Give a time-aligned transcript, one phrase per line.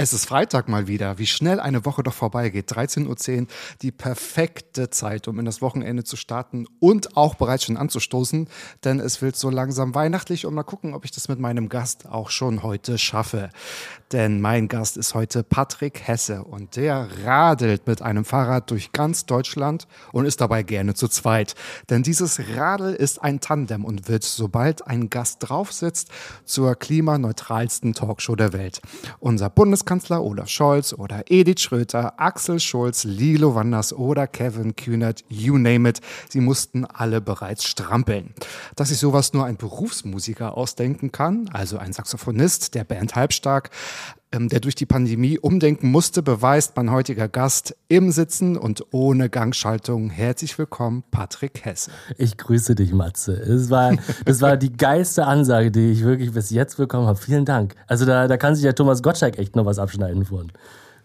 [0.00, 1.18] Es ist Freitag mal wieder.
[1.18, 2.70] Wie schnell eine Woche doch vorbeigeht.
[2.70, 3.46] 13.10 Uhr,
[3.82, 8.48] die perfekte Zeit, um in das Wochenende zu starten und auch bereits schon anzustoßen,
[8.84, 12.08] denn es wird so langsam weihnachtlich und mal gucken, ob ich das mit meinem Gast
[12.08, 13.50] auch schon heute schaffe.
[14.12, 19.26] Denn mein Gast ist heute Patrick Hesse und der radelt mit einem Fahrrad durch ganz
[19.26, 21.54] Deutschland und ist dabei gerne zu zweit.
[21.90, 26.08] Denn dieses Radl ist ein Tandem und wird, sobald ein Gast drauf sitzt,
[26.46, 28.80] zur klimaneutralsten Talkshow der Welt.
[29.20, 35.58] Unser Bundeskanzler Olaf Scholz oder Edith Schröter, Axel Schulz, Lilo Wanders oder Kevin Kühnert, you
[35.58, 38.32] name it, sie mussten alle bereits strampeln.
[38.74, 43.70] Dass sich sowas nur ein Berufsmusiker ausdenken kann, also ein Saxophonist der Band Halbstark,
[44.32, 50.10] der durch die Pandemie umdenken musste, beweist mein heutiger Gast im Sitzen und ohne Gangschaltung.
[50.10, 51.90] Herzlich willkommen, Patrick Hesse.
[52.18, 53.32] Ich grüße dich, Matze.
[53.32, 57.18] Es war, das war die geilste Ansage, die ich wirklich bis jetzt bekommen habe.
[57.18, 57.74] Vielen Dank.
[57.86, 60.52] Also da, da kann sich ja Thomas Gottschalk echt noch was abschneiden von.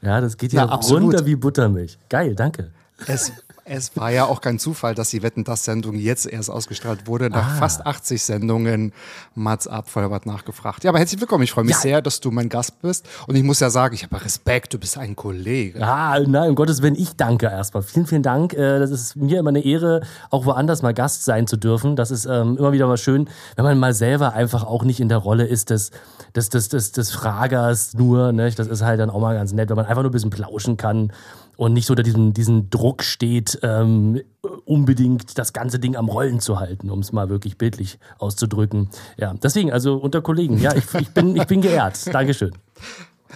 [0.01, 1.97] Ja, das geht ja runter wie Buttermilch.
[2.09, 2.71] Geil, danke.
[3.07, 3.31] Es,
[3.66, 7.30] es war ja auch kein Zufall, dass die Wetten, das Sendung jetzt erst ausgestrahlt wurde,
[7.30, 8.92] nach fast 80 Sendungen
[9.36, 10.83] Mats ab, Vollbart nachgefragt.
[10.83, 11.44] Ja, aber herzlich willkommen.
[11.45, 11.80] Ich freue mich Ja.
[11.81, 13.06] sehr, dass du mein Gast bist.
[13.28, 15.81] Und ich muss ja sagen, ich habe Respekt, du bist ein Kollege.
[15.86, 17.84] Ah, nein, um Gottes Willen, ich danke erstmal.
[17.84, 18.53] Vielen, vielen Dank.
[18.53, 21.95] Äh, Das ist mir immer eine Ehre, auch woanders mal Gast sein zu dürfen.
[21.95, 25.07] Das ist ähm, immer wieder mal schön, wenn man mal selber einfach auch nicht in
[25.07, 25.91] der Rolle ist des,
[26.35, 28.34] des, des, des, des Fragers nur.
[28.34, 28.51] Ne?
[28.51, 30.75] Das ist halt dann auch mal ganz nett, wenn man einfach nur ein bisschen plauschen
[30.75, 31.12] kann
[31.58, 34.22] und nicht so unter diesem, diesem Druck steht, ähm,
[34.66, 38.90] unbedingt das ganze Ding am Rollen zu halten, um es mal wirklich bildlich auszudrücken.
[39.18, 42.13] Ja, deswegen, also unter Kollegen, ja, ich, ich, bin, ich bin geehrt.
[42.13, 42.52] Dankeschön.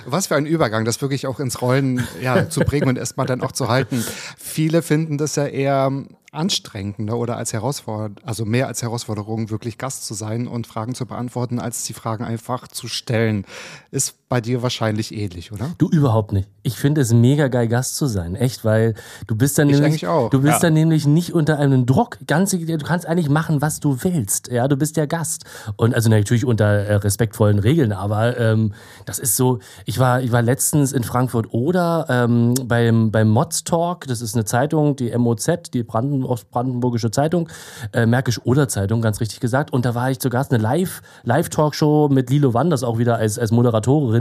[0.06, 3.42] Was für ein Übergang, das wirklich auch ins Rollen ja, zu bringen und erstmal dann
[3.42, 4.04] auch zu halten.
[4.38, 5.92] Viele finden das ja eher
[6.32, 10.94] anstrengend ne, oder als Herausforderung, also mehr als Herausforderung, wirklich Gast zu sein und Fragen
[10.94, 13.46] zu beantworten, als die Fragen einfach zu stellen.
[13.92, 15.72] Ist bei dir wahrscheinlich ähnlich, oder?
[15.78, 16.50] Du überhaupt nicht.
[16.62, 18.36] Ich finde es mega geil, Gast zu sein.
[18.36, 18.94] Echt, weil
[19.26, 20.60] du bist dann Ich nämlich, auch, du bist ja.
[20.60, 22.18] dann nämlich nicht unter einem Druck.
[22.28, 24.52] Ganz, du kannst eigentlich machen, was du willst.
[24.52, 25.46] Ja, du bist der Gast.
[25.78, 28.74] Und also natürlich unter äh, respektvollen Regeln, aber ähm,
[29.06, 33.64] das ist so, ich war, ich war letztens in Frankfurt oder ähm, beim, beim Mods
[33.64, 37.48] Talk, das ist eine Zeitung, die MOZ, die Branden, Ostbrandenburgische Zeitung,
[37.94, 39.72] äh, Märkisch Oder Zeitung, ganz richtig gesagt.
[39.72, 43.40] Und da war ich zu Gast, eine Live, Live-Talkshow mit Lilo Wanders auch wieder als,
[43.40, 44.17] als Moderatorin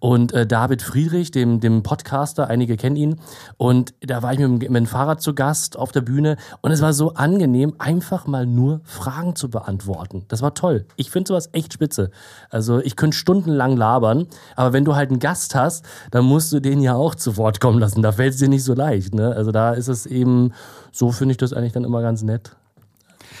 [0.00, 3.16] und äh, David Friedrich, dem, dem Podcaster, einige kennen ihn.
[3.56, 6.82] Und da war ich mit, mit dem Fahrrad zu Gast auf der Bühne und es
[6.82, 10.24] war so angenehm, einfach mal nur Fragen zu beantworten.
[10.28, 10.86] Das war toll.
[10.96, 12.10] Ich finde sowas echt spitze.
[12.50, 16.60] Also ich könnte stundenlang labern, aber wenn du halt einen Gast hast, dann musst du
[16.60, 18.02] den ja auch zu Wort kommen lassen.
[18.02, 19.14] Da fällt es dir nicht so leicht.
[19.14, 19.34] Ne?
[19.34, 20.52] Also da ist es eben,
[20.92, 22.56] so finde ich das eigentlich dann immer ganz nett.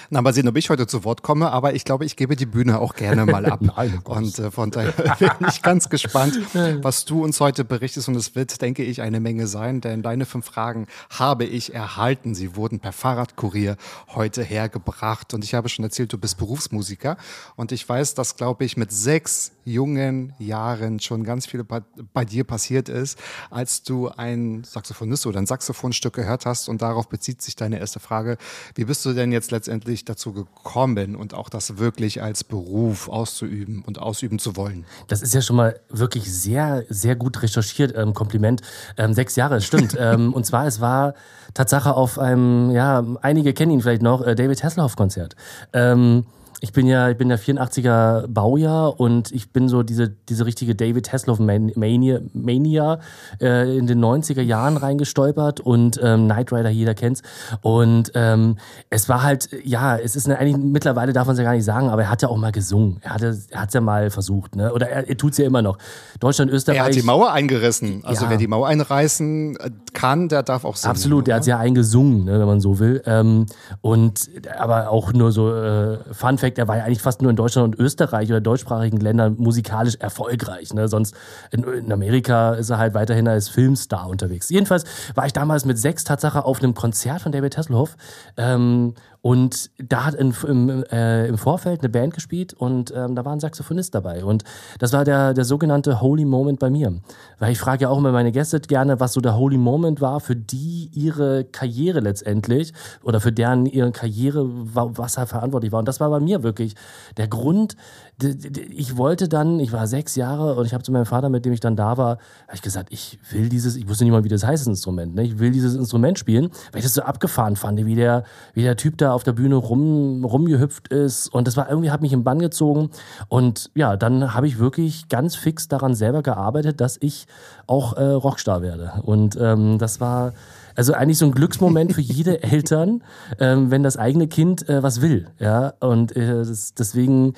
[0.08, 2.46] Na, mal sehen, ob ich heute zu Wort komme, aber ich glaube, ich gebe die
[2.46, 3.60] Bühne auch gerne mal ab.
[3.76, 6.38] Nein, und äh, von daher bin ich ganz gespannt,
[6.82, 8.08] was du uns heute berichtest.
[8.08, 12.34] Und es wird, denke ich, eine Menge sein, denn deine fünf Fragen habe ich erhalten.
[12.34, 13.76] Sie wurden per Fahrradkurier
[14.14, 15.34] heute hergebracht.
[15.34, 17.16] Und ich habe schon erzählt, du bist Berufsmusiker.
[17.56, 22.44] Und ich weiß, dass, glaube ich, mit sechs jungen Jahren schon ganz viel bei, dir
[22.44, 23.18] passiert ist,
[23.50, 26.68] als du ein Saxophonist oder ein Saxophonstück gehört hast.
[26.68, 28.38] Und darauf bezieht sich deine erste Frage.
[28.74, 33.82] Wie bist du denn jetzt letztendlich dazu gekommen und auch das wirklich als Beruf auszuüben
[33.84, 34.86] und ausüben zu wollen?
[35.08, 37.94] Das ist ja schon mal wirklich sehr, sehr gut recherchiert.
[37.96, 38.62] Ähm, Kompliment.
[38.96, 39.96] Ähm, sechs Jahre, stimmt.
[39.98, 41.14] ähm, und zwar, es war
[41.54, 45.34] Tatsache auf einem, ja, einige kennen ihn vielleicht noch, äh, David Hasselhoff-Konzert.
[45.72, 46.24] Ähm,
[46.60, 50.74] ich bin ja, ich bin ja 84er Baujahr und ich bin so diese, diese richtige
[50.74, 52.98] David Hasselhoff Man- Mania, Mania
[53.42, 57.22] äh, in den 90er Jahren reingestolpert und ähm, Knight Rider, jeder kennt's.
[57.60, 58.56] Und ähm,
[58.88, 61.64] es war halt, ja, es ist eine, eigentlich mittlerweile darf man es ja gar nicht
[61.64, 62.98] sagen, aber er hat ja auch mal gesungen.
[63.02, 64.72] Er hatte, er hat's ja mal versucht, ne?
[64.72, 65.76] Oder er, er tut's ja immer noch.
[66.20, 66.78] Deutschland, Österreich.
[66.78, 68.00] Er hat die Mauer eingerissen.
[68.04, 68.30] Also Ja.
[68.30, 70.90] wer die Mauer einreißen äh, kann, der darf auch singen.
[70.90, 71.40] Absolut, der oder?
[71.40, 73.02] hat ja eingesungen, ne, wenn man so will.
[73.04, 73.44] Ähm,
[73.82, 77.30] und aber auch nur so äh, Fun Fact Endeffekt, er war ja eigentlich fast nur
[77.30, 80.72] in Deutschland und Österreich oder deutschsprachigen Ländern musikalisch erfolgreich.
[80.72, 80.88] Ne?
[80.88, 81.14] Sonst
[81.50, 84.48] in, in Amerika ist er halt weiterhin als Filmstar unterwegs.
[84.48, 84.84] Jedenfalls
[85.14, 87.96] war ich damals mit sechs Tatsache auf einem Konzert von David Hasselhoff
[88.36, 88.94] ähm,
[89.26, 93.32] und da hat in, im, äh, im Vorfeld eine Band gespielt und ähm, da war
[93.32, 94.24] ein Saxophonist dabei.
[94.24, 94.44] Und
[94.78, 96.94] das war der, der sogenannte Holy Moment bei mir.
[97.40, 100.20] Weil ich frage ja auch immer meine Gäste gerne, was so der Holy Moment war,
[100.20, 105.80] für die ihre Karriere letztendlich oder für deren ihre Karriere, was er verantwortlich war.
[105.80, 106.76] Und das war bei mir wirklich
[107.16, 107.74] der Grund,
[108.22, 111.52] ich wollte dann, ich war sechs Jahre und ich habe zu meinem Vater, mit dem
[111.52, 114.30] ich dann da war, habe ich gesagt, ich will dieses, ich wusste nicht mal, wie
[114.30, 115.22] das heißt, das Instrument, ne?
[115.22, 118.24] ich will dieses Instrument spielen, weil ich das so abgefahren fand, wie der,
[118.54, 121.28] wie der Typ da auf der Bühne rum, rumgehüpft ist.
[121.28, 122.90] Und das war irgendwie, hat mich im Bann gezogen.
[123.28, 127.26] Und ja, dann habe ich wirklich ganz fix daran selber gearbeitet, dass ich
[127.66, 128.94] auch äh, Rockstar werde.
[129.02, 130.32] Und ähm, das war
[130.76, 133.02] also eigentlich so ein Glücksmoment für jede Eltern,
[133.40, 135.28] ähm, wenn das eigene Kind äh, was will.
[135.38, 137.34] Ja, und äh, das, deswegen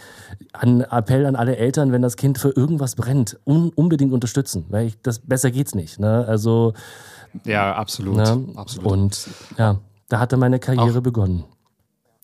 [0.52, 4.88] ein Appell an alle Eltern, wenn das Kind für irgendwas brennt, un unbedingt unterstützen, weil
[4.88, 6.00] ich, das besser geht's nicht.
[6.00, 6.24] Ne?
[6.26, 6.74] Also
[7.44, 8.44] ja, absolut, ne?
[8.56, 8.90] absolut.
[8.90, 11.44] Und ja, da hatte meine Karriere Auch begonnen.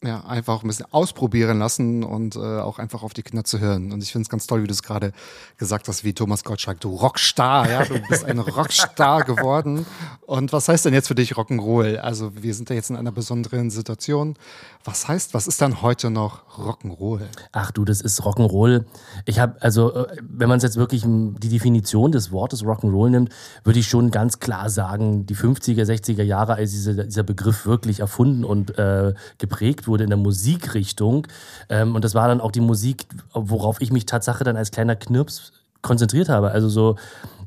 [0.07, 3.91] Ja, einfach ein bisschen ausprobieren lassen und äh, auch einfach auf die Kinder zu hören.
[3.91, 5.13] Und ich finde es ganz toll, wie du es gerade
[5.57, 9.87] gesagt hast, wie Thomas Gottschalk, du Rockstar, ja, du bist ein Rockstar geworden.
[10.27, 11.97] Und was heißt denn jetzt für dich Rock'n'Roll?
[11.97, 14.37] Also wir sind ja jetzt in einer besonderen Situation.
[14.85, 17.23] Was heißt, was ist dann heute noch Rock'n'Roll?
[17.53, 18.85] Ach du, das ist Rock'n'Roll.
[19.25, 23.33] Ich habe, also, äh, wenn man es jetzt wirklich die Definition des Wortes Rock'n'Roll nimmt,
[23.65, 28.01] würde ich schon ganz klar sagen, die 50er, 60er Jahre, als diese, dieser Begriff wirklich
[28.01, 31.27] erfunden und äh, geprägt wurde in der Musikrichtung.
[31.69, 34.97] Ähm, und das war dann auch die Musik, worauf ich mich Tatsache dann als kleiner
[34.97, 35.53] Knirps
[35.83, 36.51] konzentriert habe.
[36.51, 36.97] Also so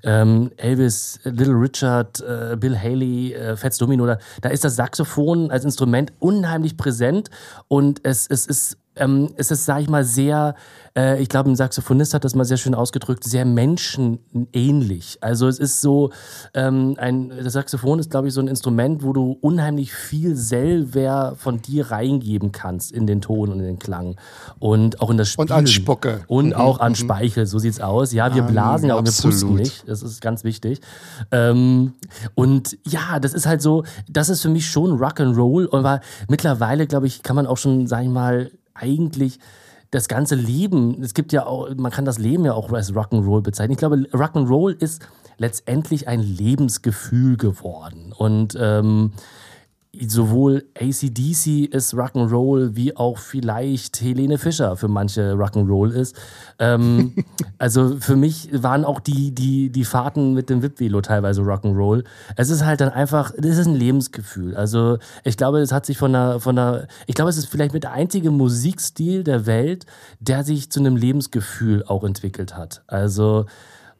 [0.03, 5.51] ähm, Elvis, Little Richard, äh, Bill Haley, äh, Fats Domino, da, da ist das Saxophon
[5.51, 7.29] als Instrument unheimlich präsent
[7.67, 10.55] und es, es ist ähm, es ist, sag ich mal, sehr,
[10.95, 15.17] äh, ich glaube, ein Saxophonist hat das mal sehr schön ausgedrückt, sehr menschenähnlich.
[15.21, 16.11] Also es ist so,
[16.53, 21.35] ähm, ein, das Saxophon ist, glaube ich, so ein Instrument, wo du unheimlich viel selber
[21.37, 24.15] von dir reingeben kannst in den Ton und in den Klang.
[24.59, 25.43] Und auch in das Spiel.
[25.43, 26.21] Und an Spucke.
[26.27, 26.95] Und Mhm, auch an mhm.
[26.95, 28.13] Speichel, so sieht's aus.
[28.13, 29.59] Ja, wir Ah, blasen aber wir pusten absolut.
[29.59, 29.87] nicht.
[29.87, 30.81] Das ist ganz wichtig.
[31.31, 31.93] Ähm,
[32.35, 35.73] und ja, das ist halt so, das ist für mich schon Rock'n'Roll.
[35.75, 39.39] Aber mittlerweile, glaube ich, kann man auch schon, sag ich mal, eigentlich
[39.91, 43.41] das ganze Leben, es gibt ja auch, man kann das Leben ja auch als Rock'n'Roll
[43.41, 43.71] bezeichnen.
[43.73, 45.07] Ich glaube, Rock'n'Roll ist
[45.37, 48.13] letztendlich ein Lebensgefühl geworden.
[48.15, 49.13] Und ähm,
[50.07, 56.15] sowohl ACDC ist Rock'n'Roll, wie auch vielleicht Helene Fischer für manche Rock'n'Roll ist.
[56.59, 57.15] Ähm,
[57.57, 62.03] also für mich waren auch die, die, die Fahrten mit dem VIP-Velo teilweise Rock'n'Roll.
[62.35, 64.55] Es ist halt dann einfach, das ist ein Lebensgefühl.
[64.55, 67.73] Also ich glaube, es hat sich von der, von der, ich glaube, es ist vielleicht
[67.73, 69.85] mit der einzige Musikstil der Welt,
[70.19, 72.83] der sich zu einem Lebensgefühl auch entwickelt hat.
[72.87, 73.45] Also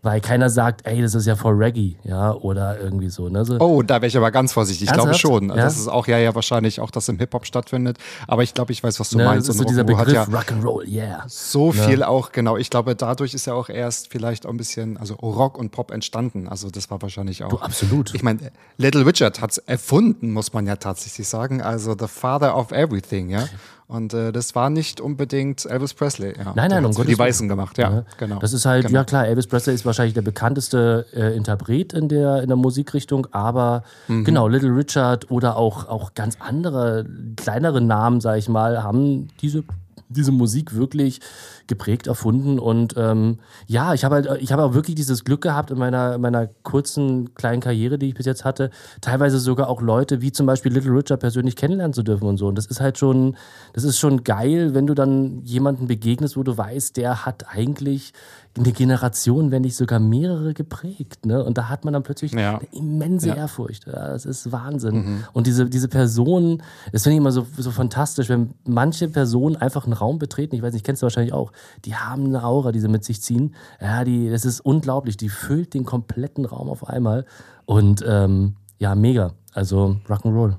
[0.01, 3.29] weil keiner sagt, ey, das ist ja voll Reggae, ja, oder irgendwie so.
[3.29, 3.43] Ne?
[3.45, 4.87] so Oh, da wäre ich aber ganz vorsichtig.
[4.87, 5.49] Ich glaube schon.
[5.49, 5.55] Ja?
[5.55, 7.97] Das ist auch ja, ja wahrscheinlich auch, dass im Hip-Hop stattfindet.
[8.27, 9.49] Aber ich glaube, ich weiß, was du ne, meinst.
[9.49, 11.23] das ist so Und dieser Begriff hat ja Rock'n'Roll, yeah.
[11.27, 12.57] so viel auch, genau.
[12.57, 15.91] Ich glaube, dadurch ist ja auch erst vielleicht auch ein bisschen, also Rock und Pop
[15.91, 16.47] entstanden.
[16.47, 17.49] Also das war wahrscheinlich auch.
[17.49, 18.13] Du, absolut.
[18.13, 21.61] Ich meine, Little Richard hat es erfunden, muss man ja tatsächlich sagen.
[21.61, 23.47] Also the father of everything, ja.
[23.89, 26.33] Und äh, das war nicht unbedingt Elvis Presley.
[26.37, 26.51] Ja.
[26.55, 28.03] Nein, nein, um Gottes die Weißen gemacht, ja, Ja.
[28.17, 28.39] genau.
[28.39, 28.99] Das ist halt, genau.
[28.99, 33.27] ja klar, Elvis Presley ist wahrscheinlich der bekannteste äh, Interpret in der, in der Musikrichtung,
[33.31, 34.25] aber Mhm.
[34.25, 37.05] genau, Little Richard oder auch, auch ganz andere,
[37.37, 39.63] kleinere Namen, sag ich mal, haben diese,
[40.09, 41.21] diese Musik wirklich
[41.67, 45.71] geprägt, erfunden und ähm, ja, ich habe halt, ich habe auch wirklich dieses Glück gehabt
[45.71, 48.69] in meiner, in meiner kurzen kleinen Karriere, die ich bis jetzt hatte,
[49.01, 52.47] teilweise sogar auch Leute wie zum Beispiel Little Richard persönlich kennenlernen zu dürfen und so.
[52.47, 53.35] Und das ist halt schon,
[53.73, 58.13] das ist schon geil, wenn du dann jemanden begegnest, wo du weißt, der hat eigentlich
[58.57, 61.27] eine Generation, wenn nicht sogar mehrere geprägt.
[61.27, 61.43] Ne?
[61.43, 62.57] Und da hat man dann plötzlich Ja.
[62.57, 63.35] eine immense Ja.
[63.35, 63.85] Ehrfurcht.
[63.85, 65.23] Ja, das ist Wahnsinn.
[65.33, 69.83] Und diese, diese Personen, das finde ich immer so, so fantastisch, wenn manche Personen einfach
[69.83, 71.51] einen Raum betreten, ich weiß nicht, kennst du wahrscheinlich auch,
[71.85, 73.55] die haben eine Aura, die sie mit sich ziehen.
[73.81, 75.17] Ja, die, das ist unglaublich.
[75.17, 77.25] Die füllt den kompletten Raum auf einmal.
[77.65, 79.33] Und ähm, ja, mega.
[79.53, 80.57] Also Rock'n'Roll.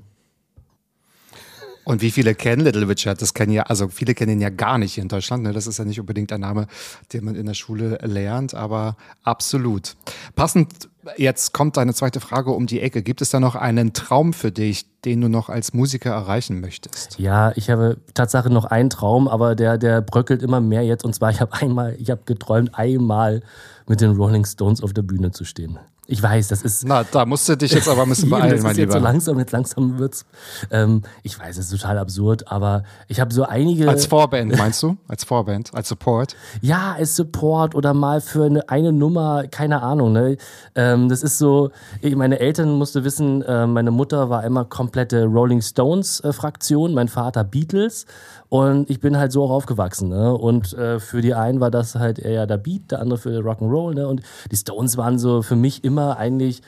[1.89, 3.19] Und wie viele kennen Little Richard?
[3.19, 5.41] Das kennen ja, also viele kennen ihn ja gar nicht hier in Deutschland.
[5.41, 5.53] Ne?
[5.53, 6.67] Das ist ja nicht unbedingt ein Name,
[7.13, 9.95] den man in der Schule lernt, aber absolut.
[10.35, 10.87] Passend,
[11.17, 13.01] jetzt kommt deine zweite Frage um die Ecke.
[13.01, 17.19] Gibt es da noch einen Traum für dich, den du noch als Musiker erreichen möchtest?
[17.19, 21.05] Ja, ich habe Tatsache noch einen Traum, aber der, der bröckelt immer mehr jetzt.
[21.05, 23.41] Und zwar, ich habe einmal, ich habe geträumt, einmal
[23.87, 25.79] mit den Rolling Stones auf der Bühne zu stehen.
[26.11, 26.85] Ich weiß, das ist.
[26.87, 28.93] Na, da musst du dich jetzt aber ein bisschen beeilen, mein jetzt Lieber.
[28.93, 30.25] so langsam, jetzt langsam wird's.
[30.71, 33.87] Ähm, ich weiß, es ist total absurd, aber ich habe so einige.
[33.87, 34.97] Als Vorband, meinst du?
[35.07, 36.35] Als Vorband, als Support?
[36.61, 40.11] Ja, als Support oder mal für eine, eine Nummer, keine Ahnung.
[40.13, 40.37] Ne?
[40.73, 41.69] Ähm, das ist so,
[42.01, 47.43] ich, meine Eltern musste wissen, äh, meine Mutter war immer komplette Rolling Stones-Fraktion, mein Vater
[47.43, 48.07] Beatles.
[48.49, 50.09] Und ich bin halt so auch aufgewachsen.
[50.09, 50.33] Ne?
[50.33, 53.93] Und äh, für die einen war das halt eher der Beat, der andere für Rock'n'Roll.
[53.93, 54.07] Ne?
[54.07, 56.63] Und die Stones waren so für mich immer eigentlich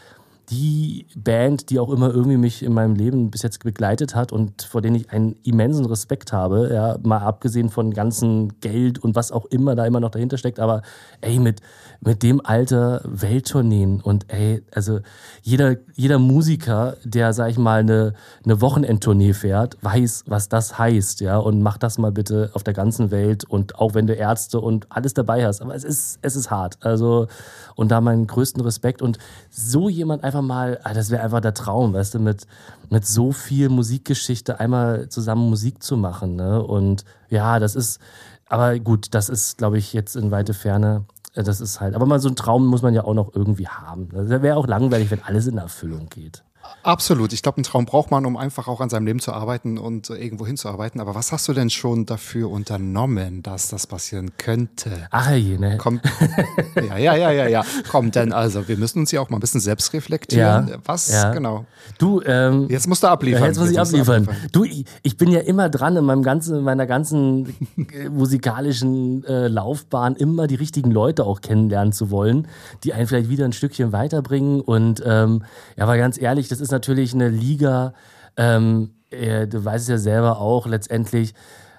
[0.52, 4.62] die Band, die auch immer irgendwie mich in meinem Leben bis jetzt begleitet hat und
[4.64, 9.32] vor denen ich einen immensen Respekt habe, ja, mal abgesehen von ganzen Geld und was
[9.32, 10.82] auch immer da immer noch dahinter steckt, aber
[11.22, 11.62] ey, mit,
[12.04, 15.02] mit dem Alter Welttourneen und ey, also
[15.44, 21.22] jeder, jeder Musiker, der, sag ich mal, eine, eine Wochenendtournee fährt, weiß, was das heißt,
[21.22, 24.60] ja, und mach das mal bitte auf der ganzen Welt und auch wenn du Ärzte
[24.60, 27.28] und alles dabei hast, aber es ist, es ist hart, also,
[27.76, 29.20] und da meinen größten Respekt und
[29.52, 32.48] so jemand einfach mal, ah, das wäre einfach der Traum, weißt du, mit,
[32.90, 36.36] mit so viel Musikgeschichte einmal zusammen Musik zu machen.
[36.36, 36.62] Ne?
[36.62, 38.00] Und ja, das ist,
[38.48, 41.06] aber gut, das ist, glaube ich, jetzt in weite Ferne.
[41.34, 44.10] Das ist halt, aber mal so einen Traum muss man ja auch noch irgendwie haben.
[44.10, 46.44] Das wäre auch langweilig, wenn alles in Erfüllung geht.
[46.84, 47.34] Absolut.
[47.34, 50.10] Ich glaube, einen Traum braucht man, um einfach auch an seinem Leben zu arbeiten und
[50.10, 51.00] irgendwo hinzuarbeiten.
[51.02, 55.08] Aber was hast du denn schon dafür unternommen, dass das passieren könnte?
[55.12, 55.78] Ach je, ne?
[55.78, 56.04] Kommt,
[56.76, 57.64] ja, ja, ja, ja, ja.
[57.90, 60.68] Komm, denn also, wir müssen uns ja auch mal ein bisschen selbst reflektieren.
[60.70, 61.32] Ja, Was ja.
[61.32, 61.66] genau?
[61.98, 63.46] Du, ähm, Jetzt musst du abliefern.
[63.46, 64.28] Jetzt muss ich du abliefern.
[64.52, 69.24] Du, ich, ich bin ja immer dran in meinem ganzen, in meiner ganzen äh, musikalischen
[69.26, 72.48] äh, Laufbahn immer die richtigen Leute auch kennenlernen zu wollen,
[72.84, 74.62] die einen vielleicht wieder ein Stückchen weiterbringen.
[74.62, 75.44] Und ähm,
[75.76, 77.94] ja, aber ganz ehrlich, das ist natürlich eine Liga.
[78.38, 81.34] Ähm, äh, du weißt es ja selber auch letztendlich.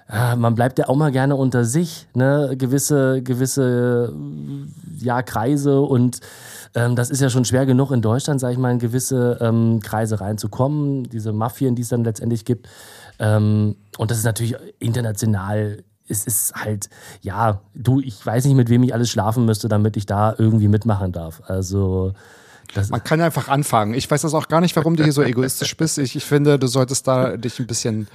[0.09, 2.53] äh, Man bleibt ja auch mal gerne unter sich, ne?
[2.57, 6.19] Gewisse, gewisse äh, ja, Kreise und
[6.75, 9.79] ähm, das ist ja schon schwer genug in Deutschland, sage ich mal, in gewisse ähm,
[9.81, 12.67] Kreise reinzukommen, diese Mafien, die es dann letztendlich gibt.
[13.19, 15.83] Ähm, und das ist natürlich international.
[16.07, 16.89] Es ist halt,
[17.21, 20.67] ja, du, ich weiß nicht, mit wem ich alles schlafen müsste, damit ich da irgendwie
[20.67, 21.41] mitmachen darf.
[21.45, 22.13] Also,
[22.73, 23.93] das, Man kann einfach anfangen.
[23.93, 25.97] Ich weiß das auch gar nicht, warum du hier so egoistisch bist.
[25.97, 28.07] Ich, ich finde, du solltest da dich ein bisschen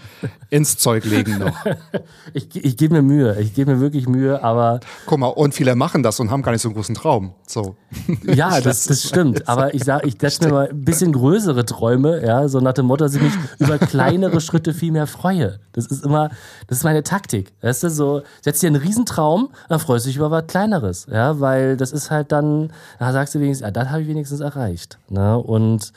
[0.51, 1.57] ins Zeug legen noch.
[2.33, 5.75] ich, ich gebe mir Mühe, ich gebe mir wirklich Mühe, aber Guck mal, und viele
[5.77, 7.35] machen das und haben gar nicht so einen großen Traum.
[7.47, 7.77] So.
[8.25, 9.49] Ja, das, das stimmt.
[9.49, 12.87] Aber ich sag, ich setze mir mal ein bisschen größere Träume, ja, so nach dem
[12.87, 15.61] Motto, dass ich mich über kleinere Schritte viel mehr freue.
[15.73, 16.31] Das ist immer,
[16.67, 17.53] das ist meine Taktik.
[17.63, 21.39] Weißt du, so, setz dir einen Riesentraum, dann freust du dich über was Kleineres, ja,
[21.41, 24.99] weil das ist halt dann, da sagst du wenigstens, ja, das habe ich wenigstens erreicht,
[25.09, 25.93] ne, und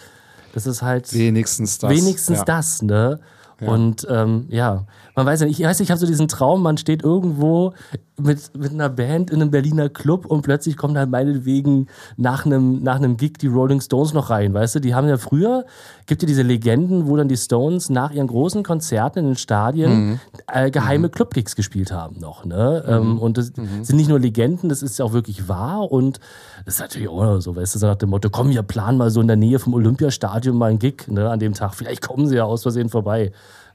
[0.54, 1.90] das ist halt Wenigstens das.
[1.90, 2.44] wenigstens ja.
[2.46, 3.20] das, ne?
[3.62, 6.62] Und ähm, ja, man weiß ja nicht, ich weiß, nicht, ich habe so diesen Traum,
[6.62, 7.74] man steht irgendwo
[8.20, 11.88] mit, mit einer Band in einem Berliner Club und plötzlich kommt halt meinetwegen
[12.18, 14.80] nach einem, nach einem Gig die Rolling Stones noch rein, weißt du?
[14.80, 15.66] Die haben ja früher,
[16.06, 20.20] gibt ja diese Legenden, wo dann die Stones nach ihren großen Konzerten in den Stadien
[20.48, 22.84] äh, geheime Clubgigs gespielt haben noch, ne?
[22.88, 23.52] Ähm, und das
[23.82, 26.20] sind nicht nur Legenden, das ist ja auch wirklich wahr und
[26.66, 29.10] das ist natürlich auch so, weißt du, so nach dem Motto, komm, wir planen mal
[29.10, 31.74] so in der Nähe vom Olympiastadion mal einen Gig, ne, an dem Tag.
[31.74, 33.32] Vielleicht kommen sie ja aus Versehen vorbei.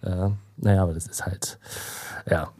[0.07, 1.59] Äh, naja, aber das ist halt,
[2.31, 2.51] ja.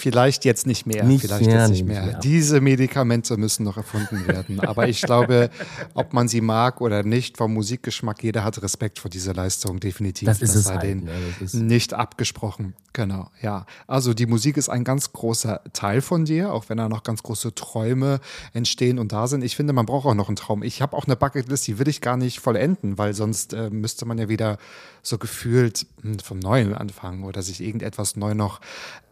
[0.00, 1.04] Vielleicht jetzt nicht mehr.
[1.04, 2.04] Nicht Vielleicht mehr, jetzt nicht mehr.
[2.04, 2.18] mehr.
[2.20, 4.60] Diese Medikamente müssen noch erfunden werden.
[4.60, 5.50] Aber ich glaube,
[5.94, 10.26] ob man sie mag oder nicht, vom Musikgeschmack, jeder hat Respekt vor dieser Leistung, definitiv.
[10.26, 12.74] Das ist es sei halt, denen ne, das ist- nicht abgesprochen.
[12.92, 13.66] Genau, ja.
[13.86, 17.22] Also die Musik ist ein ganz großer Teil von dir, auch wenn da noch ganz
[17.22, 18.18] große Träume
[18.52, 19.44] entstehen und da sind.
[19.44, 20.64] Ich finde, man braucht auch noch einen Traum.
[20.64, 24.06] Ich habe auch eine Bucketlist, die will ich gar nicht vollenden, weil sonst äh, müsste
[24.06, 24.58] man ja wieder
[25.02, 28.60] so gefühlt hm, vom Neuen anfangen oder sich irgendetwas neu noch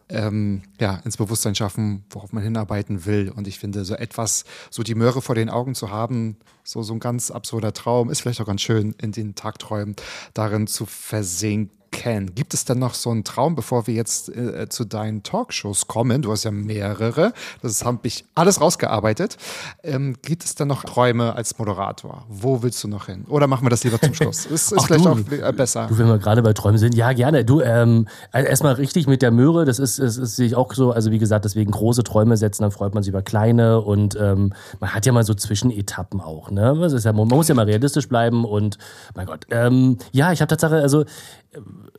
[0.09, 3.31] ähm, ja, ins Bewusstsein schaffen, worauf man hinarbeiten will.
[3.35, 6.93] Und ich finde, so etwas, so die Möhre vor den Augen zu haben, so, so
[6.93, 9.95] ein ganz absurder Traum, ist vielleicht auch ganz schön, in den Tagträumen
[10.33, 11.78] darin zu versinken.
[12.03, 16.21] Gibt es denn noch so einen Traum, bevor wir jetzt äh, zu deinen Talkshows kommen?
[16.21, 19.37] Du hast ja mehrere, das habe ich alles rausgearbeitet.
[19.83, 22.25] Ähm, gibt es denn noch Träume als Moderator?
[22.29, 23.25] Wo willst du noch hin?
[23.27, 24.45] Oder machen wir das lieber zum Schluss?
[24.45, 25.09] Ist, ist vielleicht du.
[25.09, 25.87] auch äh, besser.
[25.87, 27.43] Du, wenn wir gerade bei Träumen sind, ja, gerne.
[27.45, 30.73] Du, ähm, also erstmal richtig mit der Möhre, das ist, das ist sehe ich auch
[30.73, 34.15] so, also wie gesagt, deswegen große Träume setzen, dann freut man sich über kleine und
[34.19, 36.77] ähm, man hat ja mal so Zwischenetappen auch, ne?
[36.79, 38.77] Das ist ja, man muss ja mal realistisch bleiben und
[39.15, 39.45] mein Gott.
[39.51, 41.05] Ähm, ja, ich habe Tatsache, also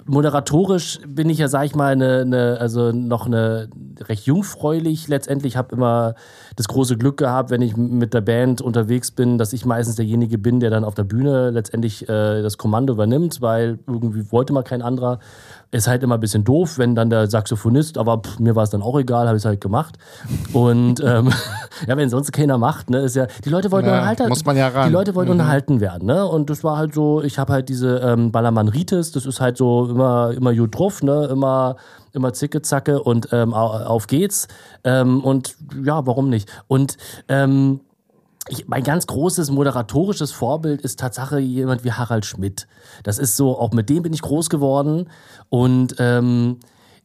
[0.06, 3.68] moderatorisch bin ich ja, sag ich mal, eine, eine, also noch eine
[4.00, 5.56] recht jungfräulich letztendlich.
[5.56, 6.14] habe immer
[6.56, 10.38] das große Glück gehabt, wenn ich mit der Band unterwegs bin, dass ich meistens derjenige
[10.38, 14.62] bin, der dann auf der Bühne letztendlich äh, das Kommando übernimmt, weil irgendwie wollte mal
[14.62, 15.20] kein anderer.
[15.70, 18.70] Ist halt immer ein bisschen doof, wenn dann der Saxophonist, aber pff, mir war es
[18.70, 19.98] dann auch egal, habe ich es halt gemacht.
[20.52, 21.30] Und ähm,
[21.86, 24.56] ja, wenn sonst keiner macht, ne, ist ja, die Leute wollten Ja, unterhalten, muss man
[24.56, 24.88] ja ran.
[24.88, 25.40] die Leute wollten Mhm.
[25.40, 26.26] unterhalten werden, ne?
[26.26, 29.86] Und das war halt so, ich habe halt diese ähm, Ballermann-Ritis, das ist halt so
[29.88, 31.26] immer, immer gut drauf, ne?
[31.30, 31.76] Immer,
[32.12, 34.48] immer zicke, zacke und ähm, au- auf geht's.
[34.84, 36.48] Ähm, und ja, warum nicht?
[36.68, 36.96] Und
[37.28, 37.80] ähm,
[38.48, 42.66] ich, mein ganz großes moderatorisches Vorbild ist Tatsache jemand wie Harald Schmidt.
[43.04, 45.08] Das ist so, auch mit dem bin ich groß geworden.
[45.50, 46.56] Und ähm,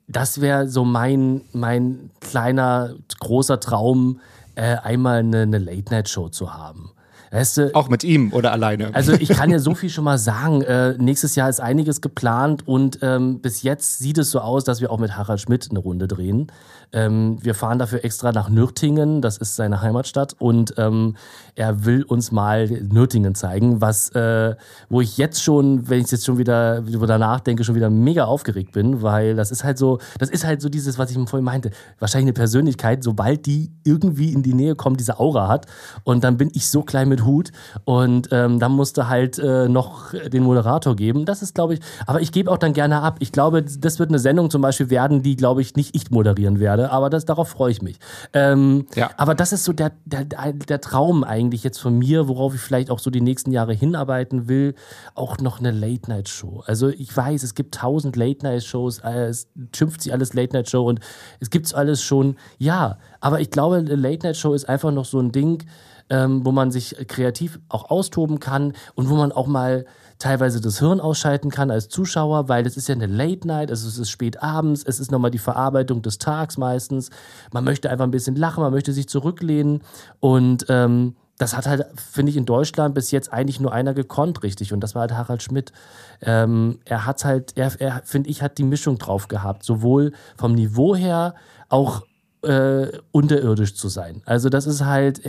[0.07, 4.19] das wäre so mein, mein kleiner, großer Traum,
[4.55, 6.94] äh, einmal eine, eine Late-Night-Show zu haben.
[7.31, 8.93] Weißt du, Auch mit ihm oder alleine?
[8.93, 10.61] also ich kann ja so viel schon mal sagen.
[10.61, 14.81] Äh, nächstes Jahr ist einiges geplant und ähm, bis jetzt sieht es so aus, dass
[14.81, 16.51] wir auch mit Harald Schmidt eine Runde drehen.
[16.93, 21.15] Ähm, wir fahren dafür extra nach Nürtingen, das ist seine Heimatstadt und ähm,
[21.55, 24.55] er will uns mal Nürtingen zeigen, was, äh,
[24.89, 28.71] wo ich jetzt schon, wenn ich jetzt schon wieder darüber nachdenke, schon wieder mega aufgeregt
[28.71, 31.71] bin, weil das ist halt so, das ist halt so dieses, was ich vorhin meinte,
[31.99, 35.65] wahrscheinlich eine Persönlichkeit, sobald die irgendwie in die Nähe kommt, diese Aura hat
[36.03, 37.51] und dann bin ich so klein mit Hut
[37.83, 41.25] und ähm, dann musste halt äh, noch den Moderator geben.
[41.25, 43.17] Das ist, glaube ich, aber ich gebe auch dann gerne ab.
[43.19, 46.59] Ich glaube, das wird eine Sendung zum Beispiel werden, die, glaube ich, nicht ich moderieren
[46.59, 47.99] werde, aber das, darauf freue ich mich.
[48.33, 49.11] Ähm, Ja.
[49.17, 52.89] Aber das ist so der, der, der Traum eigentlich jetzt von mir, worauf ich vielleicht
[52.89, 54.75] auch so die nächsten Jahre hinarbeiten will,
[55.13, 56.63] auch noch eine Late-Night-Show.
[56.65, 60.99] Also ich weiß, es gibt tausend Late-Night-Shows, äh, es schimpft sie alles Late-Night-Show und
[61.39, 65.31] es gibt's alles schon, ja, aber ich glaube, eine Late-Night-Show ist einfach noch so ein
[65.31, 65.63] Ding,
[66.09, 69.85] ähm, wo man sich kreativ auch austoben kann und wo man auch mal
[70.19, 73.87] teilweise das Hirn ausschalten kann als Zuschauer, weil es ist ja eine Late Night, also
[73.87, 77.09] es ist spät abends, es ist nochmal die Verarbeitung des Tags meistens.
[77.51, 79.81] Man möchte einfach ein bisschen lachen, man möchte sich zurücklehnen
[80.19, 84.41] und ähm, das hat halt, finde ich, in Deutschland bis jetzt eigentlich nur einer gekonnt,
[84.43, 84.71] richtig.
[84.71, 85.73] Und das war halt Harald Schmidt.
[86.21, 89.63] Ähm, er hat halt, er, er finde ich, hat die Mischung drauf gehabt.
[89.63, 91.35] Sowohl vom Niveau her,
[91.67, 92.03] auch
[92.41, 94.21] äh, unterirdisch zu sein.
[94.25, 95.25] Also das ist halt,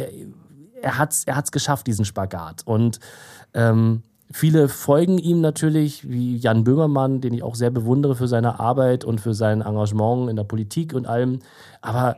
[0.76, 2.62] er, er hat's, er hat's geschafft, diesen Spagat.
[2.64, 3.00] Und
[3.54, 8.60] ähm, viele folgen ihm natürlich, wie Jan Böhmermann, den ich auch sehr bewundere für seine
[8.60, 11.40] Arbeit und für sein Engagement in der Politik und allem.
[11.80, 12.16] Aber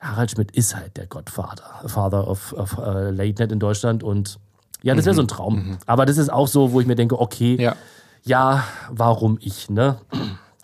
[0.00, 4.02] Harald Schmidt ist halt der Gottvater, Father of, of uh, Late Night in Deutschland.
[4.02, 4.38] Und
[4.82, 5.78] ja, das wäre so ein Traum.
[5.86, 7.74] Aber das ist auch so, wo ich mir denke, okay, Ja.
[8.22, 9.98] ja, warum ich, ne?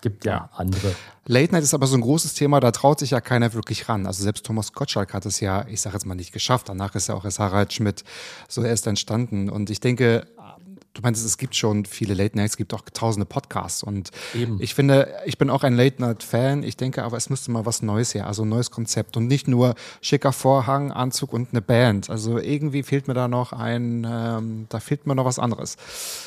[0.01, 0.95] Gibt ja, andere.
[1.27, 4.07] Late Night ist aber so ein großes Thema, da traut sich ja keiner wirklich ran.
[4.07, 6.69] Also selbst Thomas Gottschalk hat es ja, ich sage jetzt mal nicht geschafft.
[6.69, 8.03] Danach ist ja auch erst Harald Schmidt
[8.47, 9.49] so erst entstanden.
[9.49, 10.25] Und ich denke,
[10.93, 13.83] du meinst, es gibt schon viele Late Nights, es gibt auch tausende Podcasts.
[13.83, 14.57] Und Eben.
[14.61, 16.63] ich finde, ich bin auch ein Late Night Fan.
[16.63, 19.47] Ich denke aber, es müsste mal was Neues her, also ein neues Konzept und nicht
[19.47, 22.09] nur schicker Vorhang, Anzug und eine Band.
[22.09, 25.77] Also irgendwie fehlt mir da noch ein, ähm, da fehlt mir noch was anderes.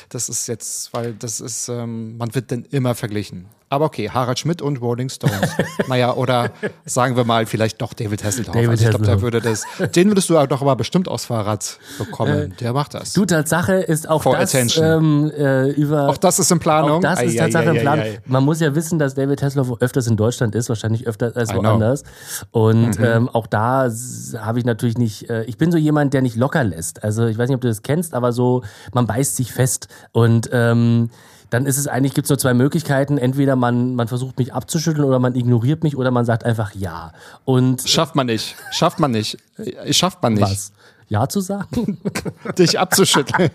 [0.09, 3.47] Das ist jetzt, weil das ist, ähm, man wird denn immer verglichen.
[3.67, 5.49] Aber okay, Harald Schmidt und Rolling Stones.
[5.87, 6.51] naja, oder
[6.85, 8.53] sagen wir mal, vielleicht doch David Hasselhoff.
[8.53, 9.63] David also ich glaube, der würde das,
[9.95, 12.53] den würdest du doch aber bestimmt aufs Fahrrad bekommen.
[12.59, 13.13] der macht das.
[13.13, 14.85] Du, Tatsache ist auch For das attention.
[14.85, 16.09] ähm, äh, über.
[16.09, 16.97] auch das ist in Planung.
[16.97, 17.99] Auch das ist Tatsache ei, im Plan.
[17.99, 18.19] ei, ei.
[18.25, 22.03] Man muss ja wissen, dass David Hasselhoff öfters in Deutschland ist, wahrscheinlich öfter als woanders.
[22.51, 23.89] Und ähm, auch da
[24.37, 27.03] habe ich natürlich nicht, äh, ich bin so jemand, der nicht locker lässt.
[27.03, 29.87] Also ich weiß nicht, ob du das kennst, aber so, man beißt sich fest.
[30.11, 31.09] Und ähm,
[31.55, 33.17] dann ist es eigentlich, gibt es nur zwei Möglichkeiten.
[33.17, 37.13] Entweder man, man versucht mich abzuschütteln oder man ignoriert mich oder man sagt einfach ja.
[37.45, 38.57] Und Schafft man nicht.
[38.71, 39.37] Schafft man nicht.
[39.57, 40.43] Äh, Schafft man nicht.
[40.43, 40.73] was?
[41.07, 41.97] Ja zu sagen?
[42.57, 43.51] Dich abzuschütteln.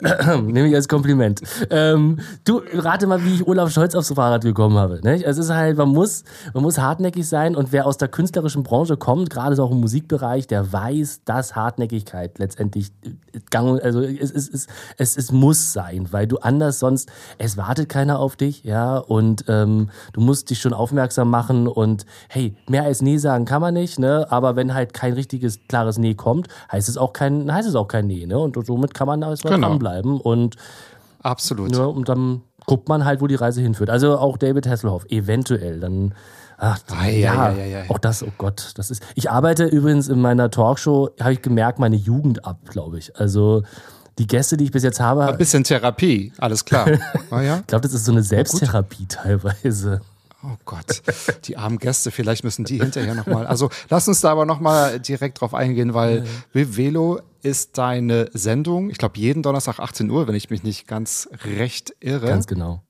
[0.46, 1.40] Nehme ich als Kompliment.
[1.70, 5.00] Ähm, du, rate mal, wie ich Olaf Scholz aufs Fahrrad gekommen habe.
[5.02, 5.24] Ne?
[5.24, 8.96] Es ist halt, man muss, man muss hartnäckig sein und wer aus der künstlerischen Branche
[8.96, 14.30] kommt, gerade so auch im Musikbereich, der weiß, dass Hartnäckigkeit letztendlich äh, gang, also es,
[14.30, 14.66] es, es,
[14.98, 19.44] es, es muss sein, weil du anders sonst, es wartet keiner auf dich, ja, und
[19.48, 23.74] ähm, du musst dich schon aufmerksam machen und hey, mehr als Nee sagen kann man
[23.74, 24.26] nicht, ne?
[24.30, 27.88] Aber wenn halt kein richtiges, klares Nee kommt, heißt es auch kein, heißt es auch
[27.88, 28.38] kein Nee, ne?
[28.38, 29.68] Und somit kann man da erstmal Genau.
[29.68, 30.56] dranbleiben und
[31.22, 31.74] Absolut.
[31.74, 33.90] ja, und dann guckt man halt, wo die Reise hinführt.
[33.90, 35.80] Also auch David Hasselhoff, eventuell.
[35.80, 36.14] Dann,
[36.58, 37.90] ach, Ei, ja, ei, ei, ei.
[37.90, 39.02] auch das, oh Gott, das ist.
[39.14, 43.16] Ich arbeite übrigens in meiner Talkshow, habe ich gemerkt, meine Jugend ab, glaube ich.
[43.18, 43.62] Also
[44.18, 46.86] die Gäste, die ich bis jetzt habe, Ein bisschen Therapie, alles klar.
[47.30, 47.58] Ah, ja?
[47.60, 50.00] ich glaube, das ist so eine Selbsttherapie teilweise.
[50.46, 51.02] Oh Gott,
[51.44, 53.46] die armen Gäste, vielleicht müssen die hinterher nochmal.
[53.46, 58.98] Also lass uns da aber nochmal direkt drauf eingehen, weil Velo ist deine Sendung, ich
[58.98, 62.26] glaube jeden Donnerstag 18 Uhr, wenn ich mich nicht ganz recht irre.
[62.26, 62.82] Ganz genau.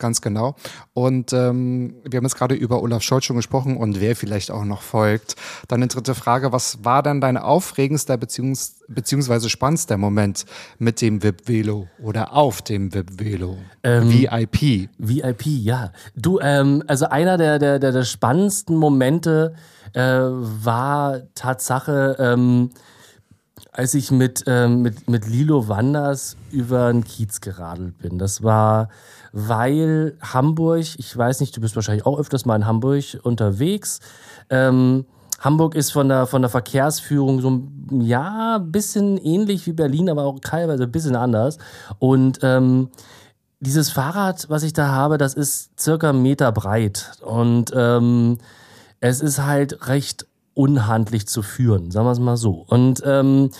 [0.00, 0.56] Ganz genau.
[0.92, 4.64] Und ähm, wir haben jetzt gerade über Olaf Scholz schon gesprochen und wer vielleicht auch
[4.64, 5.36] noch folgt.
[5.68, 10.46] Dann eine dritte Frage, was war denn dein aufregendster beziehungs beziehungsweise spannendster Moment
[10.78, 13.56] mit dem VIP-Velo oder auf dem VIP-Velo?
[13.84, 14.90] Ähm, VIP.
[14.98, 15.92] VIP, ja.
[16.16, 19.54] Du, ähm, also einer der, der, der, der spannendsten Momente
[19.94, 22.70] äh, war Tatsache, ähm,
[23.72, 28.18] als ich mit, ähm, mit, mit Lilo Wanders über den Kiez geradelt bin.
[28.18, 28.88] Das war,
[29.32, 34.00] weil Hamburg, ich weiß nicht, du bist wahrscheinlich auch öfters mal in Hamburg unterwegs.
[34.48, 35.06] Ähm,
[35.40, 40.24] Hamburg ist von der, von der Verkehrsführung so ein ja, bisschen ähnlich wie Berlin, aber
[40.24, 41.58] auch teilweise ein bisschen anders.
[41.98, 42.90] Und ähm,
[43.60, 47.12] dieses Fahrrad, was ich da habe, das ist circa einen Meter breit.
[47.22, 48.38] Und ähm,
[49.00, 52.64] es ist halt recht unhandlich zu führen, sagen wir es mal so.
[52.68, 53.50] Und ähm,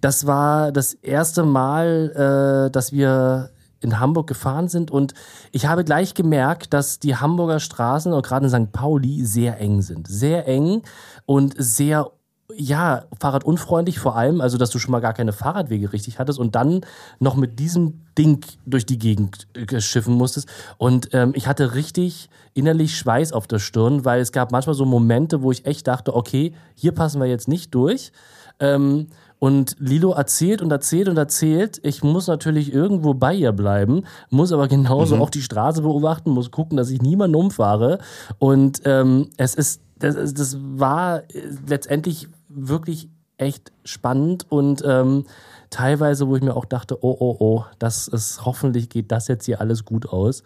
[0.00, 3.50] das war das erste Mal, äh, dass wir
[3.82, 5.14] in Hamburg gefahren sind und
[5.50, 8.72] ich habe gleich gemerkt, dass die Hamburger Straßen und gerade in St.
[8.72, 10.08] Pauli sehr eng sind.
[10.08, 10.82] Sehr eng
[11.26, 12.10] und sehr
[12.56, 16.54] ja, fahrradunfreundlich vor allem, also dass du schon mal gar keine Fahrradwege richtig hattest und
[16.54, 16.82] dann
[17.18, 20.48] noch mit diesem Ding durch die Gegend äh, schiffen musstest.
[20.78, 24.84] Und ähm, ich hatte richtig innerlich Schweiß auf der Stirn, weil es gab manchmal so
[24.84, 28.12] Momente, wo ich echt dachte, okay, hier passen wir jetzt nicht durch.
[28.60, 29.06] Ähm,
[29.42, 31.80] und Lilo erzählt und erzählt und erzählt.
[31.82, 35.22] Ich muss natürlich irgendwo bei ihr bleiben, muss aber genauso Mhm.
[35.22, 37.98] auch die Straße beobachten, muss gucken, dass ich niemanden umfahre.
[38.38, 45.24] Und ähm, es ist, das, ist- das war äh, letztendlich wirklich echt spannend und ähm,
[45.70, 49.46] teilweise, wo ich mir auch dachte, oh, oh, oh, das ist, hoffentlich geht das jetzt
[49.46, 50.44] hier alles gut aus.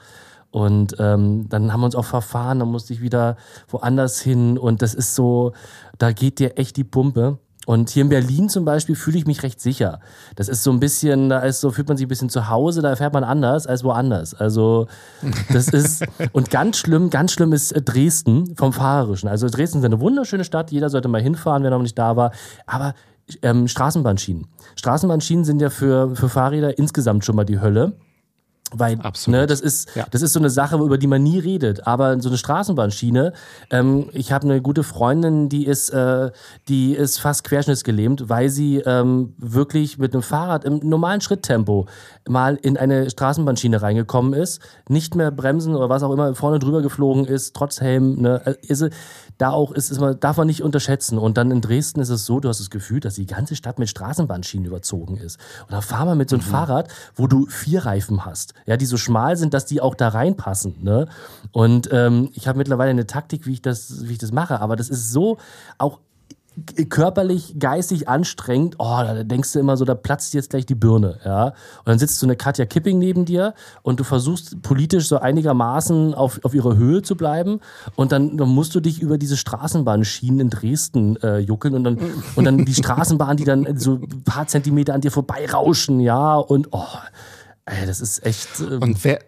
[0.50, 3.36] Und ähm, dann haben wir uns auch verfahren, dann musste ich wieder
[3.68, 5.52] woanders hin und das ist so,
[5.98, 7.36] da geht dir echt die Pumpe.
[7.66, 9.98] Und hier in Berlin zum Beispiel fühle ich mich recht sicher.
[10.36, 12.80] Das ist so ein bisschen, da ist so, fühlt man sich ein bisschen zu Hause,
[12.80, 14.34] da fährt man anders als woanders.
[14.34, 14.86] Also,
[15.52, 19.28] das ist, und ganz schlimm, ganz schlimm ist äh, Dresden vom Fahrerischen.
[19.28, 22.30] Also, Dresden ist eine wunderschöne Stadt, jeder sollte mal hinfahren, wer noch nicht da war.
[22.66, 22.94] Aber
[23.42, 24.46] ähm, Straßenbahnschienen.
[24.76, 27.96] Straßenbahnschienen sind ja für, für Fahrräder insgesamt schon mal die Hölle.
[28.78, 29.40] Weil, Absolut.
[29.40, 30.06] ne, das ist, Ja.
[30.10, 31.86] das ist so eine Sache, über die man nie redet.
[31.86, 33.32] Aber so eine Straßenbahnschiene,
[33.70, 36.30] ähm, ich habe eine gute Freundin, die ist, äh,
[36.68, 41.86] die ist fast querschnittsgelähmt, weil sie ähm, wirklich mit einem Fahrrad im normalen Schritttempo
[42.28, 46.82] mal in eine Straßenbahnschiene reingekommen ist, nicht mehr bremsen oder was auch immer, vorne drüber
[46.82, 48.20] geflogen ist, trotz Helm.
[48.20, 48.84] Ne, äh, ist,
[49.38, 51.18] da auch ist, ist man, darf man nicht unterschätzen.
[51.18, 53.78] Und dann in Dresden ist es so, du hast das Gefühl, dass die ganze Stadt
[53.78, 55.38] mit Straßenbahnschienen überzogen ist.
[55.62, 58.86] Und dann fahr mal mit so einem Fahrrad, wo du vier Reifen hast, ja, die
[58.86, 60.76] so schmal sind, dass die auch da reinpassen.
[60.82, 61.08] Ne?
[61.52, 64.60] Und ähm, ich habe mittlerweile eine Taktik, wie ich das, wie ich das mache.
[64.60, 65.38] Aber das ist so
[65.78, 66.00] auch
[66.88, 71.18] körperlich, geistig anstrengend, oh, da denkst du immer so, da platzt jetzt gleich die Birne,
[71.24, 71.46] ja.
[71.46, 76.14] Und dann sitzt so eine Katja Kipping neben dir und du versuchst politisch so einigermaßen
[76.14, 77.60] auf, auf ihrer Höhe zu bleiben
[77.94, 81.98] und dann, dann musst du dich über diese Straßenbahnschienen in Dresden äh, juckeln und dann,
[82.34, 86.68] und dann die Straßenbahn, die dann so ein paar Zentimeter an dir vorbeirauschen, ja, und
[86.72, 86.84] oh,
[87.66, 88.60] ey, das ist echt.
[88.60, 89.18] ähm, Und wer,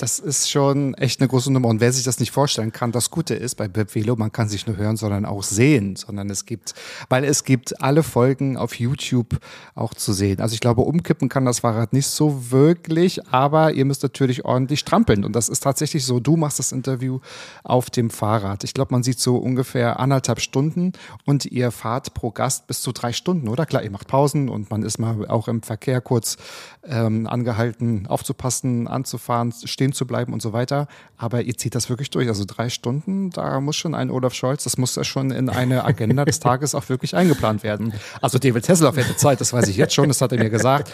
[0.00, 1.68] das ist schon echt eine große Nummer.
[1.68, 4.66] Und wer sich das nicht vorstellen kann, das Gute ist bei Bib man kann sich
[4.66, 6.74] nur hören, sondern auch sehen, sondern es gibt,
[7.08, 9.38] weil es gibt alle Folgen auf YouTube
[9.74, 10.40] auch zu sehen.
[10.40, 14.80] Also ich glaube, umkippen kann das Fahrrad nicht so wirklich, aber ihr müsst natürlich ordentlich
[14.80, 15.24] strampeln.
[15.24, 16.18] Und das ist tatsächlich so.
[16.18, 17.20] Du machst das Interview
[17.62, 18.64] auf dem Fahrrad.
[18.64, 20.92] Ich glaube, man sieht so ungefähr anderthalb Stunden
[21.26, 23.66] und ihr fahrt pro Gast bis zu drei Stunden, oder?
[23.66, 26.38] Klar, ihr macht Pausen und man ist mal auch im Verkehr kurz
[26.84, 30.88] ähm, angehalten, aufzupassen, anzufahren, stehen zu bleiben und so weiter.
[31.16, 32.28] Aber ihr zieht das wirklich durch.
[32.28, 35.84] Also drei Stunden, da muss schon ein Olaf Scholz, das muss ja schon in eine
[35.84, 37.92] Agenda des Tages auch wirklich eingeplant werden.
[38.20, 40.90] Also David Hasselhoff hätte Zeit, das weiß ich jetzt schon, das hat er mir gesagt.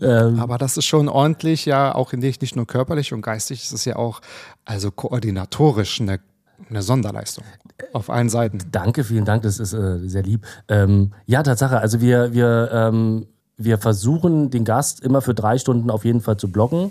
[0.00, 3.84] Aber das ist schon ordentlich, ja, auch nicht nicht nur körperlich und geistig, es ist
[3.84, 4.20] ja auch
[4.64, 6.20] also koordinatorisch eine,
[6.68, 7.44] eine Sonderleistung
[7.92, 8.58] auf allen Seiten.
[8.70, 10.46] Danke, vielen Dank, das ist äh, sehr lieb.
[10.68, 13.26] Ähm, ja, Tatsache, also wir, wir, ähm,
[13.60, 16.90] wir versuchen den Gast immer für drei Stunden auf jeden Fall zu blocken.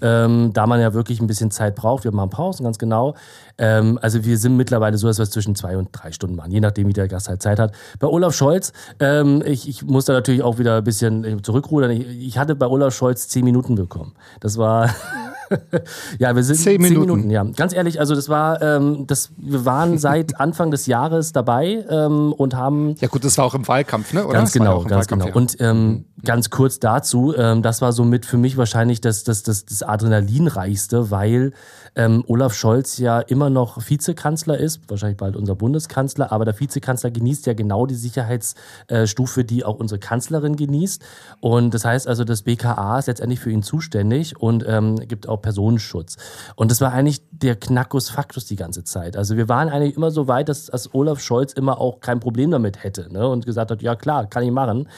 [0.00, 3.16] Ähm, da man ja wirklich ein bisschen Zeit braucht, wir machen Pausen, ganz genau.
[3.58, 6.52] Ähm, also wir sind mittlerweile so, dass wir es zwischen zwei und drei Stunden machen,
[6.52, 7.72] je nachdem, wie der Gast halt Zeit hat.
[7.98, 11.90] Bei Olaf Scholz, ähm, ich, ich muss da natürlich auch wieder ein bisschen zurückrudern.
[11.90, 14.12] Ich, ich hatte bei Olaf Scholz zehn Minuten bekommen.
[14.38, 14.88] Das war
[16.18, 17.30] ja, wir sind Zehn Minuten.
[17.30, 17.44] ja.
[17.44, 22.32] Ganz ehrlich, also das war, ähm, das, wir waren seit Anfang des Jahres dabei ähm,
[22.32, 24.26] und haben Ja gut, das war auch im Wahlkampf, ne?
[24.26, 24.38] Oder?
[24.38, 25.26] ganz genau, ganz Wahlkampf, genau.
[25.26, 25.34] ja.
[25.34, 29.64] Und ähm, ganz kurz dazu, ähm, das war somit für mich wahrscheinlich das, das, das,
[29.64, 31.52] das Adrenalinreichste, weil
[31.94, 37.10] ähm, Olaf Scholz ja immer noch Vizekanzler ist, wahrscheinlich bald unser Bundeskanzler, aber der Vizekanzler
[37.10, 41.02] genießt ja genau die Sicherheitsstufe, die auch unsere Kanzlerin genießt.
[41.40, 45.40] Und das heißt also, das BKA ist letztendlich für ihn zuständig und ähm, gibt auch
[45.40, 46.16] Personenschutz.
[46.56, 49.16] Und das war eigentlich der Knackus Faktus die ganze Zeit.
[49.16, 52.50] Also wir waren eigentlich immer so weit, dass, dass Olaf Scholz immer auch kein Problem
[52.50, 53.28] damit hätte ne?
[53.28, 54.88] und gesagt hat, ja klar, kann ich machen.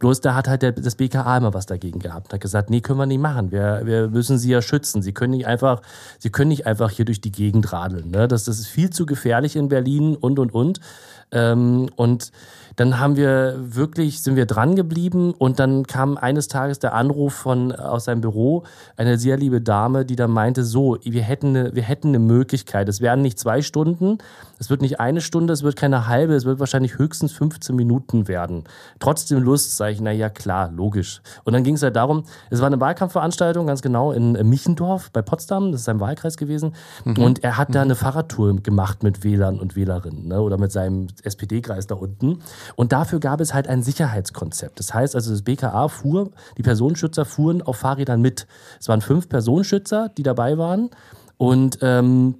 [0.00, 2.32] Bloß da hat halt der, das BKA immer was dagegen gehabt.
[2.32, 3.52] Hat gesagt, nee, können wir nicht machen.
[3.52, 5.02] Wir, wir müssen sie ja schützen.
[5.02, 5.82] Sie können nicht einfach,
[6.18, 8.10] sie können nicht einfach hier durch die Gegend radeln.
[8.10, 8.26] Ne?
[8.26, 10.80] Das, das ist viel zu gefährlich in Berlin und und und.
[11.32, 12.32] Ähm, und
[12.76, 17.34] dann haben wir wirklich, sind wir dran geblieben und dann kam eines Tages der Anruf
[17.34, 18.64] von aus seinem Büro,
[18.96, 22.88] eine sehr liebe Dame, die dann meinte, so, wir hätten eine, wir hätten eine Möglichkeit.
[22.88, 24.16] Es werden nicht zwei Stunden,
[24.60, 28.28] es wird nicht eine Stunde, es wird keine halbe, es wird wahrscheinlich höchstens 15 Minuten
[28.28, 28.64] werden.
[28.98, 31.22] Trotzdem Lust, sage ich, na ja, klar, logisch.
[31.44, 35.22] Und dann ging es halt darum, es war eine Wahlkampfveranstaltung, ganz genau, in Michendorf bei
[35.22, 36.74] Potsdam, das ist sein Wahlkreis gewesen.
[37.06, 37.16] Mhm.
[37.18, 41.08] Und er hat da eine Fahrradtour gemacht mit Wählern und Wählerinnen ne, oder mit seinem
[41.22, 42.42] SPD-Kreis da unten.
[42.76, 44.78] Und dafür gab es halt ein Sicherheitskonzept.
[44.78, 48.46] Das heißt also, das BKA fuhr, die Personenschützer fuhren auf Fahrrädern mit.
[48.78, 50.90] Es waren fünf Personenschützer, die dabei waren.
[51.38, 52.34] Und ähm,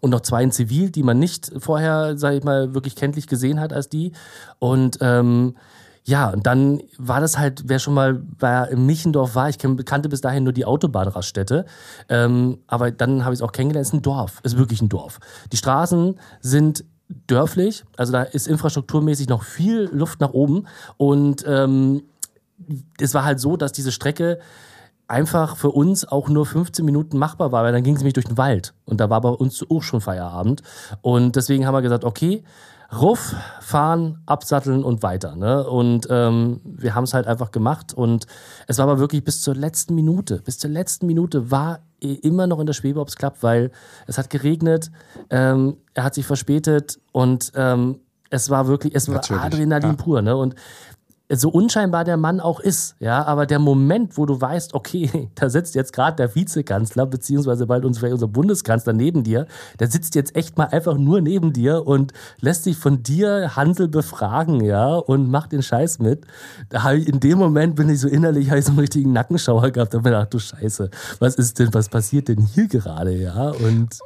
[0.00, 3.60] und noch zwei in Zivil, die man nicht vorher, sag ich mal, wirklich kenntlich gesehen
[3.60, 4.12] hat als die.
[4.58, 5.54] Und ähm,
[6.08, 10.22] ja, und dann war das halt, wer schon mal bei Michendorf war, ich kannte bis
[10.22, 11.66] dahin nur die Autobahnraststätte,
[12.08, 14.80] ähm, aber dann habe ich es auch kennengelernt, es ist ein Dorf, es ist wirklich
[14.80, 15.20] ein Dorf.
[15.52, 16.86] Die Straßen sind
[17.26, 22.04] dörflich, also da ist infrastrukturmäßig noch viel Luft nach oben und ähm,
[22.98, 24.38] es war halt so, dass diese Strecke
[25.08, 28.26] einfach für uns auch nur 15 Minuten machbar war, weil dann ging es nämlich durch
[28.26, 30.62] den Wald und da war bei uns auch schon Feierabend
[31.00, 32.44] und deswegen haben wir gesagt, okay,
[32.90, 35.36] Ruff, fahren, absatteln und weiter.
[35.36, 35.62] Ne?
[35.68, 38.26] Und ähm, wir haben es halt einfach gemacht und
[38.66, 42.60] es war aber wirklich bis zur letzten Minute, bis zur letzten Minute war immer noch
[42.60, 43.72] in der Schwebe, ob es klappt, weil
[44.06, 44.90] es hat geregnet,
[45.28, 49.96] ähm, er hat sich verspätet und ähm, es war wirklich, es war Adrenalin ja.
[49.96, 50.22] pur.
[50.22, 50.36] Ne?
[50.36, 50.54] Und
[51.30, 55.50] so unscheinbar der Mann auch ist, ja, aber der Moment, wo du weißt, okay, da
[55.50, 59.46] sitzt jetzt gerade der Vizekanzler, beziehungsweise bald uns, unser Bundeskanzler neben dir,
[59.78, 63.88] der sitzt jetzt echt mal einfach nur neben dir und lässt sich von dir Hansel
[63.88, 66.24] befragen, ja, und macht den Scheiß mit.
[66.70, 69.70] Da ich, in dem Moment bin ich so innerlich, habe ich so einen richtigen Nackenschauer
[69.70, 73.50] gehabt, bin ich gedacht, du Scheiße, was ist denn, was passiert denn hier gerade, ja,
[73.50, 73.98] und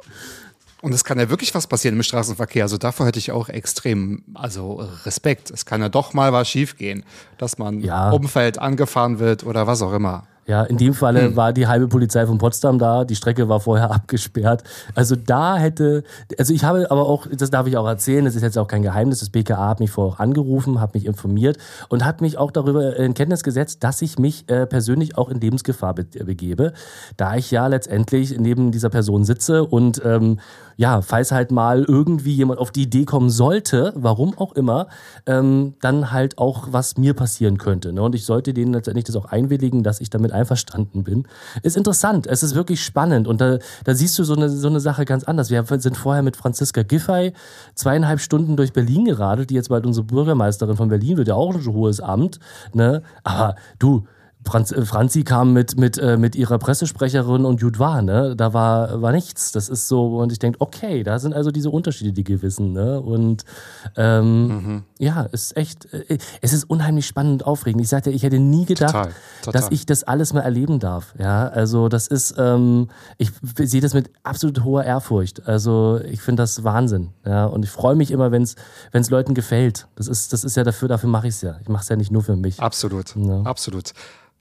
[0.83, 2.63] und es kann ja wirklich was passieren im Straßenverkehr.
[2.63, 5.49] Also davor hätte ich auch extrem, also Respekt.
[5.49, 7.05] Es kann ja doch mal was schiefgehen,
[7.37, 8.09] dass man ja.
[8.11, 10.27] umfällt, angefahren wird oder was auch immer.
[10.45, 11.35] Ja, in dem Falle hm.
[11.37, 14.63] war die halbe Polizei von Potsdam da, die Strecke war vorher abgesperrt.
[14.93, 16.03] Also da hätte,
[16.37, 18.81] also ich habe aber auch, das darf ich auch erzählen, das ist jetzt auch kein
[18.81, 22.51] Geheimnis, das BKA hat mich vorher auch angerufen, hat mich informiert und hat mich auch
[22.51, 26.73] darüber in Kenntnis gesetzt, dass ich mich äh, persönlich auch in Lebensgefahr be begebe,
[27.17, 30.39] da ich ja letztendlich neben dieser Person sitze und ähm,
[30.75, 34.87] ja, falls halt mal irgendwie jemand auf die Idee kommen sollte, warum auch immer,
[35.25, 37.93] ähm, dann halt auch was mir passieren könnte.
[37.93, 38.01] Ne?
[38.01, 41.27] Und ich sollte denen letztendlich das auch einwilligen, dass ich damit einverstanden bin.
[41.61, 44.79] Ist interessant, es ist wirklich spannend und da, da siehst du so eine, so eine
[44.79, 45.49] Sache ganz anders.
[45.49, 47.33] Wir sind vorher mit Franziska Giffey
[47.75, 51.53] zweieinhalb Stunden durch Berlin geradelt, die jetzt bald unsere Bürgermeisterin von Berlin wird, ja auch
[51.53, 52.39] ein hohes Amt.
[52.73, 53.03] Ne?
[53.23, 54.05] Aber du,
[54.45, 58.35] Franz, äh, Franzi kam mit, mit, äh, mit ihrer Pressesprecherin und Judwa, ne?
[58.35, 59.51] Da war, war nichts.
[59.51, 62.99] Das ist so, und ich denke, okay, da sind also diese Unterschiede, die gewissen, ne?
[62.99, 63.43] Und
[63.95, 64.83] ähm, mhm.
[64.99, 67.81] ja, ist echt, äh, es ist unheimlich spannend und aufregend.
[67.81, 69.61] Ich sagte, ich hätte nie gedacht, total, total.
[69.61, 71.13] dass ich das alles mal erleben darf.
[71.17, 75.47] Ja, also das ist, ähm, ich sehe das mit absolut hoher Ehrfurcht.
[75.47, 77.09] Also ich finde das Wahnsinn.
[77.25, 79.87] Ja, und ich freue mich immer, wenn es Leuten gefällt.
[79.95, 81.57] Das ist, das ist ja dafür, dafür mache ich es ja.
[81.61, 82.59] Ich mache es ja nicht nur für mich.
[82.59, 83.41] Absolut, ja.
[83.43, 83.93] absolut.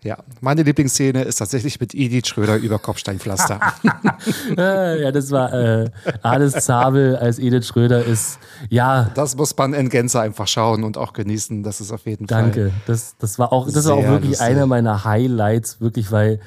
[0.05, 3.61] Ja, meine Lieblingsszene ist tatsächlich mit Edith Schröder über Kopfsteinpflaster.
[4.57, 5.91] ja, das war äh,
[6.23, 8.41] alles Zabel als Edith Schröder ist.
[8.69, 9.11] Ja.
[9.15, 11.63] Das muss man in Gänze einfach schauen und auch genießen.
[11.63, 12.53] Das ist auf jeden Danke.
[12.53, 12.63] Fall.
[12.65, 12.81] Danke.
[12.87, 14.47] Das, das war auch, das war auch wirklich lustig.
[14.47, 16.41] einer meiner Highlights, wirklich, weil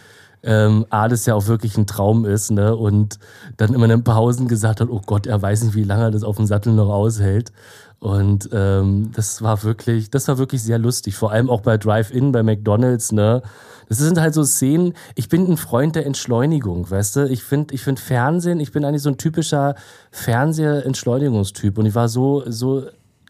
[0.43, 2.75] ähm, A, das ja auch wirklich ein Traum ist, ne?
[2.75, 3.19] Und
[3.57, 6.11] dann immer in den Pausen gesagt hat, oh Gott, er weiß nicht, wie lange er
[6.11, 7.51] das auf dem Sattel noch aushält.
[7.99, 11.15] Und ähm, das war wirklich, das war wirklich sehr lustig.
[11.15, 13.41] Vor allem auch bei Drive-In, bei McDonalds, ne?
[13.87, 14.93] Das sind halt so Szenen.
[15.13, 17.29] Ich bin ein Freund der Entschleunigung, weißt du?
[17.29, 19.75] Ich finde, ich finde Fernsehen, ich bin eigentlich so ein typischer
[20.11, 21.77] Fernseher-Entschleunigungstyp.
[21.77, 22.85] Und ich war so, so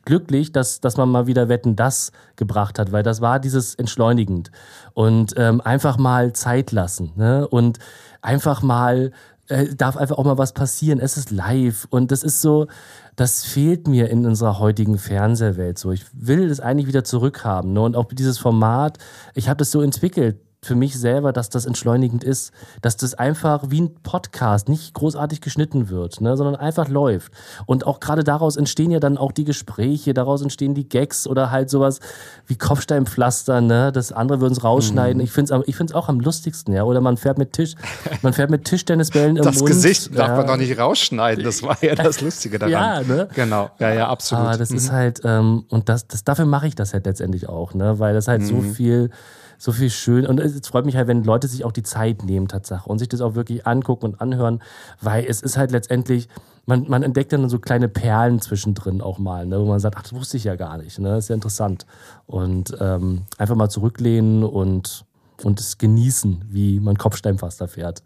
[0.06, 4.52] glücklich, dass, dass man mal wieder Wetten das gebracht hat, weil das war dieses entschleunigend
[4.94, 7.48] und ähm, einfach mal Zeit lassen ne?
[7.48, 7.80] und
[8.22, 9.12] einfach mal
[9.48, 11.00] äh, darf einfach auch mal was passieren.
[11.00, 12.68] Es ist live und das ist so,
[13.16, 15.92] das fehlt mir in unserer heutigen Fernsehwelt so.
[15.92, 17.74] Ich will das eigentlich wieder zurückhaben.
[17.74, 17.82] Ne?
[17.82, 18.98] Und auch dieses Format,
[19.34, 22.52] ich habe das so entwickelt für mich selber, dass das entschleunigend ist,
[22.82, 27.32] dass das einfach wie ein Podcast nicht großartig geschnitten wird, ne, sondern einfach läuft.
[27.66, 31.52] Und auch gerade daraus entstehen ja dann auch die Gespräche, daraus entstehen die Gags oder
[31.52, 32.00] halt sowas
[32.48, 35.18] wie Kopfsteinpflaster, ne, das andere würden es rausschneiden.
[35.18, 35.24] Mhm.
[35.24, 37.76] Ich finde es ich find's auch am lustigsten, ja, oder man fährt mit Tisch,
[38.22, 39.70] man fährt mit Tischtennisbällen im das Mund.
[39.70, 40.38] Das Gesicht darf ja.
[40.38, 42.72] man doch nicht rausschneiden, das war ja das Lustige daran.
[42.72, 43.28] ja, ne?
[43.36, 44.46] Genau, ja, ja, absolut.
[44.46, 44.78] Aber das mhm.
[44.78, 48.14] ist halt, ähm, und das, das, dafür mache ich das halt letztendlich auch, ne, weil
[48.14, 48.48] das halt mhm.
[48.48, 49.12] so viel
[49.58, 50.26] so viel schön.
[50.26, 53.10] Und es freut mich halt, wenn Leute sich auch die Zeit nehmen, Tatsache, und sich
[53.10, 54.62] das auch wirklich angucken und anhören,
[55.02, 56.28] weil es ist halt letztendlich,
[56.66, 60.04] man, man entdeckt dann so kleine Perlen zwischendrin auch mal, ne, wo man sagt, ach,
[60.04, 61.00] das wusste ich ja gar nicht.
[61.00, 61.10] Ne?
[61.10, 61.86] Das ist ja interessant.
[62.26, 65.06] Und ähm, einfach mal zurücklehnen und,
[65.44, 68.02] und es genießen, wie man Kopfsteinpflaster fährt.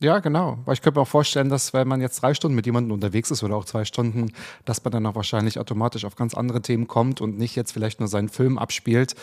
[0.00, 0.58] Ja, genau.
[0.64, 3.32] Weil ich könnte mir auch vorstellen, dass wenn man jetzt drei Stunden mit jemandem unterwegs
[3.32, 4.30] ist oder auch zwei Stunden,
[4.64, 7.98] dass man dann auch wahrscheinlich automatisch auf ganz andere Themen kommt und nicht jetzt vielleicht
[7.98, 9.16] nur seinen Film abspielt,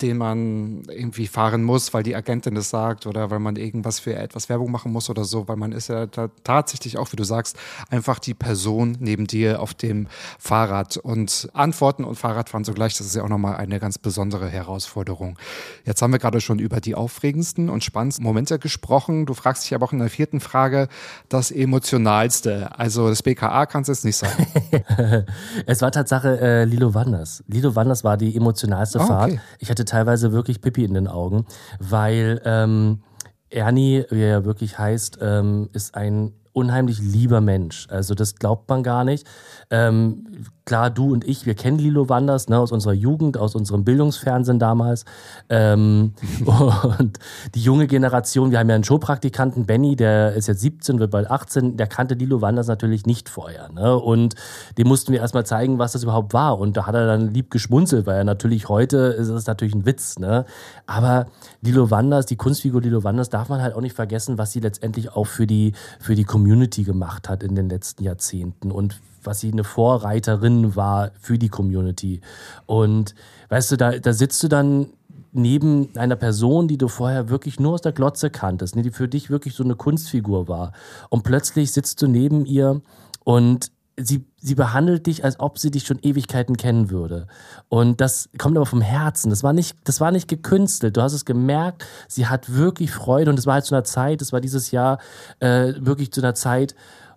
[0.00, 4.14] den man irgendwie fahren muss, weil die Agentin das sagt oder weil man irgendwas für
[4.14, 7.58] etwas Werbung machen muss oder so, weil man ist ja tatsächlich auch, wie du sagst,
[7.90, 13.16] einfach die Person neben dir auf dem Fahrrad und Antworten und Fahrradfahren zugleich, das ist
[13.16, 15.38] ja auch nochmal eine ganz besondere Herausforderung.
[15.84, 19.26] Jetzt haben wir gerade schon über die aufregendsten und spannendsten Momente gesprochen.
[19.26, 20.88] Du fragst dich aber auch in der vierten Frage
[21.28, 22.78] das emotionalste.
[22.78, 24.46] Also das BKA kannst du jetzt nicht sagen.
[25.66, 27.44] es war Tatsache äh, Lilo Wanders.
[27.46, 29.38] Lilo Wanders war die emotionalste oh, Fahrt.
[29.58, 31.46] Ich hatte hatte teilweise wirklich Pippi in den Augen,
[31.78, 33.02] weil ähm,
[33.50, 37.86] Ernie, wie er ja wirklich heißt, ähm, ist ein unheimlich lieber Mensch.
[37.90, 39.26] Also das glaubt man gar nicht.
[39.70, 40.26] Ähm,
[40.72, 44.58] klar, du und ich, wir kennen Lilo Wanders ne, aus unserer Jugend, aus unserem Bildungsfernsehen
[44.58, 45.04] damals.
[45.50, 46.14] Ähm,
[46.98, 47.18] und
[47.54, 51.30] die junge Generation, wir haben ja einen Showpraktikanten, Benny, der ist jetzt 17, wird bald
[51.30, 53.68] 18, der kannte Lilo Wanders natürlich nicht vorher.
[53.68, 53.98] Ne?
[53.98, 54.34] Und
[54.78, 56.58] dem mussten wir erstmal zeigen, was das überhaupt war.
[56.58, 59.84] Und da hat er dann lieb geschmunzelt, weil er natürlich heute ist es natürlich ein
[59.84, 60.18] Witz.
[60.18, 60.46] Ne?
[60.86, 61.26] Aber
[61.60, 65.14] Lilo Wanders, die Kunstfigur Lilo Wanders, darf man halt auch nicht vergessen, was sie letztendlich
[65.14, 68.72] auch für die, für die Community gemacht hat in den letzten Jahrzehnten.
[68.72, 72.20] Und was sie eine Vorreiterin war für die Community.
[72.66, 73.14] Und
[73.48, 74.88] weißt du, da, da sitzt du dann
[75.32, 79.08] neben einer Person, die du vorher wirklich nur aus der Glotze kanntest, ne, die für
[79.08, 80.72] dich wirklich so eine Kunstfigur war.
[81.08, 82.82] Und plötzlich sitzt du neben ihr
[83.24, 87.26] und sie, sie behandelt dich, als ob sie dich schon Ewigkeiten kennen würde.
[87.68, 89.30] Und das kommt aber vom Herzen.
[89.30, 90.96] Das war nicht, das war nicht gekünstelt.
[90.96, 93.30] Du hast es gemerkt, sie hat wirklich Freude.
[93.30, 94.98] Und es war halt zu einer Zeit, das war dieses Jahr
[95.40, 96.74] äh, wirklich zu einer Zeit,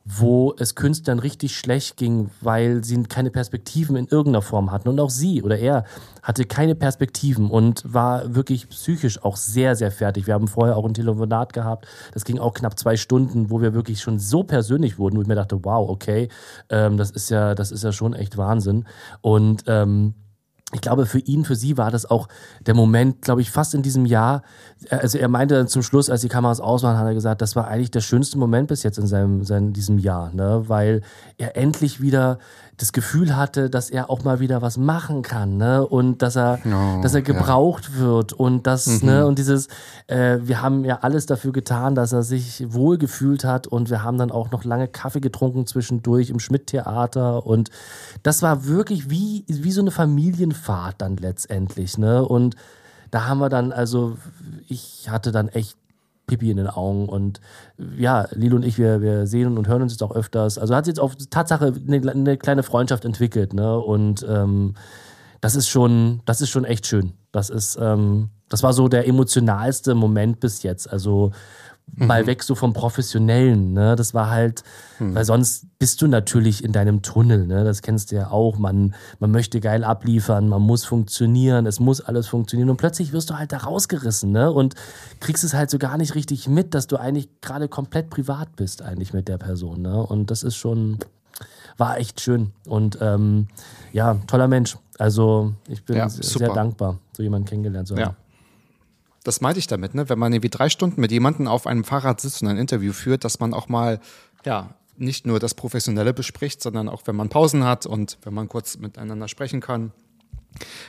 [0.07, 4.87] wo es Künstlern richtig schlecht ging, weil sie keine Perspektiven in irgendeiner Form hatten.
[4.87, 5.83] Und auch sie oder er
[6.21, 10.27] hatte keine Perspektiven und war wirklich psychisch auch sehr, sehr fertig.
[10.27, 13.73] Wir haben vorher auch ein Telefonat gehabt, das ging auch knapp zwei Stunden, wo wir
[13.73, 16.29] wirklich schon so persönlich wurden, wo ich mir dachte, wow, okay,
[16.69, 18.85] ähm, das ist ja, das ist ja schon echt Wahnsinn.
[19.21, 20.13] Und ähm,
[20.75, 22.27] ich glaube, für ihn, für sie war das auch
[22.65, 24.43] der Moment, glaube ich, fast in diesem Jahr.
[24.89, 27.55] Also er meinte dann zum Schluss, als die Kameras aus waren, hat er gesagt, das
[27.55, 30.65] war eigentlich der schönste Moment bis jetzt in seinem, seinem diesem Jahr, ne?
[30.67, 31.01] weil
[31.37, 32.39] er endlich wieder
[32.77, 35.85] das Gefühl hatte, dass er auch mal wieder was machen kann, ne?
[35.85, 37.99] Und dass er, oh, dass er gebraucht ja.
[37.99, 39.07] wird und das, mhm.
[39.07, 39.67] ne, und dieses,
[40.07, 44.03] äh, wir haben ja alles dafür getan, dass er sich wohl gefühlt hat und wir
[44.03, 47.69] haben dann auch noch lange Kaffee getrunken zwischendurch im Schmidt-Theater und
[48.23, 52.25] das war wirklich wie, wie so eine Familienfahrt dann letztendlich, ne?
[52.25, 52.55] Und
[53.11, 54.17] da haben wir dann, also
[54.67, 55.77] ich hatte dann echt
[56.27, 57.07] Pipi in den Augen.
[57.07, 57.41] Und
[57.97, 60.57] ja, Lilo und ich, wir, wir sehen und hören uns jetzt auch öfters.
[60.57, 63.79] Also hat sich jetzt auf Tatsache eine, eine kleine Freundschaft entwickelt, ne?
[63.79, 64.75] Und ähm,
[65.41, 67.13] das ist schon, das ist schon echt schön.
[67.31, 70.91] Das ist, ähm, das war so der emotionalste Moment bis jetzt.
[70.91, 71.31] Also
[71.95, 72.07] mhm.
[72.07, 73.73] mal weg so vom Professionellen.
[73.73, 73.95] Ne?
[73.95, 74.63] Das war halt,
[74.99, 75.15] mhm.
[75.15, 77.47] weil sonst bist du natürlich in deinem Tunnel.
[77.47, 77.63] Ne?
[77.63, 78.57] Das kennst du ja auch.
[78.57, 82.69] Man, man möchte geil abliefern, man muss funktionieren, es muss alles funktionieren.
[82.69, 84.51] Und plötzlich wirst du halt da rausgerissen ne?
[84.51, 84.75] und
[85.19, 88.81] kriegst es halt so gar nicht richtig mit, dass du eigentlich gerade komplett privat bist,
[88.81, 89.81] eigentlich mit der Person.
[89.81, 90.01] Ne?
[90.01, 90.99] Und das ist schon,
[91.77, 92.51] war echt schön.
[92.67, 93.47] Und ähm,
[93.93, 94.77] ja, toller Mensch.
[94.97, 98.01] Also ich bin ja, sehr dankbar, so jemanden kennengelernt zu haben.
[98.01, 98.15] Ja.
[99.25, 100.07] Das meinte ich damit, ne?
[100.07, 103.23] wenn man irgendwie drei Stunden mit jemandem auf einem Fahrrad sitzt und ein Interview führt,
[103.23, 103.99] dass man auch mal,
[104.45, 108.47] ja, nicht nur das Professionelle bespricht, sondern auch, wenn man Pausen hat und wenn man
[108.47, 109.91] kurz miteinander sprechen kann.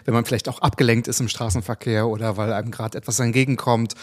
[0.04, 3.94] Wenn man vielleicht auch abgelenkt ist im Straßenverkehr oder weil einem gerade etwas entgegenkommt,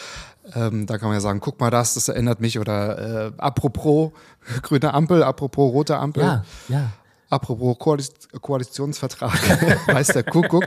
[0.55, 4.11] ähm, da kann man ja sagen, guck mal das, das erinnert mich oder äh, apropos
[4.63, 6.23] grüne Ampel, apropos rote Ampel.
[6.23, 6.91] Ja, ja.
[7.33, 9.33] Apropos Koaliz Koalitionsvertrag,
[9.87, 10.65] weiß der Kuckuck.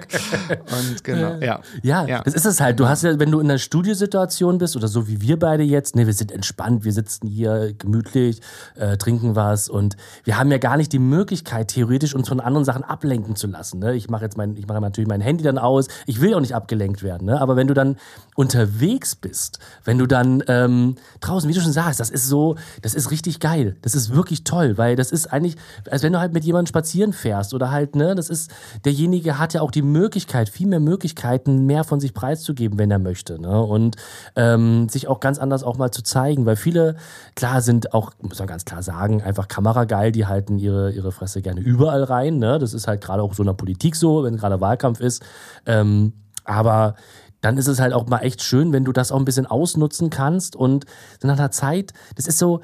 [0.49, 1.61] Und genau, ja.
[1.83, 2.23] Ja, Ja.
[2.23, 2.79] das ist es halt.
[2.81, 5.97] Du hast ja, wenn du in einer Studiosituation bist oder so wie wir beide jetzt,
[5.97, 8.41] ne, wir sind entspannt, wir sitzen hier gemütlich,
[8.77, 12.65] äh, trinken was und wir haben ja gar nicht die Möglichkeit, theoretisch uns von anderen
[12.65, 13.79] Sachen ablenken zu lassen.
[13.79, 13.95] Ne?
[13.95, 15.89] Ich mache jetzt mein, ich mache natürlich mein Handy dann aus.
[16.07, 17.27] Ich will auch nicht abgelenkt werden.
[17.27, 17.41] Ne?
[17.41, 17.97] Aber wenn du dann
[18.35, 22.95] unterwegs bist, wenn du dann ähm, draußen, wie du schon sagst, das ist so, das
[22.95, 23.77] ist richtig geil.
[23.83, 25.57] Das ist wirklich toll, weil das ist eigentlich,
[25.91, 28.51] als wenn du halt mit jemandem spazieren fährst oder halt, ne, das ist,
[28.85, 32.99] derjenige hat ja auch die Möglichkeit, viel mehr Möglichkeiten, mehr von sich preiszugeben, wenn er
[32.99, 33.39] möchte.
[33.41, 33.61] Ne?
[33.61, 33.97] Und
[34.37, 36.97] ähm, sich auch ganz anders auch mal zu zeigen, weil viele,
[37.35, 41.43] klar, sind auch, muss man ganz klar sagen, einfach kamerageil, die halten ihre, ihre Fresse
[41.43, 42.39] gerne überall rein.
[42.39, 42.59] Ne?
[42.59, 45.23] Das ist halt gerade auch so in der Politik so, wenn gerade Wahlkampf ist.
[45.67, 46.13] Ähm,
[46.45, 46.95] aber
[47.41, 50.11] dann ist es halt auch mal echt schön, wenn du das auch ein bisschen ausnutzen
[50.11, 50.85] kannst und
[51.23, 52.61] nach einer Zeit, das ist so,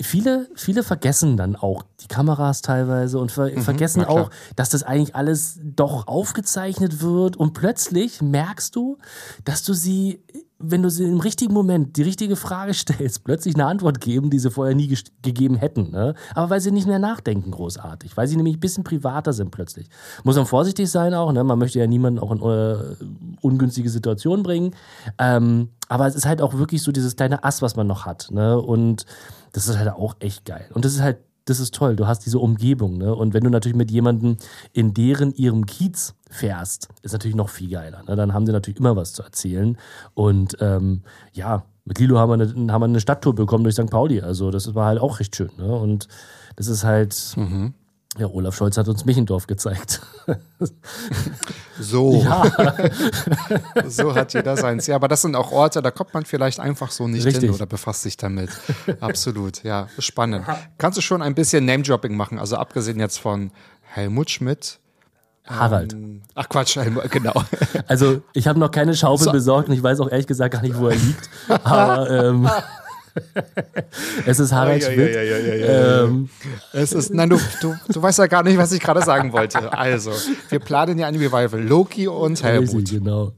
[0.00, 4.24] viele, viele vergessen dann auch die Kameras teilweise und ver vergessen na klar.
[4.24, 8.98] auch, dass das eigentlich alles doch aufgezeichnet wird und plötzlich merkst du,
[9.44, 10.22] dass du sie,
[10.58, 14.38] wenn du sie im richtigen Moment die richtige Frage stellst, plötzlich eine Antwort geben, die
[14.38, 15.90] sie vorher nie gegeben hätten.
[15.90, 16.14] Ne?
[16.34, 19.88] Aber weil sie nicht mehr nachdenken großartig, weil sie nämlich ein bisschen privater sind plötzlich.
[20.24, 21.42] Muss man vorsichtig sein auch, ne?
[21.44, 22.96] man möchte ja niemanden auch in äh,
[23.40, 24.74] ungünstige Situationen bringen.
[25.18, 28.28] Ähm, aber es ist halt auch wirklich so dieses kleine Ass, was man noch hat.
[28.30, 28.60] Ne?
[28.60, 29.06] Und
[29.56, 30.66] das ist halt auch echt geil.
[30.74, 31.96] Und das ist halt, das ist toll.
[31.96, 32.98] Du hast diese Umgebung.
[32.98, 33.14] Ne?
[33.14, 34.36] Und wenn du natürlich mit jemandem
[34.74, 38.02] in deren ihrem Kiez fährst, ist natürlich noch viel geiler.
[38.06, 38.16] Ne?
[38.16, 39.78] Dann haben sie natürlich immer was zu erzählen.
[40.12, 43.88] Und ähm, ja, mit Lilo haben wir, eine, haben wir eine Stadttour bekommen durch St.
[43.88, 44.20] Pauli.
[44.20, 45.50] Also das war halt auch recht schön.
[45.56, 45.74] Ne?
[45.74, 46.06] Und
[46.56, 47.34] das ist halt.
[48.18, 50.00] Ja, Olaf Scholz hat uns Michendorf gezeigt.
[51.78, 52.44] So, ja,
[53.86, 54.86] so hat jeder seins.
[54.86, 57.44] Ja, aber das sind auch Orte, da kommt man vielleicht einfach so nicht Richtig.
[57.44, 58.50] hin oder befasst sich damit.
[59.00, 60.46] Absolut, ja, spannend.
[60.78, 62.38] Kannst du schon ein bisschen Name-Dropping machen?
[62.38, 63.50] Also abgesehen jetzt von
[63.82, 64.78] Helmut Schmidt.
[65.44, 65.94] Harald.
[66.34, 67.34] Ach Quatsch, Helmut, genau.
[67.86, 69.32] Also ich habe noch keine Schaufel So.
[69.32, 71.30] besorgt und ich weiß auch ehrlich gesagt gar nicht, wo er liegt.
[71.64, 72.48] Aber ähm,
[74.26, 75.14] es ist Harald Ja, ja, Schmidt.
[75.14, 76.04] ja, ja.
[76.04, 76.28] Ähm,
[76.72, 79.72] Es ist, nein, du, du, du weißt ja gar nicht, was ich gerade sagen wollte.
[79.72, 80.12] Also,
[80.48, 81.62] wir planen ja ein Revival.
[81.62, 82.74] Loki und Helmut.
[82.74, 83.32] Richtig, genau.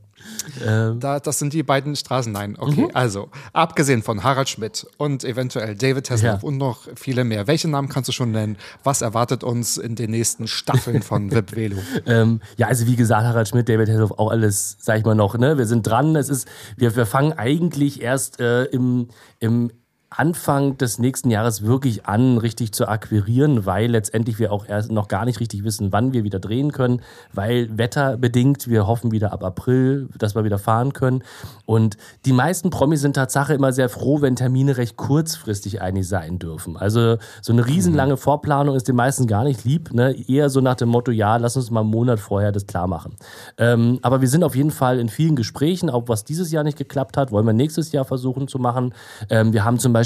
[0.66, 2.32] Ähm, Da, das sind die beiden Straßen.
[2.32, 2.88] Nein, okay.
[2.94, 6.46] Also, abgesehen von Harald Schmidt und eventuell David Hasselhoff Ja.
[6.48, 7.46] und noch viele mehr.
[7.46, 8.56] Welche Namen kannst du schon nennen?
[8.84, 11.78] Was erwartet uns in den nächsten Staffeln von Vip Velo?
[12.06, 15.36] ähm, ja, also wie gesagt, Harald Schmidt, David Hasselhoff, auch alles, sag ich mal noch,
[15.38, 15.58] ne?
[15.58, 16.16] Wir sind dran.
[16.16, 19.08] Es ist, wir, wir fangen eigentlich erst äh, im,
[19.40, 19.70] im
[20.10, 25.06] Anfang des nächsten Jahres wirklich an, richtig zu akquirieren, weil letztendlich wir auch erst noch
[25.06, 27.02] gar nicht richtig wissen, wann wir wieder drehen können,
[27.34, 31.22] weil wetterbedingt, wir hoffen wieder ab April, dass wir wieder fahren können.
[31.66, 36.38] Und die meisten Promis sind Tatsache immer sehr froh, wenn Termine recht kurzfristig eigentlich sein
[36.38, 36.78] dürfen.
[36.78, 39.92] Also so eine riesenlange Vorplanung ist den meisten gar nicht lieb.
[39.92, 40.16] Ne?
[40.26, 43.14] Eher so nach dem Motto, ja, lass uns mal einen Monat vorher das klar machen.
[43.58, 46.78] Ähm, aber wir sind auf jeden Fall in vielen Gesprächen, auch was dieses Jahr nicht
[46.78, 48.94] geklappt hat, wollen wir nächstes Jahr versuchen zu machen.
[49.28, 49.97] Ähm, wir haben zum Beispiel,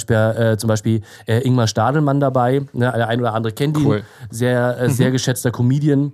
[0.52, 2.92] äh, zum Beispiel äh, Ingmar Stadelmann dabei, ne?
[2.94, 4.02] der ein oder andere kennt ihn, Cool.
[4.30, 6.12] sehr, äh, sehr geschätzter Comedian.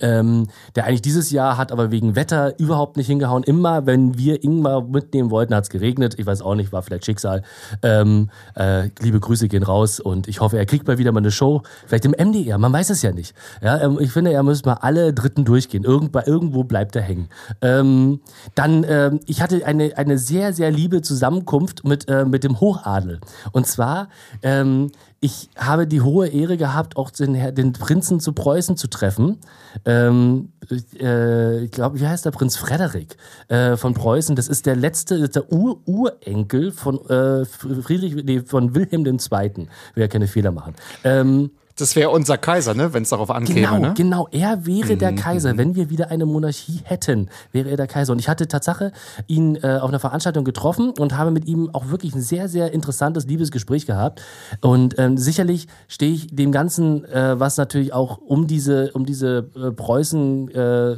[0.00, 3.42] Ähm, der eigentlich dieses Jahr hat aber wegen Wetter überhaupt nicht hingehauen.
[3.42, 6.14] Immer, wenn wir Ingmar mitnehmen wollten, hat es geregnet.
[6.18, 7.42] Ich weiß auch nicht, war vielleicht Schicksal.
[7.82, 11.30] Ähm, äh, liebe Grüße gehen raus und ich hoffe, er kriegt mal wieder mal eine
[11.30, 11.62] Show.
[11.86, 13.34] Vielleicht im MDR, man weiß es ja nicht.
[13.62, 15.84] Ja, ähm, ich finde, er muss mal alle Dritten durchgehen.
[15.84, 17.28] Irgend, bei, irgendwo bleibt er hängen.
[17.60, 18.20] Ähm,
[18.54, 23.20] dann, ähm, ich hatte eine, eine sehr, sehr liebe Zusammenkunft mit, äh, mit dem Hochadel.
[23.52, 24.08] Und zwar,
[24.42, 24.90] ähm,
[25.24, 29.38] ich habe die hohe Ehre gehabt, auch den, den Prinzen zu Preußen zu treffen.
[29.86, 30.52] Ähm,
[31.00, 33.16] äh, ich glaube, wie heißt der Prinz Frederik
[33.48, 34.36] äh, von Preußen?
[34.36, 39.18] Das ist der letzte, der Ur Urenkel von äh, Friedrich, nee, von Wilhelm II.
[39.30, 39.66] Will
[39.96, 40.74] ja keine Fehler machen.
[41.04, 42.92] Ähm, Das wäre unser Kaiser, ne?
[42.92, 43.60] wenn es darauf ankäme.
[43.60, 43.94] Genau, ne?
[43.96, 44.28] genau.
[44.30, 45.56] Er wäre Mhm, der Kaiser.
[45.56, 48.12] Wenn wir wieder eine Monarchie hätten, wäre er der Kaiser.
[48.12, 48.92] Und ich hatte Tatsache
[49.26, 52.72] ihn äh, auf einer Veranstaltung getroffen und habe mit ihm auch wirklich ein sehr, sehr
[52.72, 54.22] interessantes Liebesgespräch gehabt.
[54.60, 59.50] Und ähm, sicherlich stehe ich dem Ganzen, äh, was natürlich auch um diese, um diese
[59.56, 60.96] äh, Preußen äh,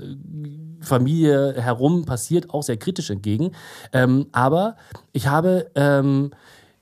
[0.81, 3.53] Familie herum passiert, auch sehr kritisch entgegen.
[3.93, 4.77] Ähm, aber
[5.13, 6.31] ich habe ähm,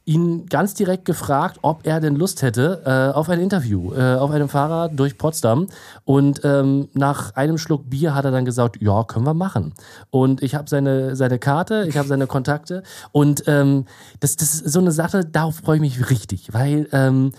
[0.06, 4.30] ihn ganz direkt gefragt, ob er denn Lust hätte äh, auf ein Interview äh, auf
[4.30, 5.68] einem Fahrrad durch Potsdam.
[6.04, 9.72] Und ähm, nach einem Schluck Bier hat er dann gesagt, ja, können wir machen.
[10.10, 12.82] Und ich habe seine, seine Karte, ich habe seine Kontakte.
[13.12, 13.86] Und ähm,
[14.20, 17.32] das, das ist so eine Sache, darauf freue ich mich richtig, weil ähm,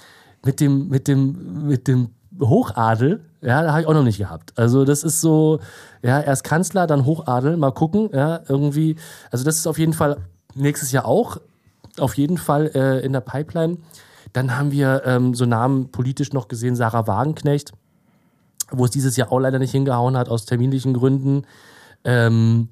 [0.44, 2.10] mit dem, mit dem, mit dem
[2.40, 4.54] Hochadel, ja, da habe ich auch noch nicht gehabt.
[4.58, 5.60] Also das ist so,
[6.02, 8.96] ja, erst Kanzler, dann Hochadel, mal gucken, ja, irgendwie.
[9.30, 10.18] Also das ist auf jeden Fall
[10.56, 11.38] nächstes Jahr auch,
[12.00, 13.78] auf jeden Fall äh, in der Pipeline.
[14.34, 17.72] Dann haben wir ähm, so Namen politisch noch gesehen, Sarah Wagenknecht,
[18.72, 21.44] wo es dieses Jahr auch leider nicht hingehauen hat, aus terminlichen Gründen.
[22.04, 22.70] Ähm,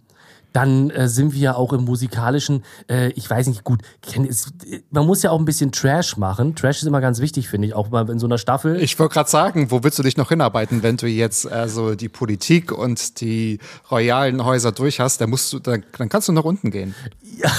[0.54, 3.82] dann äh, sind wir auch im musikalischen, äh, ich weiß nicht, gut,
[4.30, 4.54] es,
[4.92, 6.56] man muss ja auch ein bisschen Trash machen.
[6.56, 8.80] Trash ist immer ganz wichtig, finde ich, auch mal in so einer Staffel.
[8.82, 12.10] Ich wollte gerade sagen, wo willst du dich noch hinarbeiten, wenn du jetzt also die
[12.10, 16.44] Politik und die royalen Häuser durch hast, dann musst du, dann, dann kannst du nach
[16.44, 16.94] unten gehen.
[17.38, 17.52] Ja.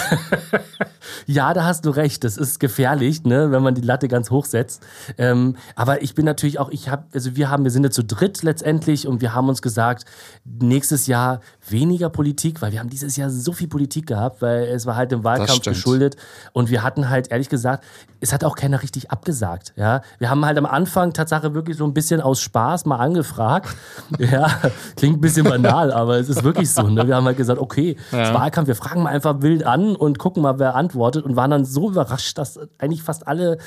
[1.27, 2.25] ja, da hast du recht.
[2.25, 4.83] Das ist gefährlich, ne, wenn man die Latte ganz hoch setzt.
[5.19, 8.05] Ähm, aber ich bin natürlich auch, ich habe, also wir haben, wir sind ja zu
[8.05, 10.05] dritt letztendlich und wir haben uns gesagt,
[10.45, 14.87] nächstes Jahr weniger Politik, weil wir haben dieses Jahr so viel Politik gehabt, weil es
[14.87, 16.17] war halt im Wahlkampf geschuldet
[16.53, 17.85] und wir hatten halt ehrlich gesagt,
[18.21, 19.73] es hat auch keiner richtig abgesagt.
[19.77, 23.69] Ja, wir haben halt am Anfang Tatsache wirklich so ein bisschen aus Spaß mal angefragt.
[24.19, 24.49] ja,
[24.97, 26.83] klingt ein bisschen banal, aber es ist wirklich so.
[26.83, 27.07] Ne?
[27.07, 28.33] Wir haben halt gesagt, okay, ja.
[28.35, 31.65] Wahlkampf, wir fragen mal einfach wild an und gucken mal, wer antwortet und waren dann
[31.65, 33.59] so überrascht, dass eigentlich fast alle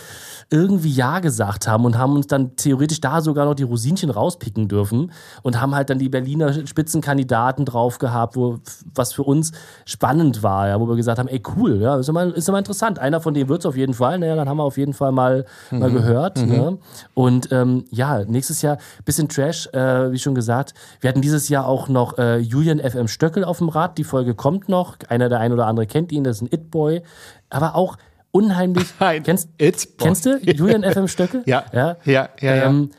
[0.49, 4.69] irgendwie Ja gesagt haben und haben uns dann theoretisch da sogar noch die Rosinchen rauspicken
[4.69, 5.11] dürfen
[5.43, 8.59] und haben halt dann die Berliner Spitzenkandidaten drauf gehabt, wo,
[8.95, 9.51] was für uns
[9.85, 12.97] spannend war, ja, wo wir gesagt haben, ey cool, ja, ist immer, ist immer interessant.
[12.97, 15.11] Einer von denen wird es auf jeden Fall, naja, dann haben wir auf jeden Fall
[15.11, 15.79] mal, mhm.
[15.79, 16.39] mal gehört.
[16.39, 16.47] Mhm.
[16.47, 16.77] Ne?
[17.13, 20.73] Und ähm, ja, nächstes Jahr bisschen Trash, äh, wie schon gesagt.
[21.01, 24.33] Wir hatten dieses Jahr auch noch äh, Julian FM Stöckel auf dem Rad, die Folge
[24.33, 24.95] kommt noch.
[25.09, 27.01] Einer der ein oder andere kennt ihn, das ist ein It-Boy.
[27.49, 27.97] Aber auch
[28.31, 28.87] unheimlich.
[29.23, 31.43] kennst, kennst du Julian FM Stöcke?
[31.45, 32.55] ja, ja, ja, ja.
[32.65, 32.91] Ähm,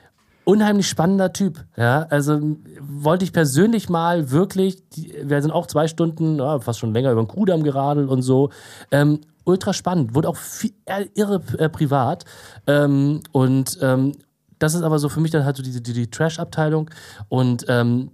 [0.44, 1.64] unheimlich spannender Typ.
[1.76, 2.40] Ja, also
[2.80, 4.82] wollte ich persönlich mal wirklich,
[5.22, 8.50] wir sind auch zwei Stunden, ja, fast schon länger über den Kudamm geradelt und so.
[8.90, 10.72] Ähm, ultra spannend, wurde auch viel,
[11.14, 12.24] irre äh, privat.
[12.66, 14.12] Ähm, und ähm,
[14.58, 16.90] das ist aber so für mich dann halt so die, die, die Trash-Abteilung.
[17.28, 18.10] Und ähm,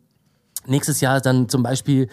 [0.67, 2.09] nächstes Jahr dann zum Beispiel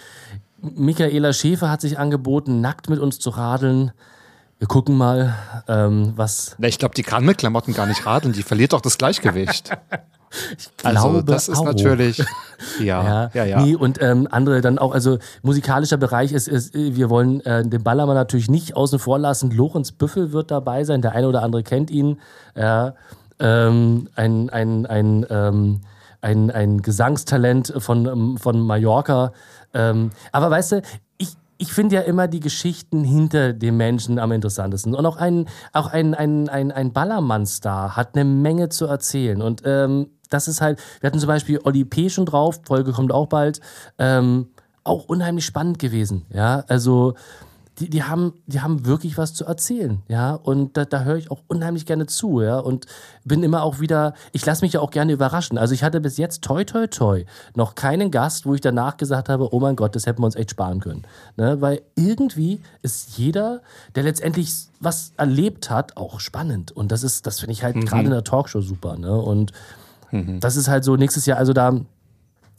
[0.61, 3.91] Michaela Schäfer hat sich angeboten, nackt mit uns zu radeln.
[4.61, 5.33] Wir gucken mal,
[5.67, 6.55] ähm, was.
[6.59, 9.71] ich glaube, die kann mit Klamotten gar nicht radeln, die verliert doch das Gleichgewicht.
[10.55, 11.65] ich also, das ist auch.
[11.65, 12.23] natürlich.
[12.79, 13.45] Ja, ja, ja.
[13.45, 13.61] ja.
[13.63, 17.81] Nee, und ähm, andere dann auch, also musikalischer Bereich ist, ist wir wollen äh, den
[17.81, 19.49] Ballermann natürlich nicht außen vor lassen.
[19.49, 22.21] Lorenz Büffel wird dabei sein, der eine oder andere kennt ihn.
[22.55, 22.93] Ja,
[23.39, 25.81] ähm, ein, ein, ein, ähm,
[26.21, 29.33] ein, ein Gesangstalent von, von Mallorca.
[29.73, 30.81] Ähm, aber weißt du,
[31.61, 34.95] ich finde ja immer die Geschichten hinter den Menschen am interessantesten.
[34.95, 39.43] Und auch ein, auch ein, ein, ein, ein Ballermann-Star hat eine Menge zu erzählen.
[39.43, 42.09] Und ähm, das ist halt, wir hatten zum Beispiel Oli P.
[42.09, 43.61] schon drauf, Folge kommt auch bald.
[43.99, 44.47] Ähm,
[44.83, 46.25] auch unheimlich spannend gewesen.
[46.33, 47.13] Ja, also
[47.81, 50.35] die, die, haben, die haben wirklich was zu erzählen, ja.
[50.35, 52.59] Und da, da höre ich auch unheimlich gerne zu, ja.
[52.59, 52.85] Und
[53.25, 55.57] bin immer auch wieder, ich lasse mich ja auch gerne überraschen.
[55.57, 57.25] Also ich hatte bis jetzt toi toi toi
[57.55, 60.35] noch keinen Gast, wo ich danach gesagt habe, oh mein Gott, das hätten wir uns
[60.35, 61.03] echt sparen können.
[61.37, 61.59] Ne?
[61.59, 63.61] Weil irgendwie ist jeder,
[63.95, 66.71] der letztendlich was erlebt hat, auch spannend.
[66.71, 67.85] Und das ist, das finde ich halt mhm.
[67.85, 68.95] gerade in der Talkshow super.
[68.95, 69.15] Ne?
[69.15, 69.53] Und
[70.11, 70.39] mhm.
[70.39, 71.81] das ist halt so nächstes Jahr, also da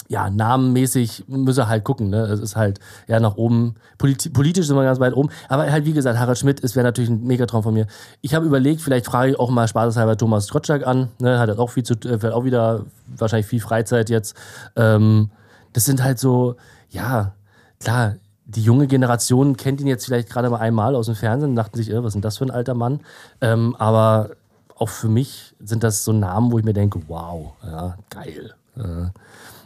[0.09, 2.11] ja, namenmäßig müsse halt gucken.
[2.11, 2.22] Ne?
[2.22, 3.76] Es ist halt ja nach oben.
[3.98, 5.30] Polit politisch sind wir ganz weit oben.
[5.48, 7.86] Aber halt, wie gesagt, Harald Schmidt ist wäre natürlich ein Megatraum von mir.
[8.20, 11.09] Ich habe überlegt, vielleicht frage ich auch mal spaßeshalber Thomas Gottschalk an.
[11.18, 11.38] Ne?
[11.38, 12.84] Hat auch viel zu, äh, auch wieder
[13.16, 14.36] wahrscheinlich viel Freizeit jetzt.
[14.76, 15.30] Ähm,
[15.72, 16.57] das sind halt so,
[16.90, 17.32] ja,
[17.80, 21.57] klar, die junge Generation kennt ihn jetzt vielleicht gerade mal einmal aus dem Fernsehen und
[21.57, 23.00] dachten sich, äh, was ist denn das für ein alter Mann?
[23.40, 24.30] Ähm, aber
[24.76, 28.55] auch für mich sind das so Namen, wo ich mir denke, wow, ja, geil.
[28.76, 29.11] Äh,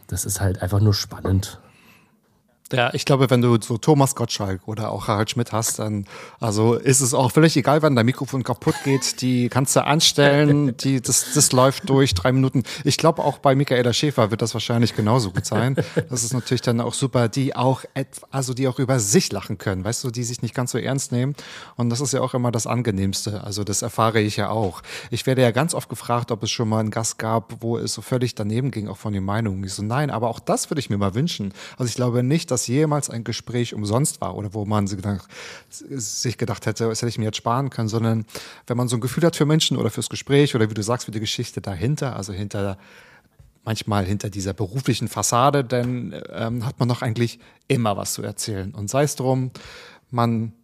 [0.07, 1.61] das ist halt einfach nur spannend.
[2.73, 6.05] Ja, ich glaube, wenn du so Thomas Gottschalk oder auch Harald Schmidt hast, dann
[6.41, 9.21] also ist es auch völlig egal, wann dein Mikrofon kaputt geht.
[9.23, 12.65] Die kannst du anstellen, die, das, das läuft durch drei Minuten.
[12.83, 15.77] Ich glaube, auch bei Michaela Schäfer wird das wahrscheinlich genauso gut sein.
[16.11, 17.85] Das ist natürlich dann auch super, die auch
[18.31, 21.13] also die auch über sich lachen können, weißt du, die sich nicht ganz so ernst
[21.13, 21.35] nehmen.
[21.77, 23.45] Und das ist ja auch immer das Angenehmste.
[23.45, 24.83] Also das erfahre ich ja auch.
[25.11, 27.93] Ich werde ja ganz oft gefragt, ob es schon mal einen Gast gab, wo es
[27.93, 29.63] so völlig daneben ging, auch von den Meinungen.
[29.65, 31.53] Ich so, nein, aber auch das würde ich mir mal wünschen.
[31.79, 34.97] Also ich glaube nicht, dass dass jemals ein Gespräch umsonst war oder wo man sich
[36.39, 38.25] gedacht hätte, das hätte ich mir jetzt sparen können, sondern
[38.67, 41.05] wenn man so ein Gefühl hat für Menschen oder fürs Gespräch oder wie du sagst,
[41.05, 42.79] für die Geschichte dahinter, also hinter
[43.63, 48.73] manchmal hinter dieser beruflichen Fassade, dann ähm, hat man doch eigentlich immer was zu erzählen.
[48.75, 49.51] Und sei es drum,
[50.11, 50.55] man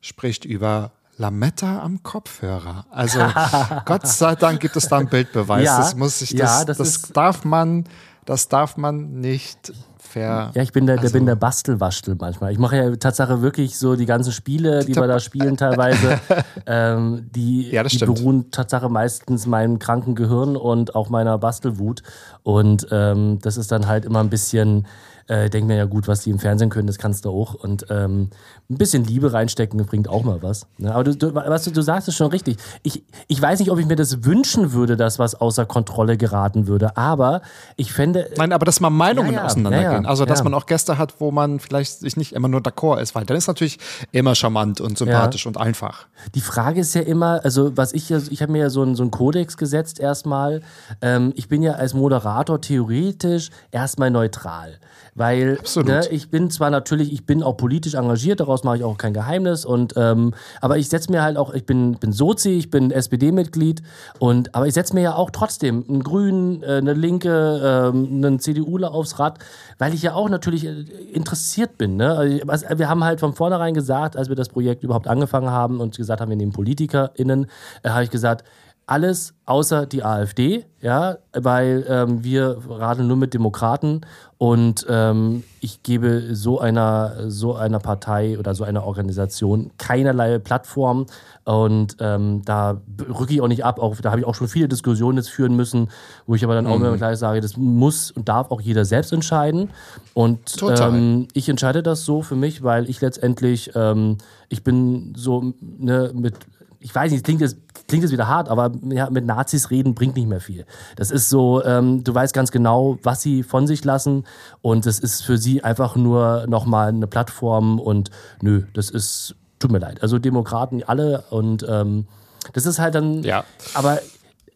[0.00, 2.86] spricht über Lametta am Kopfhörer.
[2.90, 3.18] Also
[3.86, 5.64] Gott sei Dank gibt es da einen Bildbeweis.
[5.64, 7.88] Ja, das muss ich, das, ja, das, das darf man,
[8.24, 9.72] das darf man nicht
[10.10, 10.50] fair.
[10.54, 12.52] Ja, ich bin der, der, Also- bin der Bastelwaschtel manchmal.
[12.52, 16.20] Ich mache ja Tatsache wirklich so die ganzen Spiele, die wir da spielen teilweise,
[16.66, 18.14] ähm, die, Ja, die stimmt.
[18.16, 22.02] beruhen Tatsache meistens meinem kranken Gehirn und auch meiner Bastelwut.
[22.42, 24.86] Und ähm, das ist dann halt immer ein bisschen,
[25.30, 27.54] äh, denk mir ja gut, was die im Fernsehen können, das kannst du auch.
[27.54, 28.30] Und ähm,
[28.68, 30.66] ein bisschen Liebe reinstecken bringt auch mal was.
[30.78, 30.92] Ne?
[30.94, 32.56] Aber du, du, was du, du sagst es schon richtig.
[32.82, 36.66] Ich, ich weiß nicht, ob ich mir das wünschen würde, dass was außer Kontrolle geraten
[36.66, 37.42] würde, aber
[37.76, 38.28] ich fände.
[38.36, 40.02] Nein, aber dass mal Meinungen Ja, ja, auseinandergehen.
[40.04, 43.00] ja, also, dass man auch Gäste hat, wo man vielleicht sich nicht immer nur d'accord
[43.00, 43.78] ist, weil dann ist natürlich
[44.12, 46.06] immer charmant und sympathisch und einfach.
[46.34, 48.96] Die Frage ist ja immer, also was ich, ja- ich habe mir ja so einen,
[48.96, 50.62] so einen Kodex gesetzt erstmal.
[51.00, 54.78] Ähm, ich bin ja als Moderator theoretisch erstmal neutral.
[55.20, 58.96] Weil ne, ich bin zwar natürlich, ich bin auch politisch engagiert, daraus mache ich auch
[58.96, 59.66] kein Geheimnis.
[59.66, 63.82] Und ähm, aber ich setze mir halt auch, ich bin, bin Sozi, ich bin SPD-Mitglied
[64.18, 68.38] und aber ich setze mir ja auch trotzdem einen Grünen, äh, eine Linke, ähm, einen
[68.38, 69.40] CDUler aufs Rad,
[69.76, 71.96] weil ich ja auch natürlich äh, interessiert bin.
[71.96, 72.40] Ne?
[72.46, 75.98] Also, wir haben halt von vornherein gesagt, als wir das Projekt überhaupt angefangen haben und
[75.98, 77.46] gesagt haben, wir nehmen PolitikerInnen,
[77.82, 78.42] äh, habe ich gesagt,
[78.90, 84.00] alles außer die AfD, ja, weil ähm, wir radeln nur mit Demokraten
[84.36, 91.06] und ähm, ich gebe so einer, so einer Partei oder so einer Organisation keinerlei Plattform
[91.44, 93.78] und ähm, da rücke ich auch nicht ab.
[93.78, 95.88] Auch, da habe ich auch schon viele Diskussionen jetzt führen müssen,
[96.26, 99.12] wo ich aber dann auch immer gleich sage, das muss und darf auch jeder selbst
[99.12, 99.70] entscheiden.
[100.14, 104.18] Und ähm, ich entscheide das so für mich, weil ich letztendlich, ähm,
[104.48, 106.34] ich bin so ne, mit,
[106.80, 107.56] ich weiß nicht, klingt jetzt,
[107.90, 110.64] klingt jetzt wieder hart, aber ja, mit Nazis reden bringt nicht mehr viel.
[110.96, 114.24] Das ist so, ähm, du weißt ganz genau, was sie von sich lassen
[114.62, 118.10] und das ist für sie einfach nur nochmal eine Plattform und
[118.40, 120.02] nö, das ist, tut mir leid.
[120.02, 122.06] Also Demokraten alle und ähm,
[122.54, 123.44] das ist halt dann, Ja.
[123.74, 123.98] aber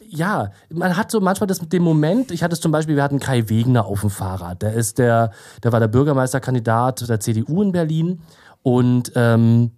[0.09, 3.03] ja, man hat so manchmal das mit dem Moment, ich hatte es zum Beispiel, wir
[3.03, 4.63] hatten Kai Wegner auf dem Fahrrad.
[4.63, 5.33] Der ist der,
[5.63, 8.21] der war der Bürgermeisterkandidat der CDU in Berlin
[8.63, 9.73] und ähm,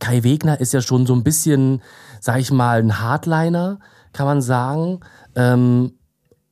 [0.00, 1.80] Kai Wegner ist ja schon so ein bisschen,
[2.20, 3.78] sag ich mal, ein Hardliner,
[4.12, 5.00] kann man sagen.
[5.34, 5.92] Ähm,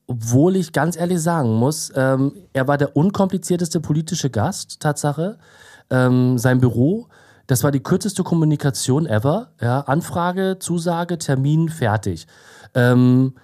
[0.06, 5.38] obwohl ich ganz ehrlich sagen muss, ähm, er war der unkomplizierteste politische Gast, Tatsache.
[5.90, 7.08] Ähm, sein Büro,
[7.46, 9.52] das war die kürzeste Kommunikation ever.
[9.60, 12.26] Ja, Anfrage, Zusage, Termin, fertig.
[12.74, 13.34] Ähm,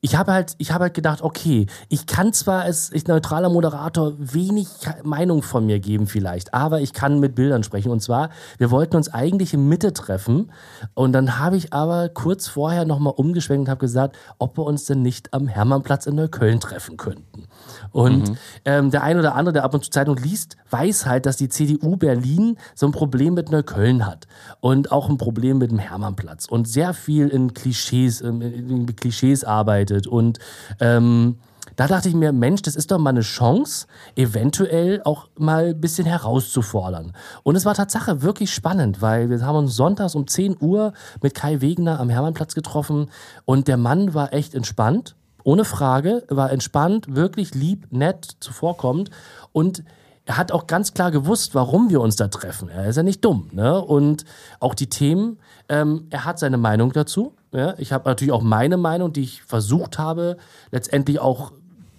[0.00, 4.68] ich habe halt, ich habe halt gedacht, okay, ich kann zwar als neutraler Moderator wenig
[5.02, 7.90] Meinung von mir geben vielleicht, aber ich kann mit Bildern sprechen.
[7.90, 10.52] Und zwar, wir wollten uns eigentlich in Mitte treffen
[10.94, 14.84] und dann habe ich aber kurz vorher nochmal umgeschwenkt und habe gesagt, ob wir uns
[14.84, 17.48] denn nicht am Hermannplatz in Neukölln treffen könnten.
[17.90, 21.36] Und ähm, der ein oder andere, der ab und zu Zeitung liest, weiß halt, dass
[21.36, 24.26] die CDU Berlin so ein Problem mit Neukölln hat
[24.60, 29.44] und auch ein Problem mit dem Hermannplatz und sehr viel in Klischees, ähm, in Klischees
[29.44, 29.97] arbeitet.
[30.06, 30.38] Und
[30.80, 31.38] ähm,
[31.76, 33.86] da dachte ich mir, Mensch, das ist doch mal eine Chance,
[34.16, 37.12] eventuell auch mal ein bisschen herauszufordern.
[37.44, 40.92] Und es war Tatsache wirklich spannend, weil wir haben uns sonntags um 10 Uhr
[41.22, 43.10] mit Kai Wegner am Hermannplatz getroffen
[43.44, 45.14] und der Mann war echt entspannt.
[45.44, 49.10] Ohne Frage, war entspannt, wirklich lieb, nett, zuvorkommend
[49.52, 49.84] und
[50.28, 52.68] er hat auch ganz klar gewusst, warum wir uns da treffen.
[52.68, 53.48] Er ist ja nicht dumm.
[53.52, 53.80] Ne?
[53.80, 54.26] Und
[54.60, 55.38] auch die Themen,
[55.68, 57.34] ähm, er hat seine Meinung dazu.
[57.52, 57.74] Ja?
[57.78, 60.36] Ich habe natürlich auch meine Meinung, die ich versucht habe,
[60.70, 61.52] letztendlich auch,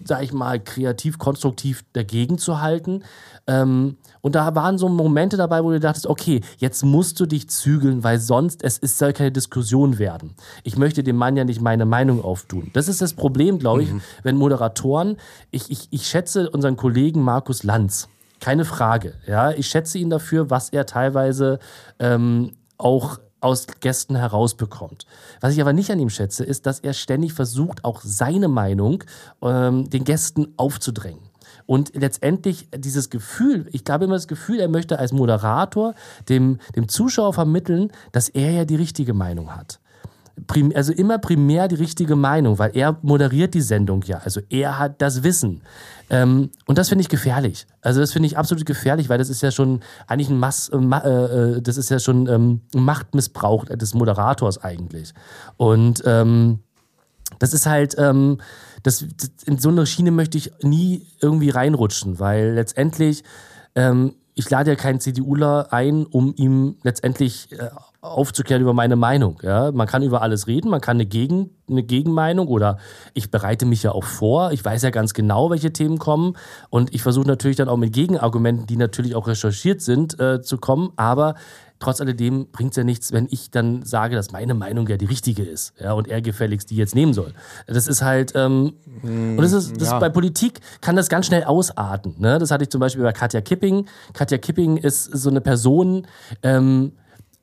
[0.04, 3.04] sag ich mal, kreativ, konstruktiv dagegen zu halten.
[3.46, 7.48] Ähm, und da waren so Momente dabei, wo du dachtest, okay, jetzt musst du dich
[7.48, 10.34] zügeln, weil sonst es ist, soll keine Diskussion werden.
[10.64, 12.70] Ich möchte dem Mann ja nicht meine Meinung auftun.
[12.72, 13.88] Das ist das Problem, glaube ich,
[14.22, 15.16] wenn Moderatoren,
[15.50, 18.08] ich, ich, ich schätze unseren Kollegen Markus Lanz,
[18.40, 19.14] keine Frage.
[19.26, 21.58] Ja, ich schätze ihn dafür, was er teilweise
[21.98, 25.06] ähm, auch aus Gästen herausbekommt.
[25.40, 29.04] Was ich aber nicht an ihm schätze, ist, dass er ständig versucht, auch seine Meinung
[29.42, 31.30] ähm, den Gästen aufzudrängen.
[31.66, 35.94] Und letztendlich dieses Gefühl, ich glaube immer das Gefühl, er möchte als Moderator
[36.28, 39.78] dem, dem Zuschauer vermitteln, dass er ja die richtige Meinung hat.
[40.46, 44.18] Prim, also immer primär die richtige Meinung, weil er moderiert die Sendung ja.
[44.24, 45.62] Also er hat das Wissen.
[46.10, 47.66] Ähm, und das finde ich gefährlich.
[47.82, 50.76] Also das finde ich absolut gefährlich, weil das ist ja schon eigentlich ein Mass, äh,
[50.76, 55.14] äh, äh, das ist ja schon ähm, Machtmissbrauch des Moderators eigentlich.
[55.56, 56.60] Und ähm,
[57.38, 58.38] das ist halt, ähm,
[58.82, 59.04] das,
[59.46, 63.22] in so eine Schiene möchte ich nie irgendwie reinrutschen, weil letztendlich,
[63.74, 67.70] ähm, ich lade ja keinen CDUler ein, um ihm letztendlich äh,
[68.02, 69.38] aufzuklären über meine Meinung.
[69.42, 69.72] Ja?
[69.72, 72.78] Man kann über alles reden, man kann eine, Gegen, eine Gegenmeinung oder
[73.12, 74.52] ich bereite mich ja auch vor.
[74.52, 76.36] Ich weiß ja ganz genau, welche Themen kommen
[76.70, 80.56] und ich versuche natürlich dann auch mit Gegenargumenten, die natürlich auch recherchiert sind, äh, zu
[80.56, 80.92] kommen.
[80.96, 81.34] Aber
[81.78, 85.06] trotz alledem bringt es ja nichts, wenn ich dann sage, dass meine Meinung ja die
[85.06, 87.34] richtige ist ja, und er gefälligst die jetzt nehmen soll.
[87.66, 89.98] Das ist halt, ähm, und das ist, das ja.
[89.98, 92.14] bei Politik kann das ganz schnell ausarten.
[92.18, 92.38] Ne?
[92.38, 93.86] Das hatte ich zum Beispiel bei Katja Kipping.
[94.14, 96.06] Katja Kipping ist so eine Person,
[96.42, 96.92] ähm,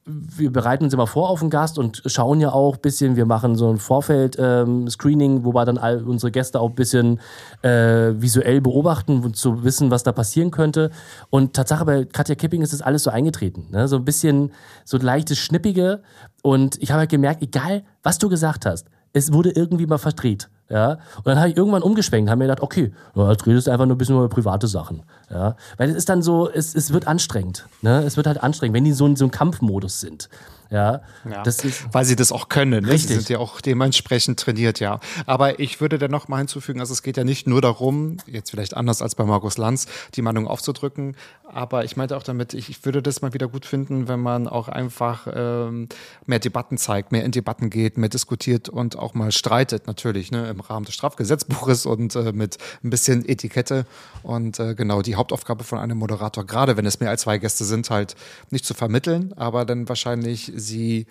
[0.08, 3.26] wir bereiten uns immer vor auf den Gast und schauen ja auch ein bisschen, wir
[3.26, 7.20] machen so ein Vorfeld-Screening, wo wir dann all unsere Gäste auch ein bisschen
[7.62, 10.92] äh, visuell beobachten, um zu wissen, was da passieren könnte.
[11.30, 13.68] Und Tatsache bei Katja Kipping ist das alles so eingetreten.
[13.72, 13.90] Ne?
[13.90, 14.52] So ein bisschen
[14.86, 16.02] so leichtes Schnippige.
[16.42, 20.50] Und ich habe halt gemerkt, egal was du gesagt hast, es wurde irgendwie mal verdreht.
[20.70, 21.00] Ja?
[21.18, 23.96] Und dann habe ich irgendwann umgeschwenkt, habe mir gedacht, okay, jetzt redest du einfach nur
[23.96, 25.04] ein bisschen über private Sachen.
[25.30, 25.56] Ja?
[25.78, 27.68] Weil es ist dann so, es, es wird anstrengend.
[27.82, 28.04] Ne?
[28.04, 30.30] Es wird halt anstrengend, wenn die so in so einem Kampfmodus sind.
[30.70, 32.84] Ja, Ja, das ist, weil sie das auch können.
[32.84, 32.92] Ne?
[32.92, 33.10] Richtig.
[33.10, 35.00] Sie sind ja auch dementsprechend trainiert, ja.
[35.26, 38.52] Aber ich würde dann noch mal hinzufügen, also es geht ja nicht nur darum, jetzt
[38.52, 41.16] vielleicht anders als bei Markus Lanz, die Meinung aufzudrücken,
[41.52, 44.48] aber ich meinte auch damit, ich, ich würde das mal wieder gut finden, wenn man
[44.48, 45.88] auch einfach ähm,
[46.26, 50.50] mehr Debatten zeigt, mehr in Debatten geht, mehr diskutiert und auch mal streitet, natürlich, ne,
[50.50, 53.86] im Rahmen des Strafgesetzbuches und äh, mit ein bisschen Etikette.
[54.24, 57.64] Und äh, genau, die Hauptaufgabe von einem Moderator, gerade wenn es mehr als zwei Gäste
[57.64, 58.16] sind, halt
[58.52, 61.06] nicht zu vermitteln, aber dann wahrscheinlich sie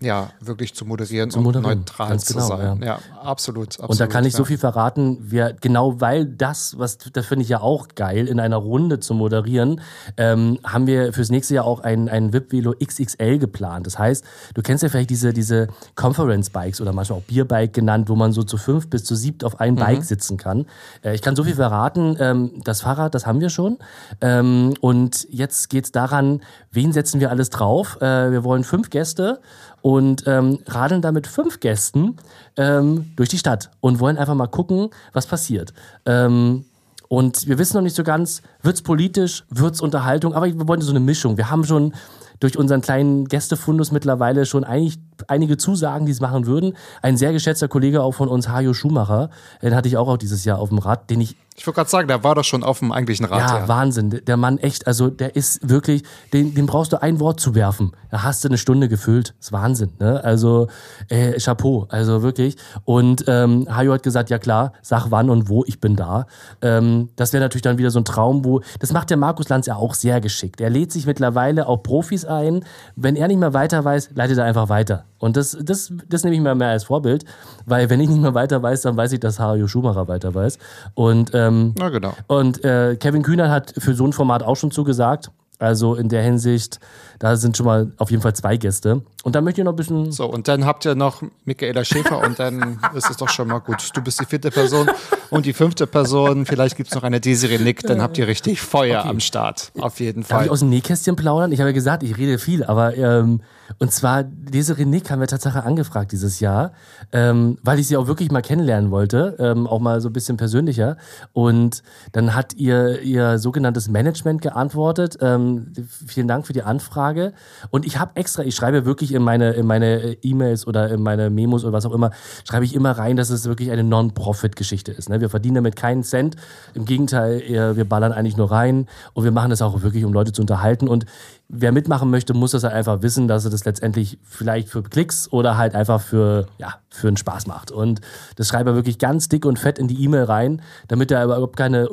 [0.00, 2.82] ja wirklich zu moderieren Zu und moderieren, neutral ganz zu genau, sein.
[2.82, 2.86] ja.
[2.86, 3.90] Ja, absolut, absolut.
[3.90, 4.46] Und da kann ich so ja.
[4.46, 8.56] viel verraten, wir, genau weil das, was das finde ich ja auch geil, in einer
[8.56, 9.80] Runde zu moderieren,
[10.16, 13.86] ähm, haben wir fürs nächste Jahr auch ein, ein VIP-Velo XXL geplant.
[13.86, 14.24] Das heißt,
[14.54, 18.42] du kennst ja vielleicht diese, diese Conference-Bikes oder manchmal auch Bierbike genannt, wo man so
[18.42, 20.66] zu fünf bis zu siebt auf einem Bike sitzen kann.
[21.02, 23.78] Äh, ich kann so viel verraten, ähm, das Fahrrad, das haben wir schon.
[24.20, 26.40] Ähm, und jetzt geht's daran,
[26.70, 27.98] wen setzen wir alles drauf?
[28.00, 29.40] Äh, wir wollen fünf Gäste
[29.88, 32.16] und ähm, radeln da mit fünf Gästen
[32.58, 35.72] ähm, durch die Stadt und wollen einfach mal gucken, was passiert.
[36.04, 36.66] Ähm,
[37.08, 40.90] und wir wissen noch nicht so ganz, wird's politisch, wird's Unterhaltung, aber wir wollen so
[40.90, 41.38] eine Mischung.
[41.38, 41.94] Wir haben schon
[42.38, 46.74] durch unseren kleinen Gästefundus mittlerweile schon eigentlich einige Zusagen, die es machen würden.
[47.00, 49.30] Ein sehr geschätzter Kollege auch von uns, Hajo Schumacher,
[49.62, 51.90] den hatte ich auch, auch dieses Jahr auf dem Rad, den ich Ich wollte gerade
[51.90, 53.40] sagen, der war doch schon auf dem eigentlichen Rad.
[53.40, 54.20] ja, Ja, Wahnsinn.
[54.24, 57.90] Der Mann echt, also der ist wirklich, den, den brauchst du ein Wort zu werfen.
[58.12, 59.34] Da hast du eine Stunde gefüllt.
[59.38, 60.22] Das ist Wahnsinn, ne?
[60.22, 60.68] Also,
[61.08, 62.56] äh, Chapeau, also wirklich.
[62.84, 66.26] Und ähm, Hajo hat gesagt, ja klar, sag wann und wo, ich bin da.
[66.62, 69.66] Ähm, das wäre natürlich dann wieder so ein Traum, wo, das macht der Markus Lanz
[69.66, 70.60] ja auch sehr geschickt.
[70.60, 72.64] Er lädt sich mittlerweile auch Profis ein.
[72.94, 75.06] Wenn er nicht mehr weiter weiß, leitet er einfach weiter.
[75.18, 77.24] Und das, das, das nehme ich mir mehr als Vorbild,
[77.66, 80.58] weil wenn ich nicht mehr weiter weiß, dann weiß ich, dass Hajo Schumacher weiter weiß.
[80.94, 82.14] Und ähm, Na genau.
[82.26, 85.30] und äh, Kevin Kühner hat für so ein Format auch schon zugesagt.
[85.60, 86.78] Also in der Hinsicht,
[87.18, 89.02] da sind schon mal auf jeden Fall zwei Gäste.
[89.24, 90.12] Und dann möchte ich noch ein bisschen.
[90.12, 93.58] So, und dann habt ihr noch Michaela Schäfer und dann ist es doch schon mal
[93.58, 93.90] gut.
[93.92, 94.88] Du bist die vierte Person
[95.30, 98.60] und die fünfte Person, vielleicht gibt es noch eine Desiree Nick, dann habt ihr richtig
[98.60, 99.72] Feuer am Start.
[99.80, 100.44] Auf jeden Darf Fall.
[100.44, 101.50] ich aus dem Nähkästchen plaudern?
[101.50, 103.40] Ich habe ja gesagt, ich rede viel, aber ähm,
[103.78, 106.72] und zwar diese Nick haben wir tatsächlich angefragt dieses Jahr,
[107.12, 110.36] ähm, weil ich sie auch wirklich mal kennenlernen wollte, ähm, auch mal so ein bisschen
[110.36, 110.96] persönlicher.
[111.32, 115.18] Und dann hat ihr ihr sogenanntes Management geantwortet.
[115.20, 115.72] Ähm,
[116.06, 117.32] vielen Dank für die Anfrage.
[117.70, 121.30] Und ich habe extra, ich schreibe wirklich in meine in meine E-Mails oder in meine
[121.30, 122.10] Memos oder was auch immer,
[122.48, 125.08] schreibe ich immer rein, dass es wirklich eine Non-Profit-Geschichte ist.
[125.08, 125.20] Ne?
[125.20, 126.36] Wir verdienen damit keinen Cent.
[126.74, 130.12] Im Gegenteil, eher, wir ballern eigentlich nur rein und wir machen das auch wirklich, um
[130.12, 130.88] Leute zu unterhalten.
[130.88, 131.04] Und
[131.48, 135.32] wer mitmachen möchte, muss das halt einfach wissen, dass er das letztendlich vielleicht für Klicks
[135.32, 137.70] oder halt einfach für, ja, für einen Spaß macht.
[137.70, 138.02] Und
[138.36, 141.56] das schreibt er wirklich ganz dick und fett in die E-Mail rein, damit da überhaupt
[141.56, 141.88] keine,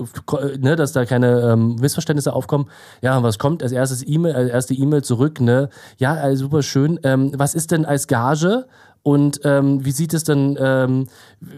[0.59, 2.69] ne, dass da keine ähm, Missverständnisse aufkommen.
[3.01, 5.69] Ja, was kommt als erstes E-Mail, als erste E-Mail zurück, ne?
[5.97, 6.99] Ja, also super schön.
[7.03, 8.65] Ähm, was ist denn als Gage?
[9.05, 11.05] Und ähm, wie sieht es denn, ähm,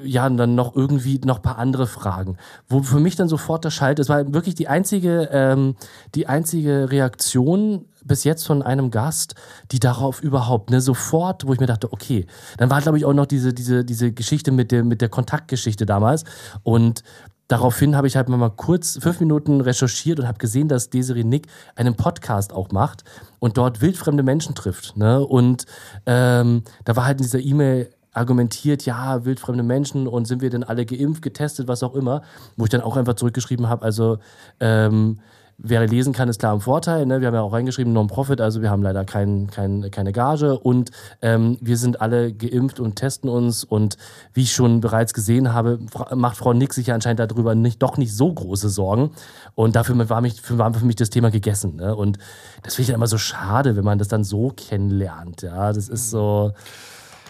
[0.04, 2.36] ja, dann noch irgendwie noch paar andere Fragen.
[2.68, 5.78] Wo für mich dann sofort der Schalt, es war wirklich die einzige, ähm,
[6.14, 9.36] die einzige Reaktion bis jetzt von einem Gast,
[9.72, 12.26] die darauf überhaupt, ne, sofort, wo ich mir dachte, okay,
[12.58, 15.86] dann war, glaube ich, auch noch diese, diese, diese Geschichte mit der, mit der Kontaktgeschichte
[15.86, 16.26] damals.
[16.64, 17.02] Und
[17.48, 21.48] Daraufhin habe ich halt mal kurz fünf Minuten recherchiert und habe gesehen, dass Desiree Nick
[21.76, 23.04] einen Podcast auch macht
[23.39, 24.98] und dort wildfremde Menschen trifft.
[24.98, 25.26] Ne?
[25.26, 25.66] Und
[26.06, 30.64] ähm, da war halt in dieser E-Mail argumentiert, ja, wildfremde Menschen und sind wir denn
[30.64, 32.24] alle geimpft, getestet, was auch immer,
[32.58, 34.18] wo ich dann auch einfach zurückgeschrieben habe, also
[34.60, 35.20] ähm,
[35.60, 37.08] Wer lesen kann, ist klar im Vorteil.
[37.08, 37.20] Ne?
[37.20, 40.91] Wir haben ja auch reingeschrieben, Non-Profit, also wir haben leider kein, kein, keine Gage und
[41.24, 43.64] ähm, wir sind alle geimpft und testen uns.
[43.64, 43.97] Und
[44.34, 45.80] wie ich schon bereits gesehen habe,
[46.14, 49.10] macht Frau Nick sich ja anscheinend darüber nicht, doch nicht so große Sorgen.
[49.55, 51.78] Und dafür war, mich, für, war für mich das Thema gegessen.
[51.78, 51.95] Ne?
[51.95, 52.20] Und
[52.62, 55.41] das finde ich ja immer so schade, wenn man das dann so kennenlernt.
[55.41, 56.53] Ja, das ist so.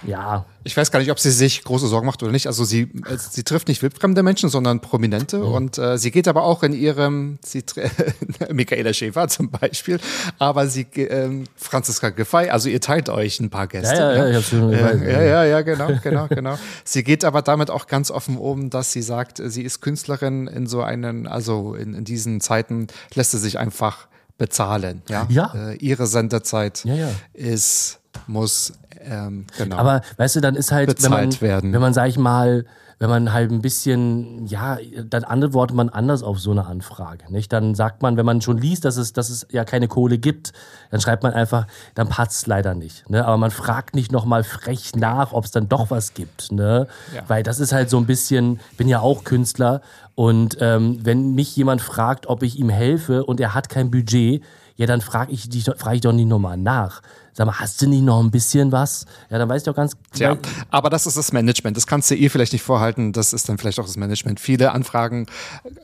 [0.05, 2.47] Ja, Ich weiß gar nicht, ob sie sich große Sorgen macht oder nicht.
[2.47, 5.43] Also sie, äh, sie trifft nicht wildfremde Menschen, sondern Prominente.
[5.43, 7.63] Und äh, sie geht aber auch in ihrem, sie
[8.51, 9.99] Michaela Schäfer zum Beispiel,
[10.39, 13.95] aber sie, ähm, Franziska Giffey, also ihr teilt euch ein paar Gäste.
[13.95, 16.57] Ja, ja, ja, ich hab's schon- ich weiß, äh, ja, ja, ja, genau, genau, genau.
[16.83, 20.67] Sie geht aber damit auch ganz offen um, dass sie sagt, sie ist Künstlerin in
[20.67, 25.01] so einen, also in, in diesen Zeiten lässt sie sich einfach bezahlen.
[25.09, 25.51] Ja, Ja.
[25.55, 27.09] Äh, ihre Sendezeit Ja, ja.
[27.33, 29.78] ist, muss, ähm, genau.
[29.78, 31.74] Aber weißt du, dann ist halt, wenn man, Bezahlt werden.
[31.74, 32.65] wenn man, sag ich mal,
[32.99, 37.32] wenn man halt ein bisschen, ja, dann antwortet man anders auf so eine Anfrage.
[37.32, 37.53] Nicht?
[37.53, 40.51] Dann sagt man, wenn man schon liest, dass es, dass es ja keine Kohle gibt,
[40.89, 43.07] dann schreibt man einfach, dann passt leider nicht.
[43.09, 43.24] Ne?
[43.24, 46.51] Aber man fragt nicht nochmal frech nach, ob es dann doch was gibt.
[46.51, 46.88] Ne?
[47.13, 47.22] Ja.
[47.28, 49.82] Weil das ist halt so ein bisschen, bin ja auch Künstler
[50.15, 54.43] und ähm, wenn mich jemand fragt, ob ich ihm helfe und er hat kein Budget,
[54.78, 57.01] ja, dann frage ich, dich, frag ich doch nicht nochmal nach.
[57.34, 59.05] Sag mal, hast du nicht noch ein bisschen was?
[59.30, 59.95] Ja, dann weiß ich doch ganz.
[60.13, 60.39] Tja, weil-
[60.71, 61.75] aber das ist das Management.
[61.78, 63.11] Das kannst du ihr vielleicht nicht vorhalten.
[63.13, 64.39] Das ist dann vielleicht auch das Management.
[64.39, 65.28] Viele Anfragen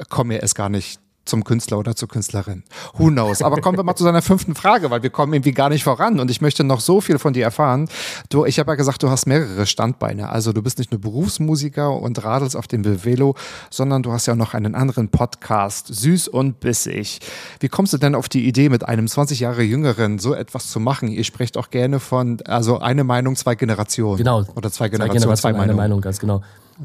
[0.09, 2.63] kommen ja erst gar nicht zum Künstler oder zur Künstlerin.
[2.97, 3.41] Who knows?
[3.41, 6.19] Aber kommen wir mal zu deiner fünften Frage, weil wir kommen irgendwie gar nicht voran
[6.19, 7.87] und ich möchte noch so viel von dir erfahren.
[8.29, 10.29] Du, ich habe ja gesagt, du hast mehrere Standbeine.
[10.29, 13.35] Also du bist nicht nur Berufsmusiker und radelst auf dem Velo,
[13.69, 17.19] sondern du hast ja noch einen anderen Podcast, Süß und Bissig.
[17.59, 20.79] Wie kommst du denn auf die Idee, mit einem 20 Jahre Jüngeren so etwas zu
[20.79, 21.07] machen?
[21.07, 24.17] Ihr sprecht auch gerne von, also eine Meinung, zwei Generationen.
[24.17, 24.43] Genau.
[24.55, 25.77] Oder zwei Generationen, zwei, eine Meinungen.
[25.77, 26.41] Meinung, ganz genau.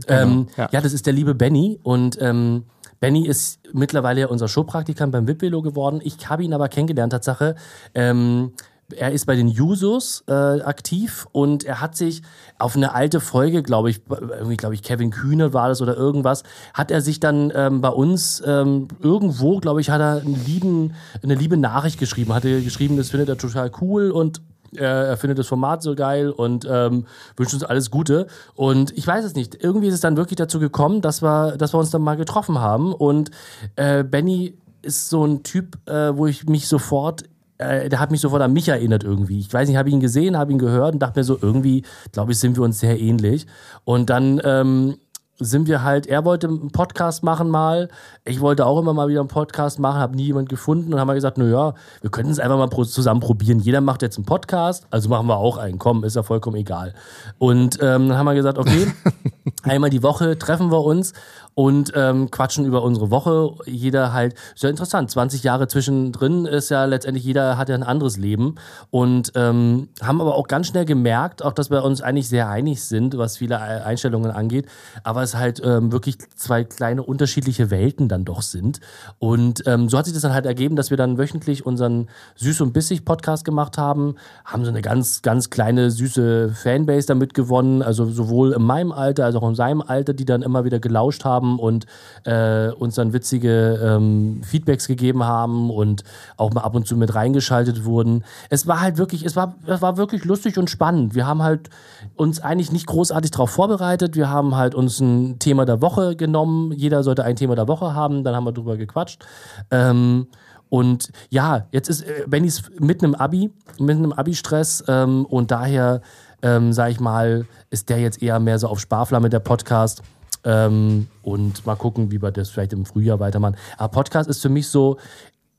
[0.06, 0.68] ähm, ja.
[0.70, 0.80] ja.
[0.80, 2.64] das ist der liebe Benny und ähm,
[3.00, 6.00] Benny ist mittlerweile unser Showpraktikant beim Wipvelo geworden.
[6.02, 7.54] Ich habe ihn aber kennengelernt, Tatsache.
[7.94, 8.52] Ähm,
[8.96, 12.22] er ist bei den Jusos äh, aktiv und er hat sich
[12.58, 16.42] auf eine alte Folge, glaube ich, irgendwie glaube ich Kevin Kühne war das oder irgendwas,
[16.72, 20.94] hat er sich dann ähm, bei uns ähm, irgendwo, glaube ich, hat er einen lieben,
[21.22, 24.40] eine liebe Nachricht geschrieben, hat er geschrieben, das findet er total cool und
[24.76, 27.06] er, findet das Format so geil und ähm,
[27.36, 28.26] wünscht uns alles Gute.
[28.54, 29.62] Und ich weiß es nicht.
[29.62, 32.58] Irgendwie ist es dann wirklich dazu gekommen, dass wir, dass wir uns dann mal getroffen
[32.58, 32.92] haben.
[32.92, 33.30] Und
[33.76, 37.24] äh, Benny ist so ein Typ, äh, wo ich mich sofort
[37.58, 39.40] äh, der hat mich sofort an mich erinnert irgendwie.
[39.40, 42.32] Ich weiß nicht, habe ihn gesehen, habe ihn gehört und dachte mir so, irgendwie, glaube
[42.32, 43.46] ich, sind wir uns sehr ähnlich.
[43.84, 44.98] Und dann ähm,
[45.40, 47.88] sind wir halt, er wollte einen Podcast machen mal,
[48.24, 50.92] ich wollte auch immer mal wieder einen Podcast machen, habe nie jemand gefunden.
[50.92, 53.60] Und haben wir gesagt, naja, wir könnten es einfach mal zusammen probieren.
[53.60, 56.94] Jeder macht jetzt einen Podcast, also machen wir auch einen, komm, ist ja vollkommen egal.
[57.38, 58.92] Und ähm, dann haben wir gesagt, okay,
[59.62, 61.12] einmal die Woche treffen wir uns
[61.58, 63.50] und ähm, quatschen über unsere Woche.
[63.66, 68.16] Jeder halt, sehr interessant, 20 Jahre zwischendrin ist ja letztendlich, jeder hat ja ein anderes
[68.16, 68.54] Leben.
[68.90, 72.84] Und ähm, haben aber auch ganz schnell gemerkt, auch dass wir uns eigentlich sehr einig
[72.84, 74.66] sind, was viele Ei- Einstellungen angeht,
[75.02, 78.78] aber es halt ähm, wirklich zwei kleine unterschiedliche Welten dann doch sind.
[79.18, 82.60] Und ähm, so hat sich das dann halt ergeben, dass wir dann wöchentlich unseren Süß
[82.60, 87.82] und Bissig Podcast gemacht haben, haben so eine ganz, ganz kleine, süße Fanbase damit gewonnen,
[87.82, 91.24] also sowohl in meinem Alter als auch in seinem Alter, die dann immer wieder gelauscht
[91.24, 91.86] haben und
[92.24, 96.02] äh, uns dann witzige ähm, Feedbacks gegeben haben und
[96.36, 98.24] auch mal ab und zu mit reingeschaltet wurden.
[98.50, 101.14] Es war halt wirklich, es war, es war wirklich lustig und spannend.
[101.14, 101.70] Wir haben halt
[102.16, 104.16] uns eigentlich nicht großartig darauf vorbereitet.
[104.16, 106.72] Wir haben halt uns ein Thema der Woche genommen.
[106.72, 108.24] Jeder sollte ein Thema der Woche haben.
[108.24, 109.24] Dann haben wir drüber gequatscht.
[109.70, 110.26] Ähm,
[110.68, 115.50] und ja, jetzt ist äh, Benny ist mitten im Abi, mitten im Abi-Stress ähm, und
[115.50, 116.02] daher,
[116.42, 120.02] ähm, sag ich mal, ist der jetzt eher mehr so auf Sparflamme der Podcast.
[120.44, 123.56] Ähm, und mal gucken, wie wir das vielleicht im Frühjahr weitermachen.
[123.76, 124.98] Aber Podcast ist für mich so,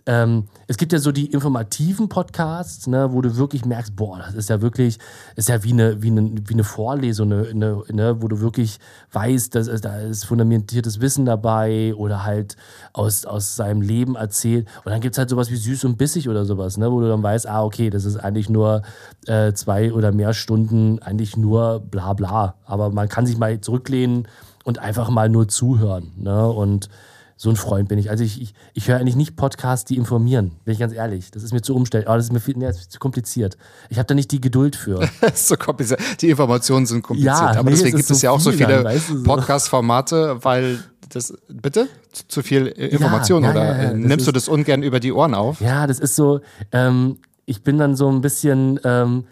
[0.10, 4.34] ähm, es gibt ja so die informativen Podcasts, ne, wo du wirklich merkst, boah, das
[4.34, 4.98] ist ja wirklich,
[5.36, 8.80] ist ja wie eine, wie eine, wie eine Vorlesung, eine, eine, ne, wo du wirklich
[9.12, 12.58] weißt, dass, da ist fundamentiertes Wissen dabei oder halt
[12.92, 14.68] aus, aus seinem Leben erzählt.
[14.84, 17.08] Und dann gibt es halt sowas wie süß und bissig oder sowas, ne, wo du
[17.08, 18.82] dann weißt, ah, okay, das ist eigentlich nur
[19.28, 22.56] äh, zwei oder mehr Stunden, eigentlich nur bla bla.
[22.66, 24.28] Aber man kann sich mal zurücklehnen
[24.70, 26.12] und einfach mal nur zuhören.
[26.18, 26.48] Ne?
[26.48, 26.88] Und
[27.36, 28.10] so ein Freund bin ich.
[28.10, 31.32] Also ich, ich, ich höre eigentlich nicht Podcasts, die informieren, bin ich ganz ehrlich.
[31.32, 33.58] Das ist mir zu umständlich, aber das ist mir viel, nee, das ist zu kompliziert.
[33.90, 35.00] Ich habe da nicht die Geduld für.
[35.22, 36.00] Das ist so kompliziert.
[36.22, 37.36] Die Informationen sind kompliziert.
[37.38, 39.18] Ja, aber nee, deswegen es gibt es so ja auch so viel viele weißt du,
[39.18, 39.24] so.
[39.24, 41.88] Podcast-Formate, weil das, bitte?
[42.28, 44.84] Zu- viel äh, Information ja, oder ja, ja, äh, das nimmst du ist- das ungern
[44.84, 45.62] über die Ohren auf?
[45.62, 46.42] Ja, das ist so,
[46.72, 49.24] ähm, ich bin dann so ein bisschen, ähm,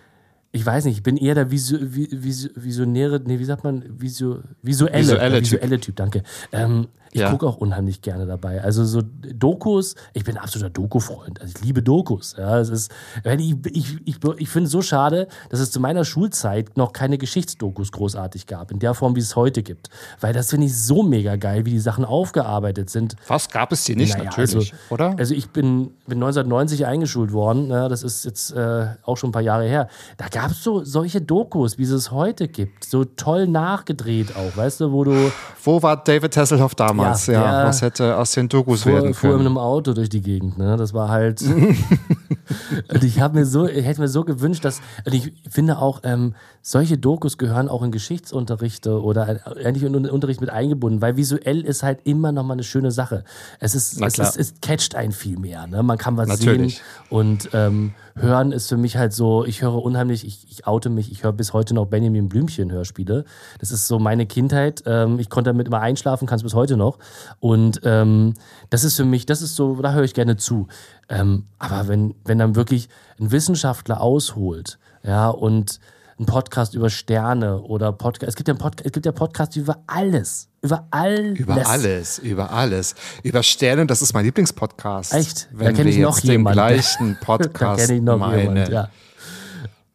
[0.52, 3.84] ich weiß nicht, ich bin eher der Visu, vi, visu, visionäre, nee, wie sagt man,
[3.88, 5.52] Visu, visuelle, Visuelle der Typ.
[5.54, 6.24] visuelle Typ, danke.
[6.52, 6.88] Ähm,
[7.18, 7.32] ich Ja.
[7.32, 8.62] gucke auch unheimlich gerne dabei.
[8.64, 11.42] Also so Dokus, ich bin absoluter Doku-Freund.
[11.42, 12.36] Also ich liebe Dokus.
[12.38, 12.92] Ja, es ist,
[13.24, 17.18] ich, ich, ich, ich finde es so schade, dass es zu meiner Schulzeit noch keine
[17.18, 19.90] Geschichtsdokus großartig gab, in der Form, wie es heute gibt.
[20.22, 23.16] Weil das finde ich so mega geil, wie die Sachen aufgearbeitet sind.
[23.28, 25.16] Was gab es die nicht, Naja, natürlich, also, oder?
[25.18, 29.34] Also ich bin, bin 1990 eingeschult worden, ne, das ist jetzt äh, auch schon ein
[29.34, 29.88] paar Jahre her.
[30.18, 34.56] Da gab es so solche Dokus, wie es es heute gibt, so toll nachgedreht auch,
[34.58, 35.32] weißt du, wo du
[35.64, 37.07] Wo war David Hasselhoff damals?
[37.08, 39.48] Ja, Ja, der was hätte aus den Dokus fuhr, werden fuhr in können?
[39.48, 40.78] einem Auto durch die Gegend, ne?
[40.78, 41.42] Das war halt.
[41.42, 46.36] und ich habe mir so, ich hätte mir so gewünscht, dass ich finde auch ähm,
[46.62, 51.62] solche Dokus gehören auch in Geschichtsunterrichte oder eigentlich in den Unterricht mit eingebunden, weil visuell
[51.62, 53.24] ist halt immer noch mal eine schöne Sache.
[53.60, 55.84] Es ist, es, ist es catcht einen viel mehr, ne?
[55.84, 56.78] Man kann was Natürlich.
[56.78, 59.46] sehen und ähm, hören ist für mich halt so.
[59.46, 63.26] Ich höre unheimlich, ich, ich oute mich, ich höre bis heute noch Benjamin Blümchen Hörspiele.
[63.60, 64.84] Das ist so meine Kindheit.
[64.86, 67.00] Ähm, ich konnte damit immer einschlafen, kann es bis heute noch.
[67.40, 68.34] Und ähm,
[68.70, 70.68] das ist für mich, das ist so, da höre ich gerne zu.
[71.10, 72.90] Ähm, aber wenn, wenn dann wirklich
[73.20, 75.80] ein Wissenschaftler ausholt, ja, und
[76.20, 79.78] ein Podcast über Sterne oder Podcast, es gibt ja Podcast, es gibt ja Podcasts über
[79.86, 81.40] alles, über alles.
[81.40, 82.96] Über alles, über alles.
[83.24, 85.14] Über Sterne, das ist mein Lieblingspodcast.
[85.14, 85.48] Echt?
[85.52, 86.56] Da Wenn kenn wir ich noch jemanden.
[86.56, 88.56] gleichen da Podcast kenne ich noch meinen.
[88.56, 88.90] jemand, ja.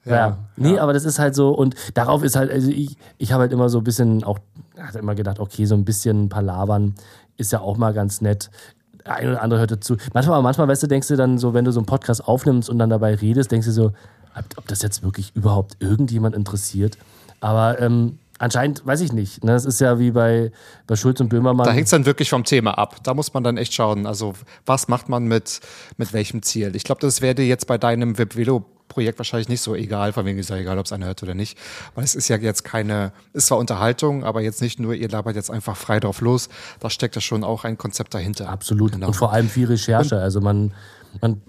[0.04, 0.38] Ja.
[0.56, 3.52] Nee, aber das ist halt so, und darauf ist halt, also ich, ich habe halt
[3.52, 4.38] immer so ein bisschen auch,
[4.78, 6.94] hatte immer gedacht, okay, so ein bisschen Palavern
[7.36, 8.50] ist ja auch mal ganz nett.
[9.04, 9.96] Ein oder andere hört dazu.
[10.12, 12.68] Manchmal, aber manchmal, weißt du, denkst du dann so, wenn du so einen Podcast aufnimmst
[12.68, 13.92] und dann dabei redest, denkst du so,
[14.34, 16.98] ob, das jetzt wirklich überhaupt irgendjemand interessiert.
[17.40, 19.44] Aber ähm, anscheinend, weiß ich nicht.
[19.44, 19.52] Ne?
[19.52, 20.52] Das ist ja wie bei,
[20.86, 21.66] bei Schulz und Böhmermann.
[21.66, 23.02] Da hängt es dann wirklich vom Thema ab.
[23.02, 24.06] Da muss man dann echt schauen.
[24.06, 24.34] Also,
[24.66, 25.60] was macht man mit,
[25.96, 26.74] mit welchem Ziel?
[26.74, 30.38] Ich glaube, das wäre dir jetzt bei deinem Webvelo-Projekt wahrscheinlich nicht so egal, von wegen
[30.38, 31.56] ist ja egal, ob es einer hört oder nicht.
[31.94, 35.36] Weil es ist ja jetzt keine, ist zwar Unterhaltung, aber jetzt nicht nur, ihr labert
[35.36, 36.48] jetzt einfach frei drauf los.
[36.80, 38.48] Da steckt ja schon auch ein Konzept dahinter.
[38.48, 38.92] Absolut.
[38.92, 39.08] Genau.
[39.08, 40.18] Und vor allem viel Recherche.
[40.18, 40.72] Also man,
[41.20, 41.42] man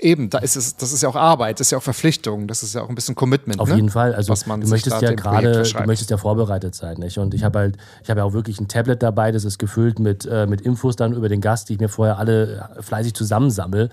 [0.00, 2.62] Eben, da ist es, das ist ja auch Arbeit, das ist ja auch Verpflichtung, das
[2.62, 3.60] ist ja auch ein bisschen Commitment.
[3.60, 3.76] Auf ne?
[3.76, 4.14] jeden Fall.
[4.14, 7.18] Also du möchtest ja gerade, du möchtest ja vorbereitet sein, nicht?
[7.18, 9.98] Und ich habe halt, ich habe ja auch wirklich ein Tablet dabei, das ist gefüllt
[9.98, 13.14] mit, äh, mit Infos dann über den Gast, die ich mir vorher alle äh, fleißig
[13.14, 13.90] zusammensammel.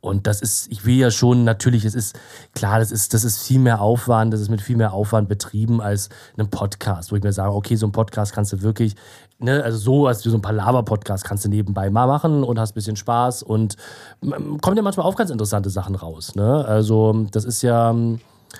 [0.00, 2.16] Und das ist, ich will ja schon natürlich, es ist
[2.54, 5.80] klar, das ist, das ist viel mehr Aufwand, das ist mit viel mehr Aufwand betrieben
[5.80, 8.94] als ein Podcast, wo ich mir sage, okay, so ein Podcast kannst du wirklich,
[9.38, 12.72] ne, also so als wie so ein Palaver-Podcast kannst du nebenbei mal machen und hast
[12.72, 13.76] ein bisschen Spaß und
[14.22, 16.64] ähm, kommen ja manchmal auch ganz interessante Sachen raus, ne?
[16.66, 17.94] Also das ist ja,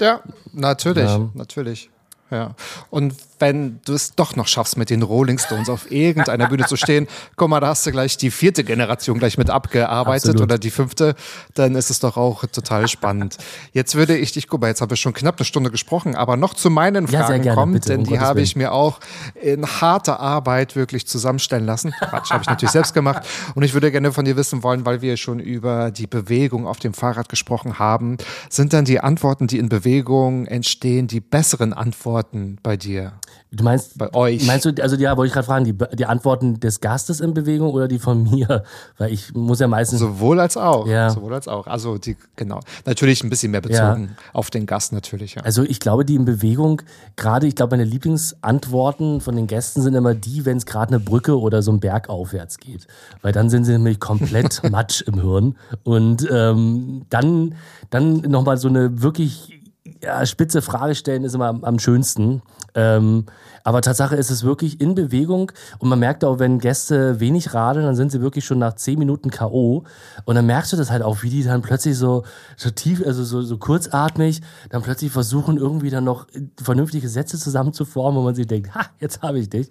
[0.01, 0.21] Ja,
[0.53, 1.21] natürlich, Ja.
[1.35, 1.91] natürlich.
[2.31, 2.55] Ja.
[2.91, 6.77] Und wenn du es doch noch schaffst, mit den Rolling Stones auf irgendeiner Bühne zu
[6.77, 7.07] stehen,
[7.37, 10.43] guck mal, da hast du gleich die vierte Generation gleich mit abgearbeitet Absolut.
[10.43, 11.15] oder die fünfte,
[11.55, 13.37] dann ist es doch auch total spannend.
[13.73, 16.37] Jetzt würde ich dich, guck mal, jetzt haben wir schon knapp eine Stunde gesprochen, aber
[16.37, 19.01] noch zu meinen Ja, Fragen gerne, kommen, bitte, denn um die habe ich mir auch
[19.41, 21.93] in harter Arbeit wirklich zusammenstellen lassen.
[22.01, 23.25] Quatsch, habe ich natürlich selbst gemacht.
[23.55, 26.79] Und ich würde gerne von dir wissen wollen, weil wir schon über die Bewegung auf
[26.79, 28.17] dem Fahrrad gesprochen haben,
[28.49, 32.16] sind dann die Antworten, die in Bewegung entstehen, die besseren Antworten
[32.63, 33.13] bei dir?
[33.53, 34.47] Du meinst, Bei euch.
[34.47, 37.73] Meinst du, also ja, wollte ich gerade fragen, die, die Antworten des Gastes in Bewegung
[37.73, 38.65] oder die von mir?
[38.99, 40.01] Weil ich muss ja meistens.
[40.01, 40.87] Sowohl als auch.
[40.87, 41.11] Ja.
[41.11, 41.67] Sowohl als auch.
[41.67, 42.61] Also die, genau.
[42.85, 45.43] Natürlich ein bisschen mehr bezogen auf den Gast natürlich, ja.
[45.43, 46.83] Also ich glaube, die in Bewegung,
[47.17, 51.01] gerade ich glaube, meine Lieblingsantworten von den Gästen sind immer die, wenn es gerade eine
[51.01, 52.87] Brücke oder so ein Berg aufwärts geht.
[53.23, 55.57] Weil dann sind sie nämlich komplett Matsch im Hirn.
[55.85, 57.55] Und ähm, dann,
[57.91, 59.56] dann nochmal so eine wirklich
[60.03, 62.43] ja, spitze Frage stellen ist immer am, am schönsten.
[62.75, 63.27] Ähm,
[63.65, 67.85] aber Tatsache ist es wirklich in Bewegung und man merkt auch, wenn Gäste wenig radeln,
[67.85, 69.85] dann sind sie wirklich schon nach zehn Minuten K.O.
[70.25, 72.25] Und dann merkst du das halt auch, wie die dann plötzlich so,
[72.57, 76.27] so tief, also so, so kurzatmig, dann plötzlich versuchen, irgendwie dann noch
[76.63, 79.69] vernünftige Sätze zusammenzuformen, wo man sich denkt, ha, jetzt habe ich dich.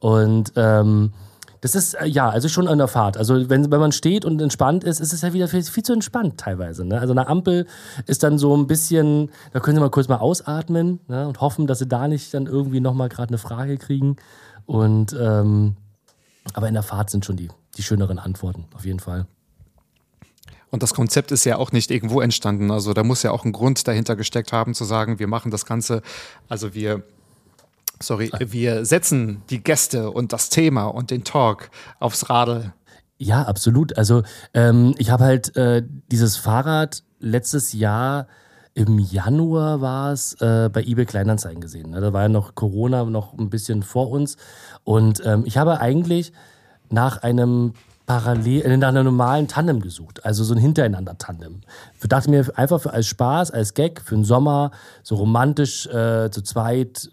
[0.00, 1.12] Und ähm,
[1.60, 3.16] das ist, äh, ja, also schon an der Fahrt.
[3.16, 5.92] Also wenn, wenn man steht und entspannt ist, ist es ja wieder viel, viel zu
[5.92, 6.84] entspannt teilweise.
[6.84, 7.00] Ne?
[7.00, 7.66] Also eine Ampel
[8.06, 11.26] ist dann so ein bisschen, da können Sie mal kurz mal ausatmen ne?
[11.26, 14.16] und hoffen, dass Sie da nicht dann irgendwie nochmal gerade eine Frage kriegen.
[14.66, 15.76] Und ähm,
[16.54, 19.26] aber in der Fahrt sind schon die, die schöneren Antworten, auf jeden Fall.
[20.70, 22.70] Und das Konzept ist ja auch nicht irgendwo entstanden.
[22.70, 25.64] Also da muss ja auch ein Grund dahinter gesteckt haben, zu sagen, wir machen das
[25.64, 26.02] Ganze,
[26.48, 27.02] also wir,
[28.00, 32.72] sorry, wir setzen die Gäste und das Thema und den Talk aufs Radl.
[33.18, 33.96] Ja, absolut.
[33.98, 34.22] Also
[34.54, 38.28] ähm, ich habe halt äh, dieses Fahrrad letztes Jahr
[38.74, 41.90] im Januar war es äh, bei eBay Kleinanzeigen gesehen.
[41.90, 42.00] Ne?
[42.00, 44.36] Da war ja noch Corona noch ein bisschen vor uns.
[44.84, 46.32] Und ähm, ich habe eigentlich
[46.88, 47.72] nach einem
[48.06, 50.24] parallel, äh, nach einem normalen Tandem gesucht.
[50.24, 51.62] Also so ein Hintereinander-Tandem.
[52.00, 54.70] Ich dachte mir einfach für, als Spaß, als Gag, für den Sommer,
[55.02, 57.10] so romantisch äh, zu zweit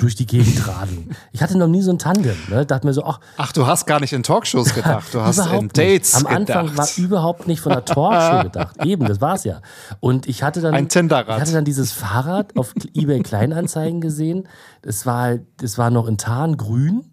[0.00, 1.14] durch die Gegend radeln.
[1.32, 2.36] Ich hatte noch nie so ein Tandem.
[2.48, 2.66] Ne?
[2.66, 5.68] Dachte mir so, ach, Ach, du hast gar nicht in Talkshows gedacht, du hast in.
[5.68, 6.76] Dates Am Anfang gedacht.
[6.98, 8.84] war überhaupt nicht von der Talkshow gedacht.
[8.84, 9.60] Eben, das war's ja.
[10.00, 14.48] Und ich hatte dann, Ein ich hatte dann dieses Fahrrad auf eBay Kleinanzeigen gesehen.
[14.82, 17.04] Es war, es war noch in Tarngrün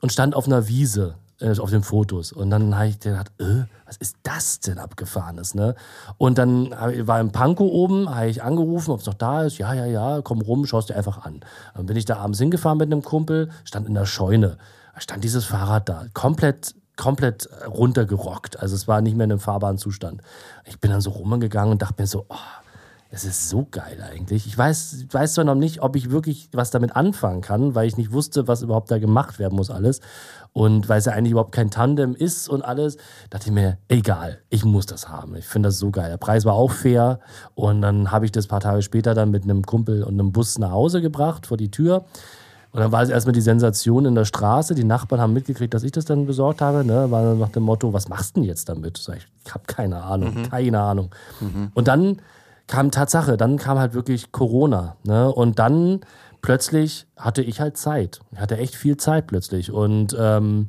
[0.00, 1.16] und stand auf einer Wiese.
[1.40, 2.32] Äh, auf den Fotos.
[2.32, 5.74] Und dann habe ich gedacht, äh, was ist das denn abgefahrenes, ne?
[6.18, 9.58] Und dann war im Pankow oben, habe ich angerufen, ob es noch da ist.
[9.58, 11.40] Ja, ja, ja, komm rum, schaust dir einfach an.
[11.74, 14.58] Dann bin ich da abends hingefahren mit einem Kumpel, stand in der Scheune.
[14.94, 18.58] Da stand dieses Fahrrad da, komplett komplett runtergerockt.
[18.58, 20.22] Also es war nicht mehr in einem fahrbaren Zustand.
[20.64, 22.36] Ich bin dann so rumgegangen und dachte mir so, oh,
[23.10, 24.46] es ist so geil eigentlich.
[24.46, 27.96] Ich weiß, weiß zwar noch nicht, ob ich wirklich was damit anfangen kann, weil ich
[27.96, 30.00] nicht wusste, was überhaupt da gemacht werden muss alles.
[30.56, 32.96] Und weil es ja eigentlich überhaupt kein Tandem ist und alles,
[33.28, 35.36] dachte ich mir, egal, ich muss das haben.
[35.36, 36.08] Ich finde das so geil.
[36.08, 37.20] Der Preis war auch fair.
[37.54, 40.32] Und dann habe ich das ein paar Tage später dann mit einem Kumpel und einem
[40.32, 42.06] Bus nach Hause gebracht, vor die Tür.
[42.72, 44.74] Und dann war es erstmal die Sensation in der Straße.
[44.74, 46.86] Die Nachbarn haben mitgekriegt, dass ich das dann besorgt habe.
[46.86, 47.10] Ne?
[47.10, 48.96] War dann nach dem Motto, was machst du denn jetzt damit?
[48.96, 50.48] Sag ich, ich habe keine Ahnung, mhm.
[50.48, 51.10] keine Ahnung.
[51.40, 51.70] Mhm.
[51.74, 52.22] Und dann
[52.66, 54.96] kam Tatsache, dann kam halt wirklich Corona.
[55.04, 55.30] Ne?
[55.30, 56.00] Und dann
[56.46, 58.20] plötzlich hatte ich halt Zeit.
[58.30, 59.72] Ich hatte echt viel Zeit plötzlich.
[59.72, 60.68] Und ähm,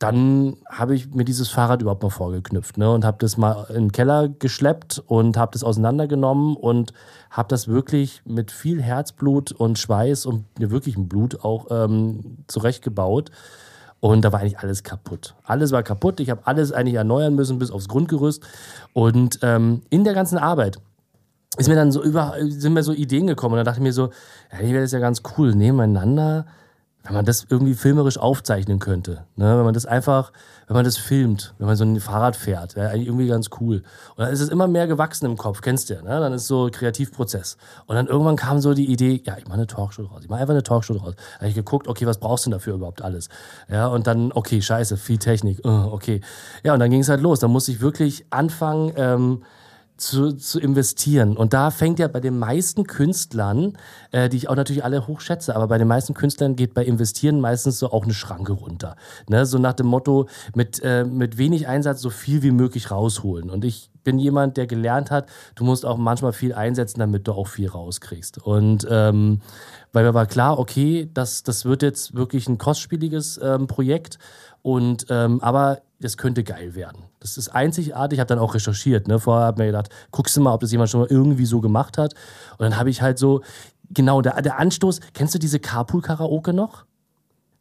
[0.00, 2.90] dann habe ich mir dieses Fahrrad überhaupt mal vorgeknüpft ne?
[2.90, 6.94] und habe das mal in den Keller geschleppt und habe das auseinandergenommen und
[7.30, 13.30] habe das wirklich mit viel Herzblut und Schweiß und wirklichem Blut auch ähm, zurechtgebaut.
[14.00, 15.36] Und da war eigentlich alles kaputt.
[15.44, 16.18] Alles war kaputt.
[16.18, 18.44] Ich habe alles eigentlich erneuern müssen bis aufs Grundgerüst.
[18.94, 20.80] Und ähm, in der ganzen Arbeit
[21.56, 23.54] ist mir dann so über, sind mir so Ideen gekommen.
[23.54, 24.10] Und da dachte ich mir so,
[24.52, 26.46] ja, wäre das ja ganz cool, nebeneinander,
[27.04, 29.24] wenn man das irgendwie filmerisch aufzeichnen könnte.
[29.36, 29.56] Ne?
[29.56, 30.30] Wenn man das einfach,
[30.66, 33.82] wenn man das filmt, wenn man so ein Fahrrad fährt, wäre eigentlich irgendwie ganz cool.
[34.16, 36.20] Und dann ist es immer mehr gewachsen im Kopf, kennst du ja, ne?
[36.20, 37.56] Dann ist so Kreativprozess.
[37.86, 40.20] Und dann irgendwann kam so die Idee, ja, ich mache eine Talkshow draus.
[40.22, 41.14] Ich mache einfach eine Talkshow draus.
[41.16, 43.30] Da habe ich geguckt, okay, was brauchst du denn dafür überhaupt alles?
[43.70, 46.20] Ja, und dann, okay, scheiße, viel Technik, okay.
[46.62, 47.40] Ja, und dann ging es halt los.
[47.40, 49.42] Da musste ich wirklich anfangen, ähm,
[49.98, 51.36] zu, zu investieren.
[51.36, 53.76] Und da fängt ja bei den meisten Künstlern,
[54.12, 57.40] äh, die ich auch natürlich alle hochschätze, aber bei den meisten Künstlern geht bei Investieren
[57.40, 58.96] meistens so auch eine Schranke runter.
[59.28, 59.44] Ne?
[59.44, 63.50] So nach dem Motto, mit, äh, mit wenig Einsatz so viel wie möglich rausholen.
[63.50, 67.32] Und ich bin jemand, der gelernt hat, du musst auch manchmal viel einsetzen, damit du
[67.32, 68.38] auch viel rauskriegst.
[68.38, 69.40] Und ähm,
[69.92, 74.18] weil mir war klar, okay, das, das wird jetzt wirklich ein kostspieliges ähm, Projekt.
[74.62, 77.04] Und ähm, aber das könnte geil werden.
[77.20, 78.16] Das ist einzigartig.
[78.16, 79.08] Ich habe dann auch recherchiert.
[79.08, 79.18] Ne?
[79.18, 81.60] Vorher habe ich mir gedacht, guckst du mal, ob das jemand schon mal irgendwie so
[81.60, 82.14] gemacht hat.
[82.52, 83.42] Und dann habe ich halt so,
[83.90, 86.84] genau, der, der Anstoß, kennst du diese Carpool-Karaoke noch?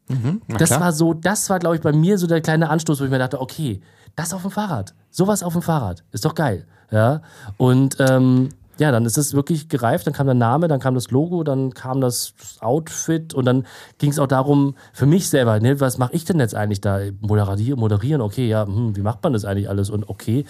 [0.10, 0.82] Mhm, das klar.
[0.82, 3.20] war so, das war, glaube ich, bei mir so der kleine Anstoß, wo ich mir
[3.20, 3.82] dachte, okay,
[4.16, 6.66] das auf dem Fahrrad, sowas auf dem Fahrrad, ist doch geil.
[6.92, 7.22] Ja.
[7.58, 8.50] Und ähm,
[8.80, 11.74] ja, dann ist es wirklich gereift, dann kam der Name, dann kam das Logo, dann
[11.74, 13.66] kam das Outfit und dann
[13.98, 17.00] ging es auch darum, für mich selber, ne, was mache ich denn jetzt eigentlich da?
[17.22, 19.90] Moderieren, moderieren okay, ja, hm, wie macht man das eigentlich alles?
[19.90, 20.46] Und okay,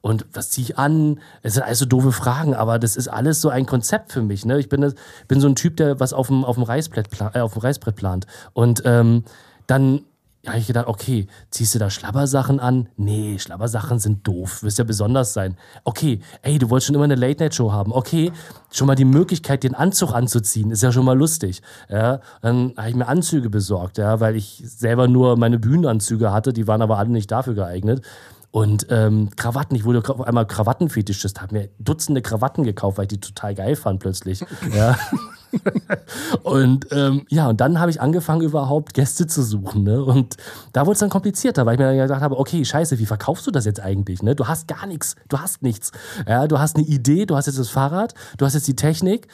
[0.00, 1.20] und was ziehe ich an?
[1.42, 4.44] Es sind alles so doofe Fragen, aber das ist alles so ein Konzept für mich.
[4.44, 4.58] Ne?
[4.58, 4.94] Ich bin,
[5.28, 7.96] bin so ein Typ, der was auf dem, auf dem, Reißbrett, äh, auf dem Reißbrett
[7.96, 8.26] plant.
[8.52, 9.24] Und ähm,
[9.66, 10.02] dann
[10.42, 12.88] ja, ich gedacht, okay, ziehst du da Schlabbersachen an?
[12.96, 15.56] Nee, Schlabbersachen sind doof, wirst ja besonders sein.
[15.84, 17.92] Okay, ey, du wolltest schon immer eine Late-Night-Show haben.
[17.92, 18.32] Okay,
[18.72, 21.60] schon mal die Möglichkeit, den Anzug anzuziehen, ist ja schon mal lustig.
[21.90, 26.54] Ja, dann habe ich mir Anzüge besorgt, ja, weil ich selber nur meine Bühnenanzüge hatte,
[26.54, 28.02] die waren aber alle nicht dafür geeignet.
[28.50, 33.08] Und ähm, Krawatten, ich wurde auf einmal Krawattenfetischist, habe mir Dutzende Krawatten gekauft, weil ich
[33.10, 34.44] die total geil fand plötzlich.
[34.74, 34.96] Ja.
[36.42, 39.84] und ähm, ja, und dann habe ich angefangen, überhaupt Gäste zu suchen.
[39.84, 40.02] Ne?
[40.02, 40.36] Und
[40.72, 43.46] da wurde es dann komplizierter, weil ich mir dann gedacht habe, okay, scheiße, wie verkaufst
[43.46, 44.22] du das jetzt eigentlich?
[44.22, 44.34] Ne?
[44.34, 45.92] Du hast gar nichts, du hast nichts.
[46.26, 49.28] Ja, du hast eine Idee, du hast jetzt das Fahrrad, du hast jetzt die Technik,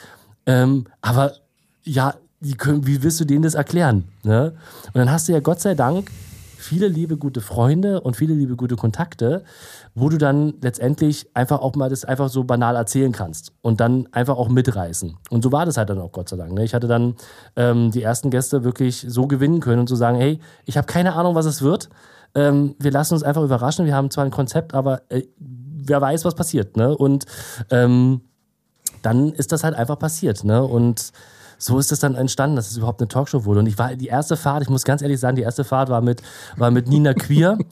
[0.46, 1.32] ähm, aber
[1.84, 4.04] ja, wie, wie willst du denen das erklären?
[4.22, 4.54] Ne?
[4.86, 6.10] Und dann hast du ja Gott sei Dank
[6.66, 9.44] viele liebe gute Freunde und viele liebe gute Kontakte,
[9.98, 14.06] wo du dann letztendlich einfach auch mal das einfach so banal erzählen kannst und dann
[14.12, 15.16] einfach auch mitreißen.
[15.30, 16.52] Und so war das halt dann auch, Gott sei Dank.
[16.52, 16.64] Ne?
[16.64, 17.14] Ich hatte dann
[17.56, 20.86] ähm, die ersten Gäste wirklich so gewinnen können und zu so sagen, hey, ich habe
[20.86, 21.88] keine Ahnung, was es wird.
[22.34, 23.86] Ähm, wir lassen uns einfach überraschen.
[23.86, 26.76] Wir haben zwar ein Konzept, aber äh, wer weiß, was passiert.
[26.76, 26.94] Ne?
[26.94, 27.24] Und
[27.70, 28.20] ähm,
[29.00, 30.44] dann ist das halt einfach passiert.
[30.44, 30.62] Ne?
[30.62, 31.10] Und
[31.58, 33.60] so ist es dann entstanden, dass es überhaupt eine Talkshow wurde.
[33.60, 36.00] Und ich war die erste Fahrt, ich muss ganz ehrlich sagen, die erste Fahrt war
[36.00, 36.22] mit,
[36.56, 37.58] war mit Nina Queer.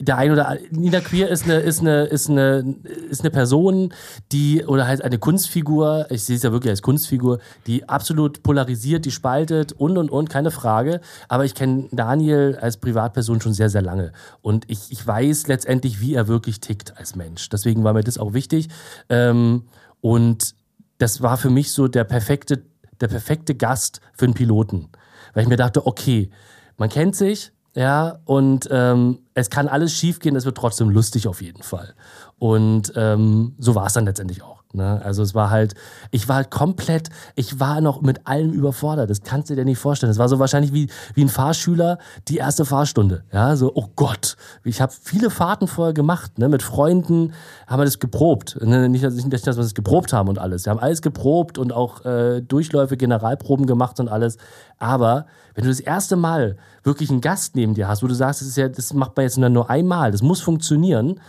[0.00, 2.76] der ein oder Nina Queer ist eine, ist eine, ist eine,
[3.10, 3.92] ist eine Person,
[4.30, 9.04] die, oder halt eine Kunstfigur, ich sehe es ja wirklich als Kunstfigur, die absolut polarisiert,
[9.06, 11.00] die spaltet und und und, keine Frage.
[11.28, 14.12] Aber ich kenne Daniel als Privatperson schon sehr, sehr lange.
[14.40, 17.48] Und ich, ich weiß letztendlich, wie er wirklich tickt als Mensch.
[17.48, 18.68] Deswegen war mir das auch wichtig.
[19.08, 19.64] Ähm,
[20.00, 20.54] und
[20.98, 22.62] das war für mich so der perfekte
[23.00, 24.88] der perfekte Gast für einen Piloten.
[25.34, 26.30] Weil ich mir dachte, okay,
[26.76, 31.42] man kennt sich, ja, und ähm, es kann alles schiefgehen, es wird trotzdem lustig auf
[31.42, 31.94] jeden Fall.
[32.38, 34.57] Und ähm, so war es dann letztendlich auch.
[34.74, 35.00] Ne?
[35.02, 35.74] Also es war halt,
[36.10, 39.08] ich war halt komplett, ich war noch mit allem überfordert.
[39.08, 40.10] Das kannst du dir nicht vorstellen.
[40.10, 41.98] Es war so wahrscheinlich wie, wie ein Fahrschüler
[42.28, 43.24] die erste Fahrstunde.
[43.32, 44.36] Ja, so, oh Gott.
[44.64, 46.50] Ich habe viele Fahrten vorher gemacht, ne?
[46.50, 47.32] Mit Freunden
[47.66, 48.58] haben wir das geprobt.
[48.60, 48.90] Ne?
[48.90, 50.66] Nicht, nicht, dass wir das geprobt haben und alles.
[50.66, 54.36] Wir haben alles geprobt und auch äh, Durchläufe, Generalproben gemacht und alles.
[54.78, 58.42] Aber wenn du das erste Mal wirklich einen Gast neben dir hast, wo du sagst,
[58.42, 61.20] das, ist ja, das macht man jetzt nur einmal, das muss funktionieren,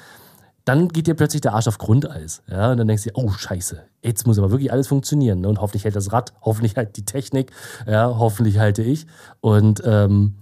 [0.69, 2.43] dann geht dir plötzlich der Arsch auf Grundeis.
[2.47, 5.41] Ja, und dann denkst du dir, oh Scheiße, jetzt muss aber wirklich alles funktionieren.
[5.41, 5.49] Ne?
[5.49, 7.51] Und hoffentlich hält das Rad, hoffentlich halt die Technik,
[7.87, 9.07] ja, hoffentlich halte ich.
[9.41, 10.35] Und ähm,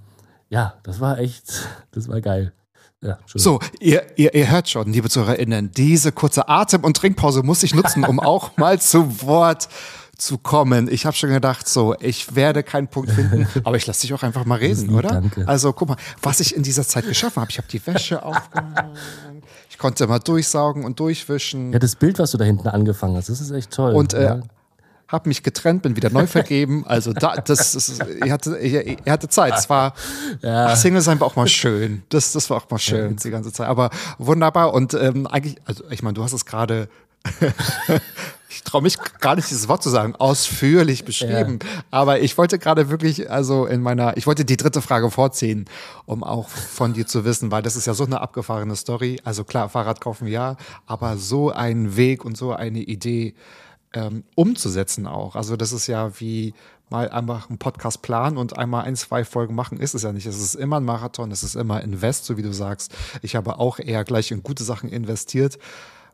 [0.49, 2.51] ja, das war echt, das war geil.
[3.01, 7.63] Ja, so, ihr, ihr, ihr hört schon, liebe ZuhörerInnen, diese kurze Atem- und Trinkpause muss
[7.63, 9.69] ich nutzen, um auch mal zu Wort
[10.17, 10.87] zu kommen.
[10.91, 14.23] Ich habe schon gedacht, so, ich werde keinen Punkt finden, aber ich lasse dich auch
[14.23, 15.09] einfach mal reden, oder?
[15.09, 15.47] Danke.
[15.47, 17.51] Also guck mal, was ich in dieser Zeit geschaffen habe.
[17.51, 18.97] Ich habe die Wäsche aufgehangen,
[19.77, 21.71] ich konnte mal durchsaugen und durchwischen.
[21.71, 23.93] Ja, das Bild, was du da hinten angefangen hast, das ist echt toll.
[23.93, 24.39] Und äh, ja.
[25.07, 26.83] habe mich getrennt, bin wieder neu vergeben.
[26.87, 29.53] Also da, das, ist, ihr hatte, ihr, ihr hatte Zeit.
[29.55, 29.93] Es war
[30.41, 30.75] Ja.
[30.75, 32.01] Single sein war auch mal schön.
[32.09, 33.67] Das, das war auch mal schön die ganze Zeit.
[33.67, 36.89] Aber wunderbar und ähm, eigentlich, also ich meine, du hast es gerade.
[38.49, 41.59] ich traue mich gar nicht dieses Wort zu sagen, ausführlich beschrieben.
[41.91, 45.65] Aber ich wollte gerade wirklich, also in meiner, ich wollte die dritte Frage vorziehen,
[46.05, 49.19] um auch von dir zu wissen, weil das ist ja so eine abgefahrene Story.
[49.23, 53.35] Also klar, Fahrrad kaufen ja, aber so ein Weg und so eine Idee
[53.93, 55.35] ähm, umzusetzen auch.
[55.35, 56.53] Also das ist ja wie
[56.89, 60.25] mal einfach einen Podcast planen und einmal ein, zwei Folgen machen, ist es ja nicht.
[60.25, 62.93] Es ist immer ein Marathon, es ist immer Invest, so wie du sagst.
[63.21, 65.57] Ich habe auch eher gleich in gute Sachen investiert,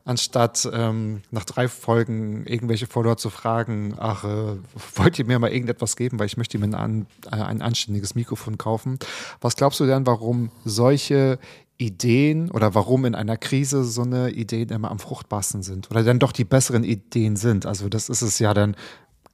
[0.04, 4.56] anstatt ähm, nach drei Folgen irgendwelche Follower zu fragen, ach, äh,
[4.94, 8.58] wollt ihr mir mal irgendetwas geben, weil ich möchte mir ein, äh, ein anständiges Mikrofon
[8.58, 8.98] kaufen.
[9.40, 11.38] Was glaubst du denn, warum solche
[11.76, 16.20] Ideen oder warum in einer Krise so eine Ideen immer am fruchtbarsten sind oder dann
[16.20, 17.66] doch die besseren Ideen sind.
[17.66, 18.76] Also das ist es ja dann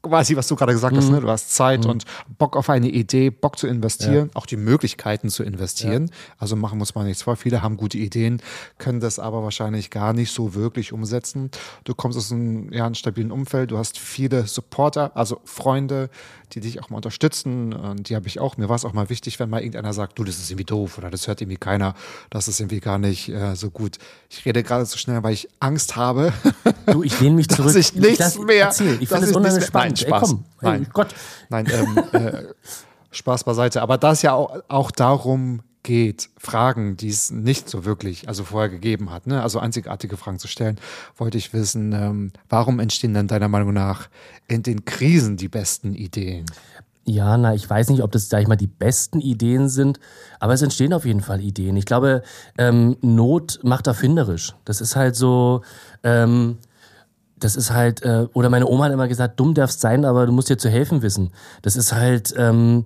[0.02, 1.20] quasi, was du gerade gesagt hast, ne?
[1.20, 2.04] du hast Zeit und
[2.38, 6.10] Bock auf eine Idee, Bock zu investieren, auch die Möglichkeiten zu investieren.
[6.38, 7.36] Also machen muss man nichts vor.
[7.36, 8.40] Viele haben gute Ideen,
[8.78, 11.50] können das aber wahrscheinlich gar nicht so wirklich umsetzen.
[11.84, 16.08] Du kommst aus einem ja, einem stabilen Umfeld, du hast viele Supporter, also Freunde,
[16.54, 17.72] die dich auch mal unterstützen.
[17.72, 18.56] Und die habe ich auch.
[18.56, 20.98] Mir war es auch mal wichtig, wenn mal irgendeiner sagt, du, das ist irgendwie doof
[20.98, 21.94] oder das hört irgendwie keiner,
[22.30, 23.98] das ist irgendwie gar nicht äh, so gut.
[24.28, 26.32] Ich rede gerade so schnell, weil ich Angst habe,
[26.86, 27.76] Du, ich lehne mich dass zurück.
[27.76, 28.66] ich nichts lass- mehr.
[28.66, 28.98] Erzähl.
[29.02, 30.00] Ich dass finde es ich unheimlich spannend.
[30.00, 30.22] Nein, Spaß.
[30.22, 30.44] Ey, komm.
[30.60, 30.86] Hey, Nein.
[30.92, 31.14] Gott.
[31.48, 32.42] Nein, ähm, äh,
[33.12, 33.82] Spaß beiseite.
[33.82, 38.44] Aber da es ja auch, auch darum geht, Fragen, die es nicht so wirklich, also
[38.44, 39.42] vorher gegeben hat, ne?
[39.42, 40.78] also einzigartige Fragen zu stellen,
[41.16, 44.08] wollte ich wissen, ähm, warum entstehen dann deiner Meinung nach
[44.46, 46.46] in den Krisen die besten Ideen?
[47.04, 49.98] Ja, na, ich weiß nicht, ob das, sag ich mal, die besten Ideen sind,
[50.38, 51.76] aber es entstehen auf jeden Fall Ideen.
[51.76, 52.22] Ich glaube,
[52.58, 54.54] ähm, Not macht erfinderisch.
[54.64, 55.62] Das ist halt so,
[56.04, 56.58] ähm,
[57.38, 60.32] das ist halt, äh, oder meine Oma hat immer gesagt, dumm darfst sein, aber du
[60.32, 61.30] musst dir zu helfen wissen.
[61.62, 62.84] Das ist halt, ähm,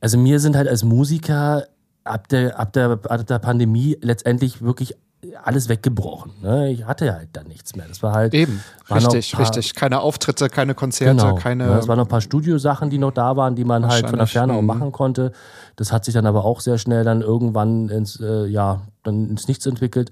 [0.00, 1.66] also mir sind halt als Musiker
[2.08, 4.94] ab der, ab der, ab der Pandemie letztendlich wirklich
[5.42, 6.32] alles weggebrochen.
[6.42, 6.70] Ne?
[6.70, 7.86] Ich hatte halt dann nichts mehr.
[7.88, 8.34] Das war halt.
[8.34, 9.74] Eben, richtig, paar- richtig.
[9.74, 11.34] Keine Auftritte, keine Konzerte, Genau.
[11.34, 11.66] keine.
[11.66, 14.18] ja, es waren noch ein paar Studiosachen, die noch da waren, die man halt von
[14.18, 14.66] der Ferne auch mhm.
[14.66, 15.32] machen konnte.
[15.76, 19.48] Das hat sich dann aber auch sehr schnell dann irgendwann ins, äh, ja, dann ins
[19.48, 20.10] Nichts entwickelt.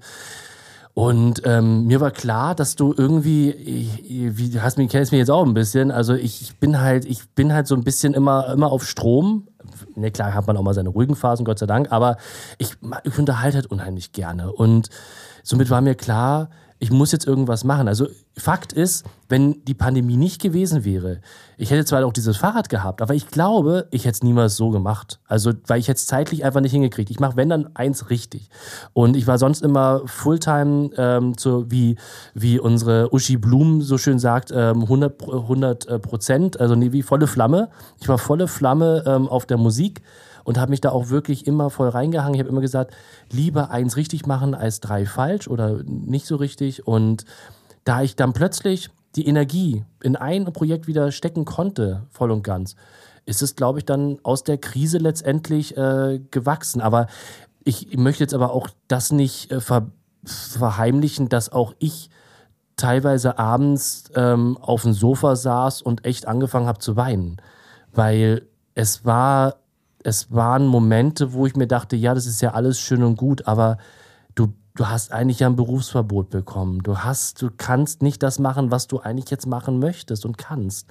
[0.97, 4.03] Und ähm, mir war klar, dass du irgendwie, ich,
[4.35, 5.91] wie hast mich kennst mich jetzt auch ein bisschen.
[5.91, 9.47] Also ich, ich bin halt, ich bin halt so ein bisschen immer, immer auf Strom.
[9.93, 11.91] Ne, klar hat man auch mal seine ruhigen Phasen, Gott sei Dank.
[11.91, 12.17] Aber
[12.57, 14.51] ich, ich unterhalte halt unheimlich gerne.
[14.51, 14.89] Und
[15.43, 16.49] somit war mir klar,
[16.79, 17.87] ich muss jetzt irgendwas machen.
[17.87, 21.21] Also Fakt ist, wenn die Pandemie nicht gewesen wäre,
[21.57, 24.69] ich hätte zwar auch dieses Fahrrad gehabt, aber ich glaube, ich hätte es niemals so
[24.69, 25.19] gemacht.
[25.27, 27.09] Also, weil ich jetzt zeitlich einfach nicht hingekriegt.
[27.09, 28.49] Ich mache, wenn dann eins richtig.
[28.93, 31.97] Und ich war sonst immer Fulltime, ähm, so wie,
[32.35, 36.91] wie unsere Uschi Blum so schön sagt, ähm, 100, Pro- 100 äh, Prozent, also nee,
[36.91, 37.69] wie volle Flamme.
[37.99, 40.01] Ich war volle Flamme ähm, auf der Musik
[40.47, 42.33] und habe mich da auch wirklich immer voll reingehangen.
[42.33, 42.95] Ich habe immer gesagt,
[43.29, 46.87] lieber eins richtig machen als drei falsch oder nicht so richtig.
[46.87, 47.25] Und
[47.83, 52.77] da ich dann plötzlich die Energie in ein Projekt wieder stecken konnte, voll und ganz,
[53.25, 56.79] ist es, glaube ich, dann aus der Krise letztendlich äh, gewachsen.
[56.79, 57.07] Aber
[57.65, 59.87] ich möchte jetzt aber auch das nicht äh, ver
[60.23, 62.09] verheimlichen, dass auch ich
[62.77, 67.35] teilweise abends ähm, auf dem Sofa saß und echt angefangen habe zu weinen.
[67.91, 68.43] Weil
[68.75, 69.57] es war,
[70.07, 73.45] es waren Momente, wo ich mir dachte, ja, das ist ja alles schön und gut,
[73.45, 73.77] aber
[74.35, 76.81] du, du hast eigentlich ja ein Berufsverbot bekommen.
[76.81, 80.87] Du hast, du kannst nicht das machen, was du eigentlich jetzt machen möchtest und kannst.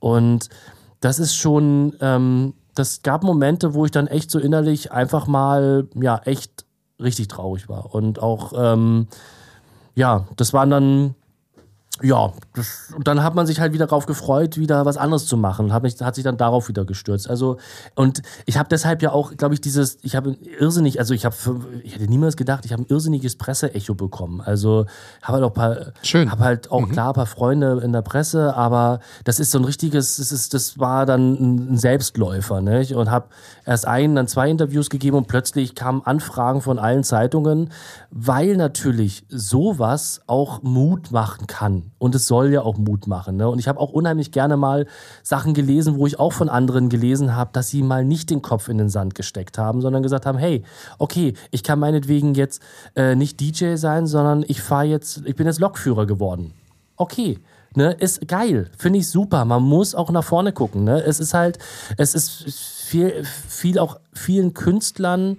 [0.00, 0.50] Und
[1.00, 5.88] das ist schon, ähm, das gab Momente, wo ich dann echt so innerlich einfach mal,
[5.94, 6.66] ja, echt
[7.00, 7.94] richtig traurig war.
[7.94, 9.08] Und auch, ähm,
[9.94, 11.14] ja, das waren dann
[12.02, 15.36] ja, das, und dann hat man sich halt wieder darauf gefreut, wieder was anderes zu
[15.36, 15.72] machen.
[15.72, 17.28] Hat, mich, hat sich dann darauf wieder gestürzt.
[17.28, 17.56] Also,
[17.94, 21.34] und ich habe deshalb ja auch, glaube ich, dieses, ich habe irrsinnig, also ich habe,
[21.82, 24.40] ich hätte niemals gedacht, ich habe ein irrsinniges Presseecho bekommen.
[24.40, 24.86] Also,
[25.22, 26.30] habe halt auch paar, Schön.
[26.30, 26.92] habe halt auch Mhm.
[26.92, 30.54] klar ein paar Freunde in der Presse, aber das ist so ein richtiges, das ist,
[30.54, 32.94] das war dann ein Selbstläufer, nicht?
[32.94, 33.26] Und habe
[33.64, 37.70] erst ein, dann zwei Interviews gegeben und plötzlich kamen Anfragen von allen Zeitungen,
[38.10, 41.90] weil natürlich sowas auch Mut machen kann.
[41.98, 43.36] Und es soll ja auch Mut machen.
[43.36, 43.48] Ne?
[43.48, 44.86] Und ich habe auch unheimlich gerne mal
[45.22, 48.68] Sachen gelesen, wo ich auch von anderen gelesen habe, dass sie mal nicht den Kopf
[48.68, 50.62] in den Sand gesteckt haben, sondern gesagt haben, hey,
[50.98, 52.62] okay, ich kann meinetwegen jetzt
[52.96, 56.54] äh, nicht DJ sein, sondern ich fahre jetzt, ich bin jetzt Lokführer geworden.
[56.96, 57.38] Okay.
[57.76, 59.44] Ne, ist geil, finde ich super.
[59.44, 60.84] Man muss auch nach vorne gucken.
[60.84, 61.02] Ne?
[61.02, 61.58] Es ist halt,
[61.98, 62.50] es ist
[62.86, 65.36] viel, viel auch vielen Künstlern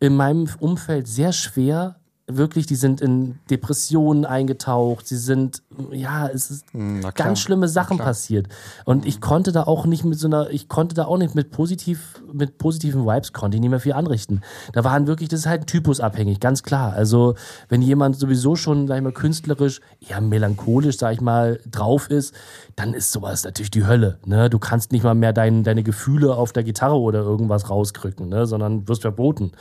[0.00, 1.96] in meinem Umfeld sehr schwer.
[2.28, 5.06] Wirklich, die sind in Depressionen eingetaucht.
[5.06, 5.62] Sie sind,
[5.92, 8.48] ja, es ist Hm, klar, ganz schlimme Sachen passiert.
[8.84, 11.52] Und ich konnte da auch nicht mit so einer, ich konnte da auch nicht mit
[11.52, 14.40] positiv, mit positiven Vibes konnte ich nicht mehr viel anrichten.
[14.72, 16.92] Da waren wirklich, das ist halt typusabhängig, ganz klar.
[16.94, 17.34] Also,
[17.68, 22.34] wenn jemand sowieso schon, sag ich mal, künstlerisch, eher melancholisch, sag ich mal, drauf ist,
[22.74, 24.18] dann ist sowas natürlich die Hölle.
[24.26, 24.50] Ne?
[24.50, 28.46] Du kannst nicht mal mehr dein, deine Gefühle auf der Gitarre oder irgendwas rauskrücken, ne?
[28.46, 29.52] sondern wirst verboten.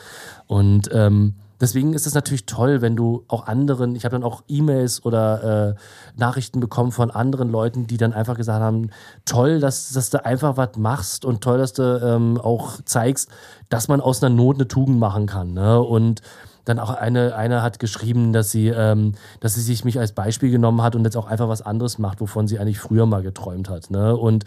[0.48, 4.44] Und ähm, deswegen ist es natürlich toll, wenn du auch anderen, ich habe dann auch
[4.48, 8.90] E-Mails oder äh, Nachrichten bekommen von anderen Leuten, die dann einfach gesagt haben,
[9.26, 13.30] toll, dass, dass du einfach was machst und toll, dass du ähm, auch zeigst,
[13.70, 15.54] dass man aus einer Not eine Tugend machen kann.
[15.54, 15.82] Ne?
[15.82, 16.22] Und
[16.66, 20.52] dann auch eine, eine hat geschrieben, dass sie, ähm, dass sie sich mich als Beispiel
[20.52, 23.70] genommen hat und jetzt auch einfach was anderes macht, wovon sie eigentlich früher mal geträumt
[23.70, 23.92] hat.
[23.92, 24.16] Ne?
[24.18, 24.46] Und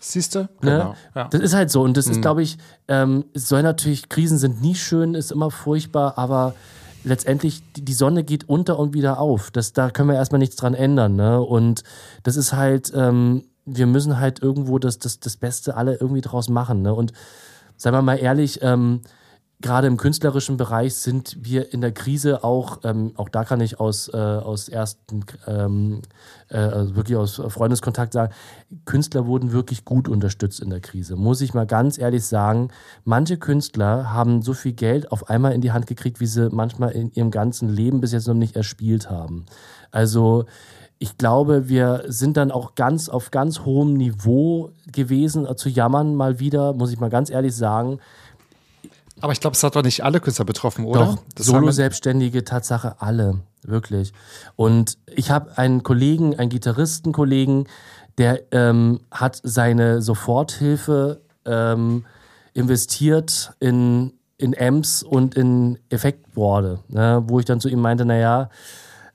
[0.00, 0.40] Siehst du?
[0.40, 0.48] Ne?
[0.60, 0.94] Genau.
[1.14, 1.28] Ja.
[1.28, 1.82] Das ist halt so.
[1.82, 5.50] Und das ist, glaube ich, ähm, es soll natürlich, Krisen sind nie schön, ist immer
[5.50, 6.54] furchtbar, aber
[7.04, 9.50] letztendlich, die, die Sonne geht unter und wieder auf.
[9.50, 11.16] Das, da können wir erstmal nichts dran ändern.
[11.16, 11.40] Ne?
[11.40, 11.82] Und
[12.22, 16.48] das ist halt, ähm, wir müssen halt irgendwo das, das, das Beste alle irgendwie draus
[16.48, 16.82] machen.
[16.82, 16.94] Ne?
[16.94, 17.12] Und
[17.76, 19.00] seien wir mal ehrlich, ähm,
[19.60, 23.80] gerade im künstlerischen Bereich sind wir in der Krise auch, ähm, auch da kann ich
[23.80, 26.02] aus, äh, aus ersten, ähm,
[26.48, 28.32] äh, also wirklich aus Freundeskontakt sagen,
[28.84, 31.16] Künstler wurden wirklich gut unterstützt in der Krise.
[31.16, 32.68] Muss ich mal ganz ehrlich sagen,
[33.04, 36.92] manche Künstler haben so viel Geld auf einmal in die Hand gekriegt, wie sie manchmal
[36.92, 39.46] in ihrem ganzen Leben bis jetzt noch nicht erspielt haben.
[39.90, 40.44] Also,
[41.00, 46.14] ich glaube, wir sind dann auch ganz auf ganz hohem Niveau gewesen, äh, zu jammern
[46.14, 47.98] mal wieder, muss ich mal ganz ehrlich sagen.
[49.20, 51.18] Aber ich glaube, es hat doch nicht alle Künstler betroffen, oder?
[51.36, 54.12] Doch, Solo-Selbstständige, Tatsache alle, wirklich.
[54.56, 57.66] Und ich habe einen Kollegen, einen Gitarristenkollegen,
[58.18, 62.04] der ähm, hat seine Soforthilfe ähm,
[62.54, 68.50] investiert in, in Amps und in Effektboarde, ne, wo ich dann zu ihm meinte, naja,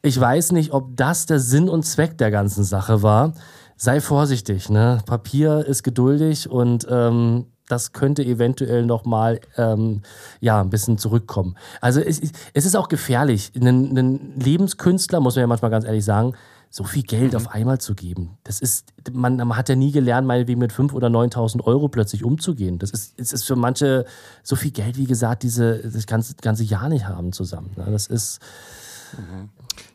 [0.01, 3.33] ich weiß nicht, ob das der Sinn und Zweck der ganzen Sache war.
[3.77, 4.99] Sei vorsichtig, ne?
[5.05, 10.03] Papier ist geduldig und ähm, das könnte eventuell noch mal ähm,
[10.39, 11.55] ja ein bisschen zurückkommen.
[11.81, 12.21] Also es,
[12.53, 16.33] es ist auch gefährlich, einen, einen Lebenskünstler muss man ja manchmal ganz ehrlich sagen,
[16.69, 18.37] so viel Geld auf einmal zu geben.
[18.43, 22.23] Das ist, man, man hat ja nie gelernt, meinetwegen mit 5.000 oder 9.000 Euro plötzlich
[22.23, 22.79] umzugehen.
[22.79, 24.05] Das ist, es ist für manche
[24.41, 27.71] so viel Geld, wie gesagt, diese das ganze, ganze Jahr nicht haben zusammen.
[27.75, 27.85] ne?
[27.91, 28.39] Das ist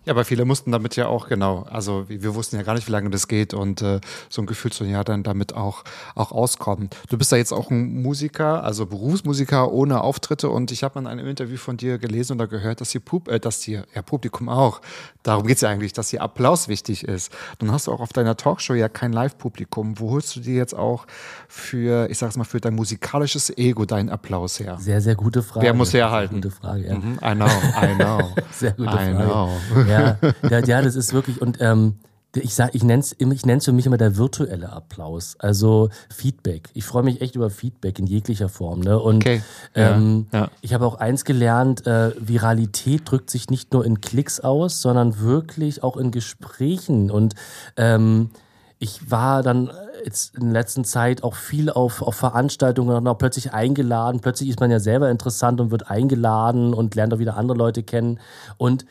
[0.04, 2.92] Ja, aber viele mussten damit ja auch, genau, also wir wussten ja gar nicht, wie
[2.92, 5.84] lange das geht und äh, so ein Gefühl zu ja dann damit auch,
[6.14, 6.88] auch auskommen.
[7.10, 11.06] Du bist ja jetzt auch ein Musiker, also Berufsmusiker ohne Auftritte und ich habe in
[11.06, 14.48] einem Interview von dir gelesen oder gehört, dass die, Pub äh, dass die ja, Publikum
[14.48, 14.80] auch,
[15.22, 17.30] darum geht's ja eigentlich, dass hier Applaus wichtig ist.
[17.60, 19.98] Nun hast du auch auf deiner Talkshow ja kein Live-Publikum.
[20.00, 21.06] Wo holst du dir jetzt auch
[21.48, 24.78] für, ich sag's mal, für dein musikalisches Ego deinen Applaus her?
[24.88, 25.66] sehr, sehr gute Frage.
[25.66, 26.36] Wer muss herhalten?
[26.36, 26.94] Gute Frage, ja.
[26.94, 28.34] Mhm, I know, I know.
[28.52, 29.14] Sehr gute I Frage.
[29.16, 29.50] know.
[29.88, 30.18] Ja,
[30.50, 31.94] ja, ja, das ist wirklich, und ähm,
[32.36, 36.68] ich sag, ich nenne es ich nenn's für mich immer der virtuelle Applaus, also Feedback.
[36.74, 38.80] Ich freue mich echt über Feedback in jeglicher Form.
[38.80, 38.98] Ne?
[38.98, 39.42] Und Okay.
[39.74, 40.50] Ja, ähm, ja.
[40.60, 45.20] ich habe auch eins gelernt, äh, Viralität drückt sich nicht nur in Klicks aus, sondern
[45.20, 47.10] wirklich auch in Gesprächen.
[47.10, 47.34] Und
[47.76, 48.30] ähm,
[48.78, 49.70] ich war dann
[50.04, 54.20] jetzt in der letzten Zeit auch viel auf, auf Veranstaltungen und auch plötzlich eingeladen.
[54.20, 57.82] Plötzlich ist man ja selber interessant und wird eingeladen und lernt auch wieder andere Leute
[57.82, 58.20] kennen.
[58.58, 58.84] Und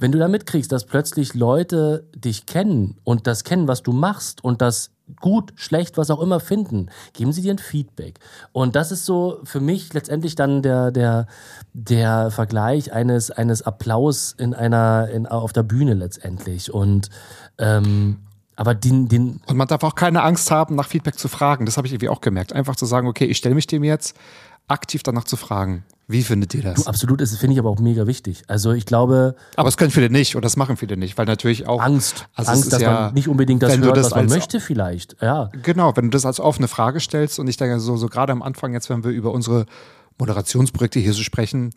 [0.00, 4.44] wenn du da mitkriegst, dass plötzlich Leute dich kennen und das kennen, was du machst
[4.44, 8.18] und das gut, schlecht, was auch immer finden, geben sie dir ein Feedback.
[8.52, 11.26] Und das ist so für mich letztendlich dann der, der,
[11.72, 16.72] der Vergleich eines, eines Applaus in einer, in, auf der Bühne letztendlich.
[16.72, 17.08] Und
[17.58, 18.18] ähm,
[18.54, 21.64] aber den, den, Und man darf auch keine Angst haben, nach Feedback zu fragen.
[21.64, 22.52] Das habe ich irgendwie auch gemerkt.
[22.52, 24.16] Einfach zu sagen, okay, ich stelle mich dem jetzt,
[24.66, 25.84] aktiv danach zu fragen.
[26.10, 26.84] Wie findet ihr das?
[26.84, 28.42] Du, absolut, das finde ich aber auch mega wichtig.
[28.48, 31.68] Also ich glaube, aber es können viele nicht oder das machen viele nicht, weil natürlich
[31.68, 34.58] auch Angst, also Angst, dass ja, man nicht unbedingt das hört, das was man möchte
[34.58, 35.16] vielleicht.
[35.20, 38.32] Ja, Genau, wenn du das als offene Frage stellst und ich denke so, so gerade
[38.32, 39.66] am Anfang jetzt, wenn wir über unsere
[40.18, 41.74] Moderationsprojekte hier so sprechen,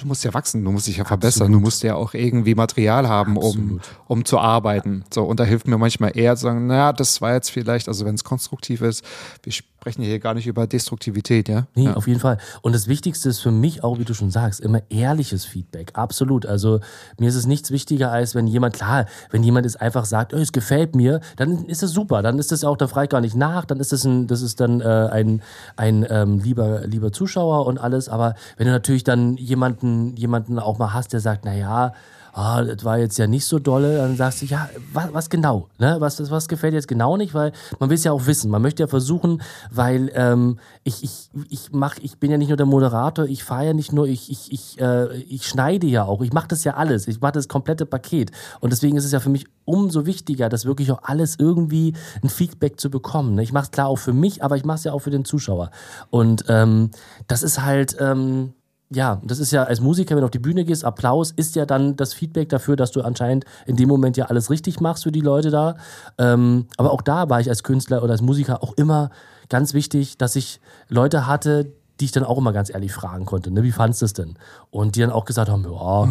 [0.00, 3.08] du musst ja wachsen, du musst dich ja verbessern, du musst ja auch irgendwie Material
[3.08, 3.82] haben, um, Absolut.
[4.08, 5.04] um zu arbeiten.
[5.12, 8.04] So, und da hilft mir manchmal eher zu sagen, naja, das war jetzt vielleicht, also
[8.04, 9.04] wenn es konstruktiv ist,
[9.42, 11.66] wir sprechen hier gar nicht über Destruktivität, ja?
[11.74, 11.94] Nee, ja.
[11.94, 12.36] auf jeden Fall.
[12.60, 15.92] Und das Wichtigste ist für mich auch, wie du schon sagst, immer ehrliches Feedback.
[15.94, 16.44] Absolut.
[16.44, 16.80] Also
[17.18, 20.52] mir ist es nichts wichtiger, als wenn jemand, klar, wenn jemand es einfach sagt, es
[20.52, 22.20] gefällt mir, dann ist es super.
[22.20, 24.42] Dann ist es auch, da frage ich gar nicht nach, dann ist es ein, das
[24.42, 25.40] ist dann äh, ein,
[25.76, 28.10] ein ähm, lieber, lieber Zuschauer und alles.
[28.10, 31.94] Aber wenn du natürlich dann jemanden, jemanden auch mal hast, der sagt, na ja,
[32.40, 35.68] ah, das war jetzt ja nicht so dolle, dann sagst du, ja, was, was genau?
[35.78, 35.96] Ne?
[35.98, 37.34] Was, was, gefällt jetzt genau nicht?
[37.34, 38.50] Weil man will es ja auch wissen.
[38.50, 42.56] Man möchte ja versuchen, weil ähm, ich, ich, ich mach, ich bin ja nicht nur
[42.56, 46.22] der Moderator, ich fahre ja nicht nur, ich, ich, ich, äh, ich schneide ja auch,
[46.22, 48.30] ich mache das ja alles, ich mache das komplette Paket.
[48.60, 52.30] Und deswegen ist es ja für mich umso wichtiger, das wirklich auch alles irgendwie ein
[52.30, 53.34] Feedback zu bekommen.
[53.34, 53.42] Ne?
[53.42, 55.24] Ich mache es klar auch für mich, aber ich mache es ja auch für den
[55.24, 55.70] Zuschauer.
[56.08, 56.90] Und ähm,
[57.26, 57.96] das ist halt.
[58.00, 58.54] Ähm,
[58.92, 61.64] ja, das ist ja als Musiker, wenn du auf die Bühne gehst, Applaus ist ja
[61.64, 65.12] dann das Feedback dafür, dass du anscheinend in dem Moment ja alles richtig machst für
[65.12, 65.76] die Leute da.
[66.18, 69.10] Ähm, aber auch da war ich als Künstler oder als Musiker auch immer
[69.48, 73.52] ganz wichtig, dass ich Leute hatte, die ich dann auch immer ganz ehrlich fragen konnte.
[73.52, 73.62] Ne?
[73.62, 74.34] Wie fandest du es denn?
[74.70, 76.08] Und die dann auch gesagt haben, ja,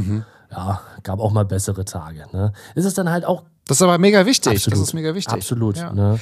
[0.52, 2.26] ja, gab auch mal bessere Tage.
[2.32, 2.54] Ne?
[2.76, 4.54] Ist es dann halt auch Das ist aber mega wichtig.
[4.54, 5.34] absolut, Das ist mega wichtig.
[5.34, 5.78] Absolut.
[5.78, 5.92] Ja.
[5.92, 6.20] Ne?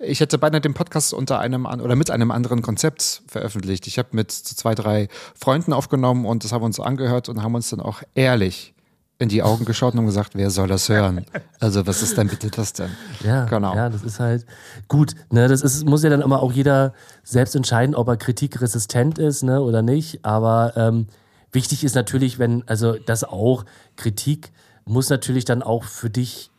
[0.00, 3.86] Ich hätte beinahe den Podcast unter einem oder mit einem anderen Konzept veröffentlicht.
[3.86, 7.54] Ich habe mit zwei, drei Freunden aufgenommen und das haben wir uns angehört und haben
[7.54, 8.74] uns dann auch ehrlich
[9.20, 11.26] in die Augen geschaut und haben gesagt, wer soll das hören?
[11.58, 12.90] Also was ist denn bitte das denn?
[13.24, 13.74] Ja, Genau.
[13.74, 14.46] ja, das ist halt
[14.86, 15.14] gut.
[15.32, 16.94] Ne, das ist, muss ja dann immer auch jeder
[17.24, 20.24] selbst entscheiden, ob er kritikresistent ist ne, oder nicht.
[20.24, 21.08] Aber ähm,
[21.50, 23.64] wichtig ist natürlich, wenn, also das auch,
[23.96, 24.52] Kritik
[24.84, 26.52] muss natürlich dann auch für dich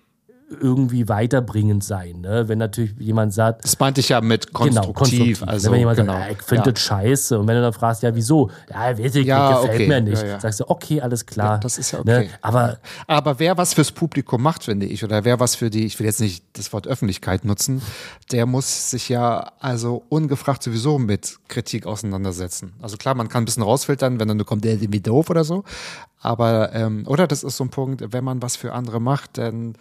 [0.50, 2.22] irgendwie weiterbringend sein.
[2.22, 2.48] Ne?
[2.48, 4.82] Wenn natürlich jemand sagt, Das meinte ich ja mit konstruktiv.
[4.82, 5.44] Genau, konstruktiv.
[5.44, 6.14] Also, wenn jemand genau.
[6.14, 6.72] sagt, ja, ich finde ja.
[6.72, 7.40] das scheiße.
[7.40, 8.50] Und wenn du dann fragst, ja, wieso?
[8.70, 9.88] Ja, weiß ich, Ja, nicht, gefällt okay.
[9.88, 10.24] mir nicht.
[10.24, 10.40] Ja.
[10.40, 11.60] Sagst du, okay, alles klar.
[11.60, 12.18] Das ist ja Ne?
[12.20, 12.30] okay.
[12.42, 12.78] Aber
[13.08, 16.06] Aber wer was fürs Publikum macht, finde ich, oder wer was für die, ich will
[16.06, 17.82] jetzt nicht das Wort Öffentlichkeit nutzen,
[18.32, 22.74] der muss sich ja also ungefragt sowieso mit Kritik auseinandersetzen.
[22.82, 25.44] Also klar, man kann ein bisschen rausfiltern, wenn dann nur kommt, der ist doof oder
[25.44, 25.64] so.
[26.22, 29.76] Aber, ähm, oder das ist so ein Punkt, wenn man was für andere macht, dann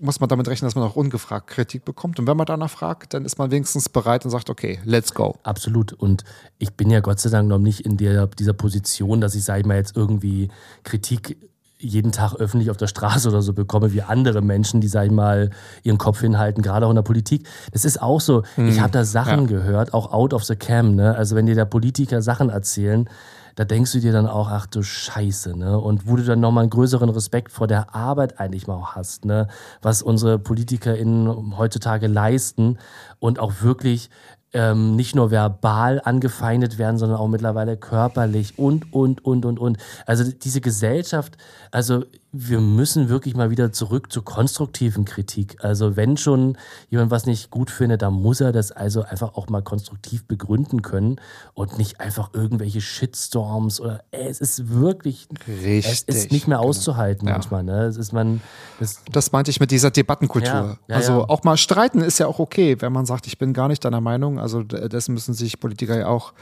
[0.00, 2.18] muss man damit rechnen, dass man auch ungefragt Kritik bekommt.
[2.18, 5.36] Und wenn man danach fragt, dann ist man wenigstens bereit und sagt, okay, let's go.
[5.42, 5.92] Absolut.
[5.92, 6.24] Und
[6.58, 9.60] ich bin ja Gott sei Dank noch nicht in der, dieser Position, dass ich, sage
[9.60, 10.48] ich mal, jetzt irgendwie
[10.84, 11.36] Kritik
[11.78, 15.12] jeden Tag öffentlich auf der Straße oder so bekomme, wie andere Menschen, die, sag ich
[15.12, 15.50] mal,
[15.82, 17.46] ihren Kopf hinhalten, gerade auch in der Politik.
[17.72, 18.44] Das ist auch so.
[18.56, 21.14] Ich habe da Sachen gehört, auch out of the cam, ne?
[21.14, 23.08] Also wenn dir der Politiker Sachen erzählen,
[23.56, 25.78] da denkst du dir dann auch, ach du Scheiße, ne?
[25.78, 29.48] Und wo du dann nochmal einen größeren Respekt vor der Arbeit eigentlich mal hast, ne?
[29.82, 32.78] Was unsere PolitikerInnen heutzutage leisten
[33.18, 34.10] und auch wirklich
[34.52, 39.78] ähm, nicht nur verbal angefeindet werden, sondern auch mittlerweile körperlich und, und, und, und, und.
[40.04, 41.36] Also diese Gesellschaft,
[41.70, 45.56] also wir müssen wirklich mal wieder zurück zur konstruktiven Kritik.
[45.64, 46.58] Also wenn schon
[46.90, 50.82] jemand was nicht gut findet, dann muss er das also einfach auch mal konstruktiv begründen
[50.82, 51.20] können
[51.54, 56.68] und nicht einfach irgendwelche Shitstorms oder ey, es ist wirklich, es ist nicht mehr genau.
[56.68, 57.34] auszuhalten Ja.
[57.34, 57.62] manchmal.
[57.62, 57.84] Ne?
[57.84, 58.40] Es ist man,
[58.80, 60.48] das, Das meinte ich mit dieser Debattenkultur.
[60.48, 63.52] Ja, ja, also auch mal streiten ist ja auch okay, wenn man sagt, ich bin
[63.52, 64.38] gar nicht deiner Meinung.
[64.38, 66.32] Also dessen müssen sich Politiker ja auch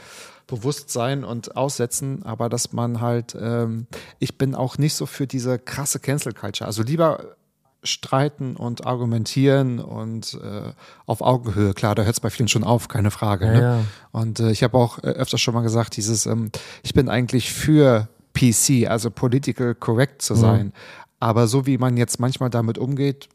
[0.47, 2.23] bewusst sein und aussetzen.
[2.23, 3.87] Aber dass man halt, ähm,
[4.19, 6.67] ich bin auch nicht so für diese krasse Cancel Culture.
[6.67, 7.35] Also lieber
[7.83, 10.73] streiten und argumentieren und äh,
[11.05, 11.73] auf Augenhöhe.
[11.73, 13.45] Klar, da hört es bei vielen schon auf, keine Frage.
[13.45, 13.61] Ja, ne?
[13.61, 13.79] ja.
[14.11, 16.51] Und äh, ich habe auch äh, öfter schon mal gesagt, dieses, ähm,
[16.83, 20.25] ich bin eigentlich für PC, also political correct Mhm.
[20.25, 20.73] zu sein.
[21.19, 23.29] Aber so wie man jetzt manchmal damit umgeht,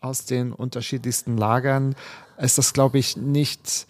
[0.00, 1.94] aus den unterschiedlichsten Lagern,
[2.36, 3.86] ist das, glaube ich, nicht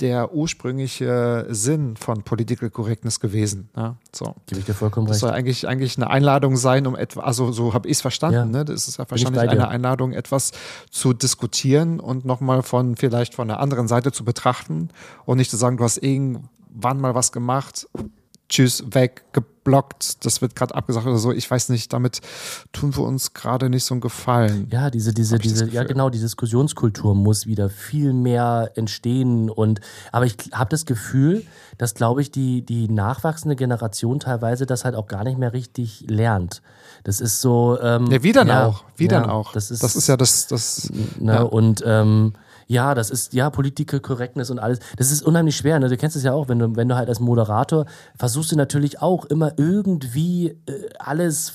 [0.00, 3.68] der ursprüngliche Sinn von Political Correctness gewesen.
[3.76, 4.34] Ja, so.
[4.46, 5.20] gebe ich dir vollkommen Das recht.
[5.20, 8.44] soll eigentlich, eigentlich eine Einladung sein, um etwa, also so habe ich es verstanden, Ja.
[8.44, 8.64] ne?
[8.64, 10.52] Das ist ja ich wahrscheinlich eine Einladung, etwas
[10.90, 14.88] zu diskutieren und nochmal von vielleicht von der anderen Seite zu betrachten
[15.24, 17.86] und nicht zu sagen, du hast irgendwann mal was gemacht,
[18.48, 19.24] tschüss, weg,
[19.68, 21.32] geblockt, das wird gerade abgesagt oder so.
[21.32, 22.20] Ich weiß nicht, damit
[22.72, 24.68] tun wir uns gerade nicht so einen Gefallen.
[24.70, 29.80] Ja, diese, diese, diese, ja genau, die Diskussionskultur muss wieder viel mehr entstehen und,
[30.10, 31.44] aber ich habe das Gefühl,
[31.76, 36.04] dass, glaube ich, die, die nachwachsende Generation teilweise das halt auch gar nicht mehr richtig
[36.08, 36.62] lernt.
[37.04, 39.52] Das ist so, ähm, Ja, wie dann ja, auch, wie ja, dann auch.
[39.52, 41.42] Das ist, das ist ja das, das ne, ja.
[41.42, 42.32] und ähm,
[42.68, 44.78] Ja, das ist, ja, Political Correctness und alles.
[44.96, 45.80] Das ist unheimlich schwer.
[45.80, 45.88] Ne?
[45.88, 47.86] Du kennst es ja auch, wenn du, wenn du halt als Moderator
[48.16, 51.54] versuchst du natürlich auch immer irgendwie äh, alles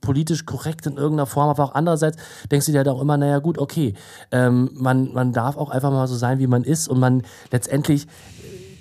[0.00, 2.16] politisch korrekt in irgendeiner Form, aber auch andererseits
[2.50, 3.94] denkst du dir halt auch immer, naja gut, okay,
[4.30, 8.06] ähm, man, man darf auch einfach mal so sein, wie man ist und man letztendlich,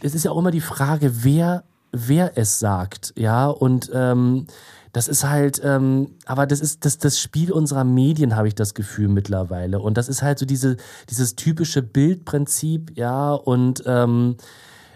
[0.01, 4.47] es ist ja auch immer die Frage, wer, wer es sagt, ja, und ähm,
[4.91, 8.73] das ist halt, ähm, aber das ist das, das Spiel unserer Medien, habe ich das
[8.73, 9.79] Gefühl mittlerweile.
[9.79, 10.77] Und das ist halt so diese,
[11.09, 14.37] dieses typische Bildprinzip, ja, und ähm,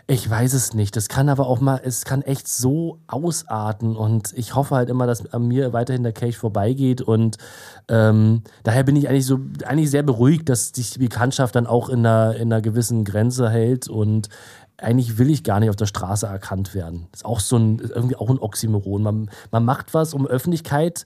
[0.05, 0.95] ich weiß es nicht.
[0.97, 5.07] Das kann aber auch mal, es kann echt so ausarten und ich hoffe halt immer,
[5.07, 7.37] dass an mir weiterhin der Kelch vorbeigeht und
[7.87, 11.87] ähm, daher bin ich eigentlich so, eigentlich sehr beruhigt, dass sich die Bekanntschaft dann auch
[11.87, 14.27] in einer, in einer gewissen Grenze hält und
[14.77, 17.07] eigentlich will ich gar nicht auf der Straße erkannt werden.
[17.11, 19.03] Das ist auch so ein, irgendwie auch ein Oxymoron.
[19.03, 21.05] Man, man macht was, um Öffentlichkeit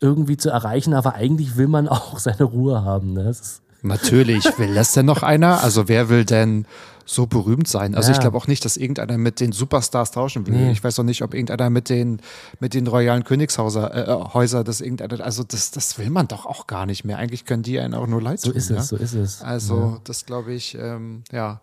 [0.00, 3.12] irgendwie zu erreichen, aber eigentlich will man auch seine Ruhe haben.
[3.14, 3.34] Ne?
[3.82, 5.62] Natürlich, will das denn noch einer?
[5.62, 6.66] Also wer will denn
[7.06, 7.94] so berühmt sein.
[7.94, 8.14] Also ja.
[8.14, 10.54] ich glaube auch nicht, dass irgendeiner mit den Superstars tauschen will.
[10.54, 10.72] Nee.
[10.72, 12.20] Ich weiß auch nicht, ob irgendeiner mit den,
[12.60, 16.46] mit den royalen Königshäuser, äh, äh, Häuser, das irgendeiner, also das, das will man doch
[16.46, 17.18] auch gar nicht mehr.
[17.18, 18.52] Eigentlich können die einen auch nur leid tun.
[18.52, 18.76] So ist ja?
[18.76, 19.42] es, so ist es.
[19.42, 20.00] Also ja.
[20.04, 21.60] das glaube ich, ähm, ja.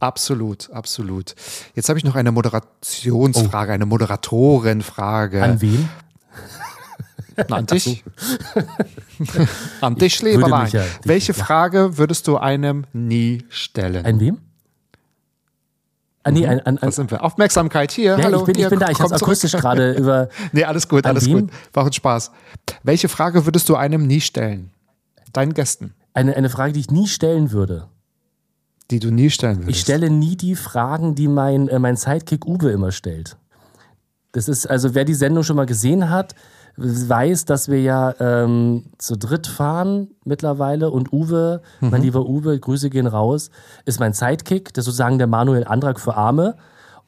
[0.00, 1.34] Absolut, absolut.
[1.74, 3.74] Jetzt habe ich noch eine Moderationsfrage, oh.
[3.74, 5.42] eine Moderatorenfrage.
[5.42, 5.88] An wen?
[7.48, 8.04] Na, an dich.
[9.80, 10.70] an dich, Leberwein.
[10.70, 14.04] Ja, Welche Frage würdest du einem nie stellen?
[14.04, 14.38] An wem?
[16.24, 17.24] Ah, nee, an, an, Was sind wir?
[17.24, 18.18] Aufmerksamkeit hier.
[18.18, 18.90] Ja, Hallo, ich bin, hier, ich bin da.
[18.90, 20.28] Ich habe akustisch gerade über.
[20.52, 21.40] nee, alles gut, alles wem?
[21.40, 21.50] gut.
[21.72, 22.32] War ein Spaß.
[22.82, 24.70] Welche Frage würdest du einem nie stellen?
[25.32, 25.94] Deinen Gästen?
[26.14, 27.88] Eine, eine Frage, die ich nie stellen würde.
[28.90, 29.70] Die du nie stellen würdest?
[29.70, 33.36] Ich stelle nie die Fragen, die mein, äh, mein Sidekick Uwe immer stellt.
[34.32, 36.34] Das ist, also wer die Sendung schon mal gesehen hat,
[36.76, 41.90] weiß, dass wir ja ähm, zu dritt fahren mittlerweile und Uwe, mhm.
[41.90, 43.50] mein lieber Uwe, Grüße gehen raus,
[43.84, 46.56] ist mein Sidekick, das ist sozusagen der Manuel Antrag für Arme.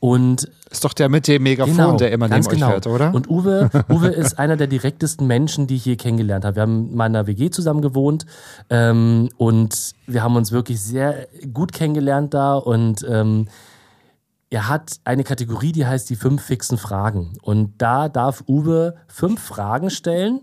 [0.01, 2.67] Und ist doch der mit dem Megafon, genau, der immer neben genau.
[2.67, 3.15] euch fährt, oder?
[3.15, 6.57] Und Uwe, Uwe ist einer der direktesten Menschen, die ich je kennengelernt habe.
[6.57, 8.25] Wir haben in einer WG zusammen gewohnt
[8.71, 13.49] ähm, und wir haben uns wirklich sehr gut kennengelernt da und ähm,
[14.49, 17.35] er hat eine Kategorie, die heißt die fünf fixen Fragen.
[17.43, 20.41] Und da darf Uwe fünf Fragen stellen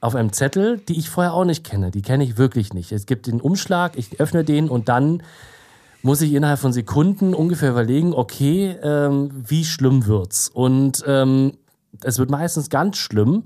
[0.00, 1.90] auf einem Zettel, die ich vorher auch nicht kenne.
[1.90, 2.92] Die kenne ich wirklich nicht.
[2.92, 5.22] Es gibt den Umschlag, ich öffne den und dann
[6.06, 10.48] muss ich innerhalb von Sekunden ungefähr überlegen, okay, ähm, wie schlimm wird's?
[10.48, 11.54] Und ähm,
[12.00, 13.42] es wird meistens ganz schlimm.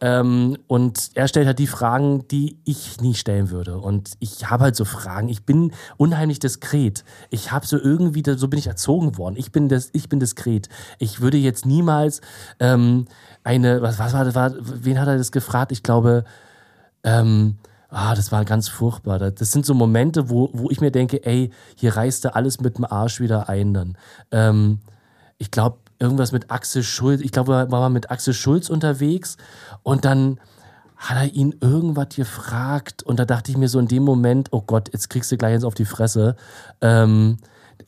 [0.00, 3.78] Ähm, und er stellt halt die Fragen, die ich nie stellen würde.
[3.78, 5.28] Und ich habe halt so Fragen.
[5.28, 7.04] Ich bin unheimlich diskret.
[7.28, 9.36] Ich habe so irgendwie, so bin ich erzogen worden.
[9.36, 10.68] Ich bin, das, ich bin diskret.
[10.98, 12.22] Ich würde jetzt niemals
[12.58, 13.06] ähm,
[13.44, 15.70] eine, was, was war das, war, wen hat er das gefragt?
[15.70, 16.24] Ich glaube,
[17.04, 17.58] ähm,
[17.90, 19.18] Ah, das war ganz furchtbar.
[19.18, 22.78] Das sind so Momente, wo, wo ich mir denke, ey, hier reißt er alles mit
[22.78, 23.98] dem Arsch wieder ein dann.
[24.30, 24.78] Ähm,
[25.38, 27.20] ich glaube, irgendwas mit Axel Schulz.
[27.20, 29.36] Ich glaube, war mal mit Axel Schulz unterwegs
[29.82, 30.38] und dann
[30.96, 34.60] hat er ihn irgendwas gefragt und da dachte ich mir so in dem Moment, oh
[34.60, 36.36] Gott, jetzt kriegst du gleich jetzt auf die Fresse.
[36.82, 37.38] Ähm,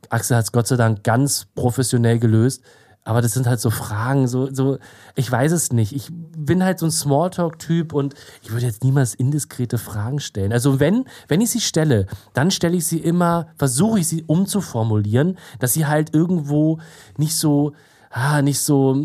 [0.09, 2.63] Axel hat es Gott sei Dank ganz professionell gelöst.
[3.05, 4.79] Aber das sind halt so Fragen, so, so,
[5.17, 5.93] ich weiß es nicht.
[5.93, 10.53] Ich bin halt so ein Smalltalk-Typ und ich würde jetzt niemals indiskrete Fragen stellen.
[10.53, 15.37] Also wenn, wenn ich sie stelle, dann stelle ich sie immer, versuche ich sie umzuformulieren,
[15.59, 16.79] dass sie halt irgendwo
[17.17, 17.73] nicht so,
[18.11, 18.97] ah, nicht so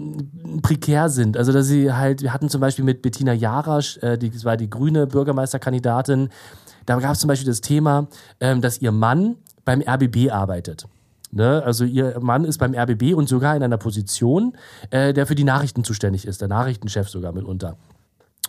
[0.61, 1.35] prekär sind.
[1.35, 4.57] Also, dass sie halt, wir hatten zum Beispiel mit Bettina Jarasch, äh, die das war
[4.57, 6.29] die grüne Bürgermeisterkandidatin,
[6.85, 8.07] da gab es zum Beispiel das Thema,
[8.39, 10.87] ähm, dass ihr Mann beim RBB arbeitet.
[11.31, 11.61] Ne?
[11.63, 14.55] Also ihr Mann ist beim RBB und sogar in einer Position,
[14.89, 17.77] äh, der für die Nachrichten zuständig ist, der Nachrichtenchef sogar mitunter.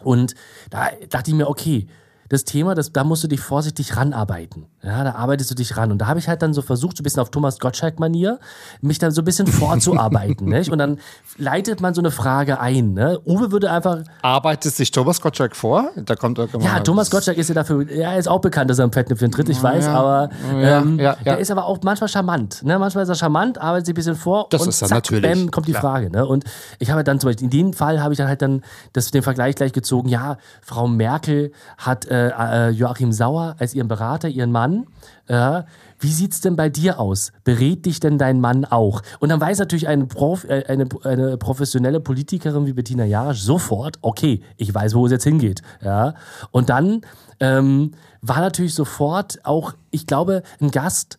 [0.03, 0.35] Und
[0.71, 1.89] da dachte ich mir, okay,
[2.29, 4.67] das Thema, das, da musst du dich vorsichtig ranarbeiten.
[4.83, 5.91] Ja, da arbeitest du dich ran.
[5.91, 8.39] Und da habe ich halt dann so versucht, so ein bisschen auf Thomas Gottschalk-Manier,
[8.81, 10.49] mich dann so ein bisschen vorzuarbeiten.
[10.49, 10.71] nicht?
[10.71, 10.99] Und dann
[11.37, 12.93] leitet man so eine Frage ein.
[12.93, 13.19] Ne?
[13.27, 13.99] Uwe würde einfach.
[14.23, 15.91] Arbeitet sich Thomas Gottschalk vor?
[15.97, 18.93] Da kommt Ja, Thomas Gottschalk ist ja dafür, er ist auch bekannt, dass er im
[18.93, 22.63] Fettnäpfchen tritt, ich weiß, ja, aber ähm, ja, ja, er ist aber auch manchmal charmant.
[22.63, 22.79] Ne?
[22.79, 25.23] Manchmal ist er charmant, arbeitet sich ein bisschen vor das und ist zack, natürlich.
[25.23, 25.83] bam, kommt die Klar.
[25.83, 26.11] Frage.
[26.11, 26.27] Ne?
[26.27, 26.45] Und
[26.79, 29.23] ich habe dann zum Beispiel, in dem Fall habe ich dann halt dann das, den
[29.23, 34.53] Vergleich gleich gezogen, ja, Frau Merkel hat äh, äh, Joachim Sauer als ihren Berater, ihren
[34.53, 34.87] Mann,
[35.27, 35.63] äh,
[36.01, 37.33] wie sieht's denn bei dir aus?
[37.45, 39.03] Berät dich denn dein Mann auch?
[39.19, 43.99] Und dann weiß natürlich eine, Prof, äh, eine, eine professionelle Politikerin wie Bettina Jarasch sofort,
[44.03, 45.63] okay, ich weiß, wo es jetzt hingeht.
[45.83, 46.15] Ja?
[46.51, 47.03] Und dann
[47.41, 47.93] ähm,
[48.23, 51.19] war natürlich sofort auch, ich glaube, ein Gast,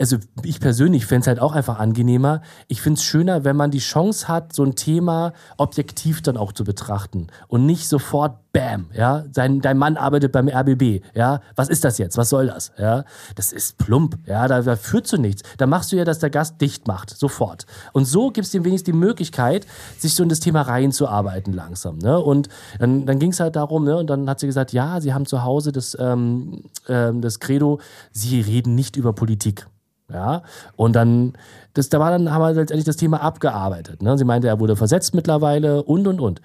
[0.00, 2.40] also ich persönlich fände es halt auch einfach angenehmer.
[2.68, 6.52] Ich finde es schöner, wenn man die Chance hat, so ein Thema objektiv dann auch
[6.52, 11.68] zu betrachten und nicht sofort Bam, ja, dein, dein Mann arbeitet beim RBB, ja, was
[11.68, 13.04] ist das jetzt, was soll das, ja,
[13.36, 16.30] das ist plump, ja, da, da führt zu nichts, da machst du ja, dass der
[16.30, 17.66] Gast dicht macht, sofort.
[17.92, 19.68] Und so gibst du ihm wenigstens die Möglichkeit,
[19.98, 22.48] sich so in das Thema reinzuarbeiten langsam, ne, und
[22.80, 25.26] dann, dann ging es halt darum, ne, und dann hat sie gesagt, ja, sie haben
[25.26, 27.78] zu Hause das, ähm, ähm, das Credo,
[28.10, 29.68] sie reden nicht über Politik.
[30.12, 30.42] Ja,
[30.76, 31.34] und dann,
[31.74, 34.02] das, da war dann, haben wir letztendlich das Thema abgearbeitet.
[34.02, 34.18] Ne?
[34.18, 36.40] Sie meinte, er wurde versetzt mittlerweile und und und.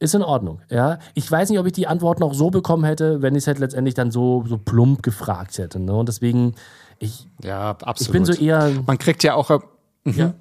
[0.00, 0.98] Ist in Ordnung, ja.
[1.14, 3.58] Ich weiß nicht, ob ich die Antwort noch so bekommen hätte, wenn ich es halt
[3.58, 5.78] letztendlich dann so, so plump gefragt hätte.
[5.78, 5.94] Ne?
[5.94, 6.54] Und deswegen,
[6.98, 8.00] ich, Ja, absolut.
[8.00, 8.72] ich bin so eher.
[8.86, 9.50] Man kriegt ja auch.
[9.50, 9.58] äh,
[10.04, 10.12] Mhm.
[10.18, 10.32] Ja.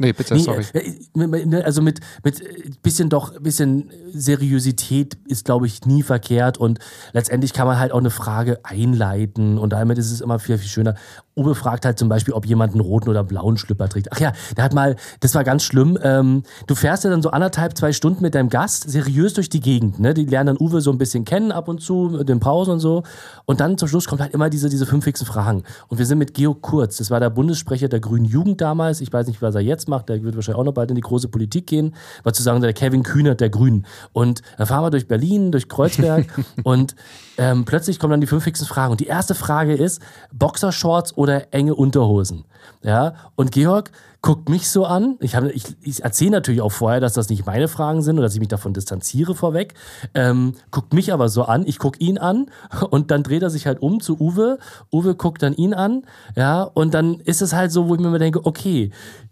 [0.00, 0.64] Nee, bitte, Nee, sorry.
[0.72, 6.78] äh, Also mit, mit äh, bisschen doch, bisschen Seriosität ist, glaube ich, nie verkehrt und
[7.12, 10.70] letztendlich kann man halt auch eine Frage einleiten und damit ist es immer viel, viel
[10.70, 10.94] schöner.
[11.36, 14.08] Uwe fragt halt zum Beispiel, ob jemand einen roten oder blauen Schlüpper trägt.
[14.12, 15.98] Ach ja, der hat mal, das war ganz schlimm.
[16.02, 19.60] Ähm, du fährst ja dann so anderthalb, zwei Stunden mit deinem Gast seriös durch die
[19.60, 20.00] Gegend.
[20.00, 20.14] Ne?
[20.14, 22.80] Die lernen dann Uwe so ein bisschen kennen ab und zu mit den Pausen und
[22.80, 23.02] so.
[23.44, 25.62] Und dann zum Schluss kommt halt immer diese, diese fünf fixen Fragen.
[25.88, 29.00] Und wir sind mit Georg Kurz, das war der Bundessprecher der Grünen Jugend damals.
[29.00, 30.08] Ich weiß nicht, was er jetzt macht.
[30.08, 31.94] Der wird wahrscheinlich auch noch bald in die große Politik gehen.
[32.22, 33.84] War zu sagen, der Kevin Kühnert der Grünen.
[34.14, 36.26] Und dann fahren wir durch Berlin, durch Kreuzberg
[36.64, 36.96] und
[37.36, 38.92] ähm, plötzlich kommen dann die fünf fixen Fragen.
[38.92, 40.00] Und die erste Frage ist,
[40.32, 42.44] Boxershorts oder enge Unterhosen?
[42.82, 43.90] Ja, und Georg
[44.22, 45.16] guckt mich so an.
[45.20, 48.26] Ich, hab- ich, ich erzähle natürlich auch vorher, dass das nicht meine Fragen sind oder
[48.26, 49.72] dass ich mich davon distanziere vorweg.
[50.12, 51.66] Ähm, guckt mich aber so an.
[51.66, 52.50] Ich gucke ihn an
[52.90, 54.58] und dann dreht er sich halt um zu Uwe.
[54.92, 56.02] Uwe guckt dann ihn an.
[56.36, 58.90] Ja, und dann ist es halt so, wo ich mir immer denke, okay,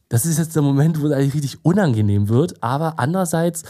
[0.08, 2.62] das ist jetzt der Moment, wo es eigentlich richtig unangenehm wird.
[2.62, 3.62] Aber andererseits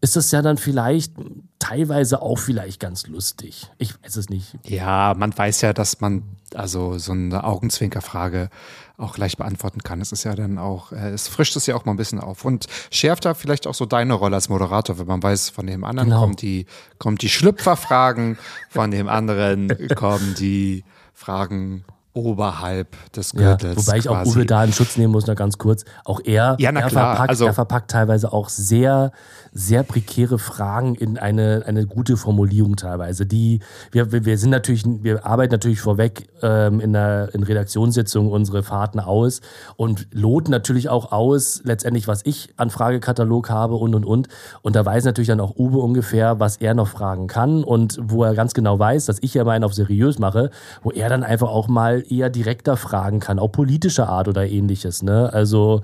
[0.00, 1.12] ist das ja dann vielleicht
[1.58, 3.70] teilweise auch vielleicht ganz lustig.
[3.78, 4.56] Ich weiß es nicht.
[4.64, 6.22] Ja, man weiß ja, dass man
[6.54, 8.48] also so eine Augenzwinkerfrage
[8.96, 10.00] auch gleich beantworten kann.
[10.00, 12.44] Es ist ja dann auch, äh, es frischt es ja auch mal ein bisschen auf
[12.44, 15.84] und schärft da vielleicht auch so deine Rolle als Moderator, wenn man weiß, von dem
[15.84, 16.20] anderen Genau.
[16.22, 16.66] kommen die,
[16.98, 18.38] kommen die Schlüpferfragen,
[18.68, 20.84] von dem anderen kommen die
[21.14, 23.76] Fragen oberhalb des Ja, Gürtels.
[23.86, 24.38] wobei ich auch quasi.
[24.38, 25.84] Uwe da in Schutz nehmen muss, noch ganz kurz.
[26.04, 29.12] Auch er, Ja, na er, klar, verpackt, also- er verpackt teilweise auch sehr,
[29.52, 33.26] sehr prekäre Fragen in eine, eine gute Formulierung teilweise.
[33.26, 33.60] Die,
[33.90, 39.00] wir, wir sind natürlich, wir arbeiten natürlich vorweg ähm, in der in Redaktionssitzungen unsere Fahrten
[39.00, 39.40] aus
[39.76, 44.28] und loten natürlich auch aus, letztendlich, was ich an Fragekatalog habe und und und.
[44.62, 48.24] Und da weiß natürlich dann auch Uwe ungefähr, was er noch fragen kann und wo
[48.24, 50.50] er ganz genau weiß, dass ich ja meinen auf seriös mache,
[50.82, 55.02] wo er dann einfach auch mal eher direkter fragen kann, auch politischer Art oder ähnliches.
[55.02, 55.32] Ne?
[55.32, 55.82] Also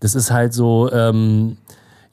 [0.00, 1.58] das ist halt so, ähm,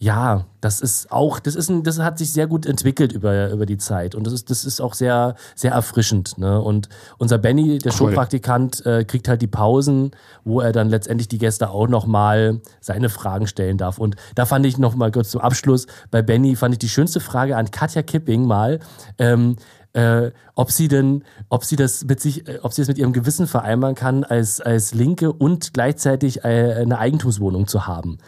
[0.02, 3.66] ja, das ist auch, das ist ein, das hat sich sehr gut entwickelt über, über
[3.66, 6.38] die Zeit und das ist, das ist auch sehr, sehr erfrischend.
[6.38, 6.62] Ne?
[6.62, 7.98] Und unser Benny, der Cool.
[7.98, 10.12] Showpraktikant, äh, kriegt halt die Pausen,
[10.46, 13.98] wo er dann letztendlich die Gäste auch nochmal seine Fragen stellen darf.
[13.98, 17.58] Und da fand ich nochmal kurz zum Abschluss, bei Benny fand ich die schönste Frage
[17.58, 18.80] an Katja Kipping mal,
[19.18, 19.58] ähm,
[19.92, 23.12] äh, ob sie denn, ob sie das mit sich, äh, ob sie das mit ihrem
[23.12, 28.20] Gewissen vereinbaren kann, als, als Linke und gleichzeitig äh, eine Eigentumswohnung zu haben.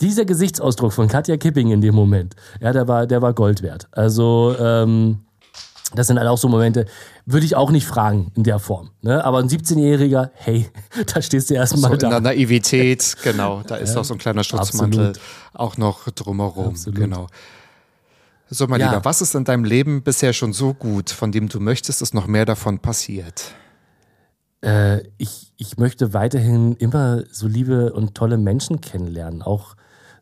[0.00, 3.88] Dieser Gesichtsausdruck von Katja Kipping in dem Moment, ja, der war, der war Gold wert.
[3.92, 5.20] Also, ähm,
[5.94, 6.86] das sind halt auch so Momente,
[7.24, 8.90] würde ich auch nicht fragen in der Form.
[9.02, 9.24] Ne?
[9.24, 10.68] Aber ein 17-Jähriger, hey,
[11.14, 12.20] da stehst du so erstmal in der da.
[12.20, 15.28] Naivität, genau, da ist auch so ein kleiner Schutzmantel Absolut.
[15.54, 16.98] auch noch drumherum, Absolut.
[16.98, 17.26] genau.
[18.48, 18.90] So, mein Ja.
[18.90, 22.14] Lieber, was ist in deinem Leben bisher schon so gut, von dem du möchtest, dass
[22.14, 23.54] noch mehr davon passiert?
[24.62, 29.42] Äh, ich, ich möchte weiterhin immer so liebe und tolle Menschen kennenlernen.
[29.42, 29.74] Auch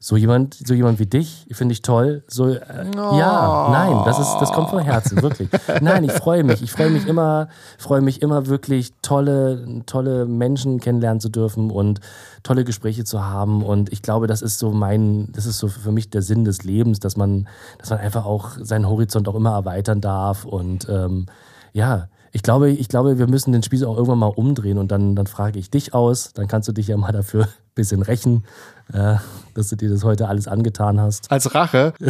[0.05, 2.25] so jemand, so jemand wie dich, finde ich toll.
[2.29, 2.59] So, äh,
[2.95, 5.49] ja, nein, das ist, das kommt vom Herzen, wirklich.
[5.81, 6.61] Nein, ich freue mich.
[6.61, 7.49] Ich freue mich immer,
[7.79, 12.01] freue mich immer wirklich tolle, tolle Menschen kennenlernen zu dürfen und
[12.43, 13.65] tolle Gespräche zu haben.
[13.65, 16.65] Und ich glaube, das ist so mein, das ist so für mich der Sinn des
[16.65, 17.49] Lebens, dass man,
[17.79, 20.45] dass man einfach auch seinen Horizont auch immer erweitern darf.
[20.45, 21.25] Und ähm,
[21.73, 25.15] ja, ich glaube, ich glaube, wir müssen den Spieß auch irgendwann mal umdrehen und dann,
[25.15, 26.33] dann frage ich dich aus.
[26.33, 28.45] Dann kannst du dich ja mal dafür ein bisschen rächen,
[28.93, 29.15] äh,
[29.55, 31.31] dass du dir das heute alles angetan hast.
[31.31, 31.95] Als Rache?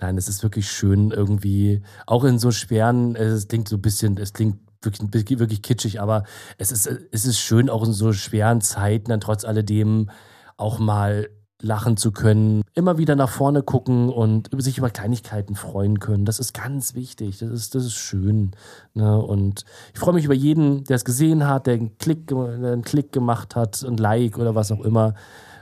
[0.00, 4.16] Nein, es ist wirklich schön irgendwie, auch in so schweren, es klingt so ein bisschen,
[4.16, 6.22] es klingt wirklich, wirklich kitschig, aber
[6.56, 10.08] es ist, es ist schön, auch in so schweren Zeiten dann trotz alledem
[10.56, 11.28] auch mal
[11.60, 16.24] lachen zu können, immer wieder nach vorne gucken und sich über Kleinigkeiten freuen können.
[16.24, 17.38] Das ist ganz wichtig.
[17.38, 18.52] Das ist, das ist schön.
[18.94, 19.18] Ne?
[19.18, 23.12] Und ich freue mich über jeden, der es gesehen hat, der einen Klick, einen Klick
[23.12, 25.14] gemacht hat, ein Like oder was auch immer.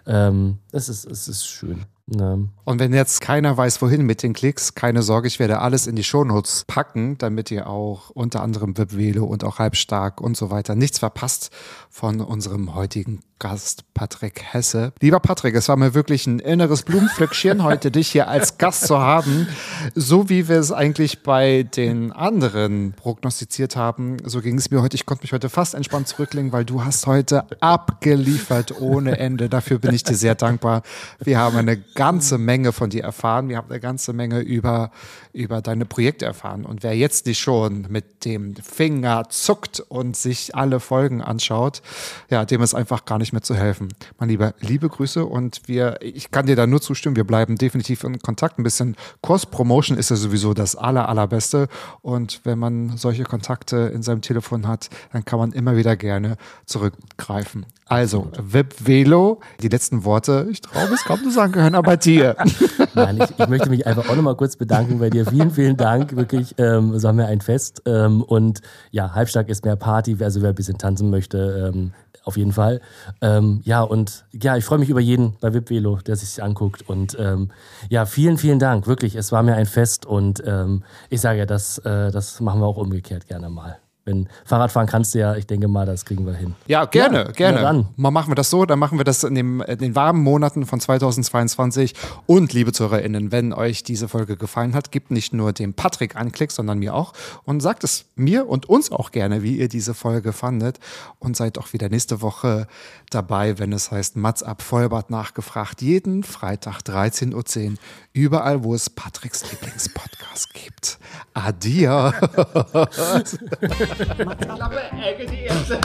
[0.06, 1.84] Ähm, es, ist, es ist schön.
[2.10, 2.48] Ne?
[2.64, 5.94] Und wenn jetzt keiner weiß, wohin mit den Klicks, keine Sorge, ich werde alles in
[5.94, 10.74] die Shownotes packen, damit ihr auch unter anderem Webvelo und auch Halbstark und so weiter
[10.74, 11.50] nichts verpasst
[11.90, 14.92] von unserem heutigen Gast Patrick Hesse.
[15.00, 18.98] Lieber Patrick, es war mir wirklich ein inneres Blumenpflückchen, heute dich hier als Gast zu
[18.98, 19.46] haben.
[19.94, 24.96] So wie wir es eigentlich bei den anderen prognostiziert haben, so ging es mir heute.
[24.96, 29.48] Ich konnte mich heute fast entspannt zurücklegen, weil du hast heute abgeliefert ohne Ende.
[29.48, 30.82] Dafür bin ich dir sehr dankbar.
[31.20, 33.48] Wir haben eine ganze Menge von dir erfahren.
[33.48, 34.92] Wir haben eine ganze Menge über,
[35.32, 36.64] über deine Projekte erfahren.
[36.64, 41.82] Und wer jetzt nicht schon mit dem Finger zuckt und sich alle Folgen anschaut,
[42.30, 43.88] ja, dem ist einfach gar nicht mehr zu helfen.
[44.20, 48.04] Mein Lieber, liebe Grüße und wir, ich kann dir da nur zustimmen, wir bleiben definitiv
[48.04, 48.60] in Kontakt.
[48.60, 51.66] Ein bisschen Kurs-Promotion ist ja sowieso das aller, allerbeste.
[52.00, 56.36] Und wenn man solche Kontakte in seinem Telefon hat, dann kann man immer wieder gerne
[56.64, 57.66] zurückgreifen.
[57.88, 62.36] Also, Web Velo, die letzten Worte, ich traue es kaum zu sagen, gehören aber dir.
[62.94, 65.24] Nein, ich, ich möchte mich einfach auch nochmal kurz bedanken bei dir.
[65.24, 66.14] Vielen, vielen Dank.
[66.14, 67.82] Wirklich, ähm, es war mir ein Fest.
[67.86, 68.60] Ähm, und
[68.90, 70.18] ja, halbstark ist mehr Party.
[70.20, 71.92] Also wer ein bisschen tanzen möchte, ähm,
[72.24, 72.82] auf jeden Fall.
[73.22, 76.86] Ähm, ja, und ja, ich freue mich über jeden bei Velo, der sich anguckt.
[76.86, 77.50] Und ähm,
[77.88, 78.86] ja, vielen, vielen Dank.
[78.86, 82.60] Wirklich, es war mir ein Fest und ähm, ich sage ja, das, äh, das machen
[82.60, 83.78] wir auch umgekehrt gerne mal
[84.08, 86.54] wenn Fahrradfahren kannst du ja, ich denke mal, das kriegen wir hin.
[86.66, 87.60] Ja, gerne, ja, gerne.
[87.60, 87.88] Dann.
[87.96, 90.66] Mal machen wir das so, dann machen wir das in, dem, in den warmen Monaten
[90.66, 91.94] von 2022.
[92.26, 96.32] Und liebe ZuhörerInnen, wenn euch diese Folge gefallen hat, gebt nicht nur dem Patrick einen
[96.32, 97.12] Klick, sondern mir auch
[97.44, 100.78] und sagt es mir und uns auch gerne, wie ihr diese Folge fandet
[101.18, 102.66] und seid auch wieder nächste Woche
[103.10, 105.82] dabei, wenn es heißt Mats ab Vollbart nachgefragt.
[105.82, 107.74] Jeden Freitag 13.10 Uhr,
[108.12, 110.98] überall, wo es Patricks Lieblingspodcast gibt.
[111.34, 112.14] Adios.
[113.98, 115.78] Klappe, Ecke, die erste.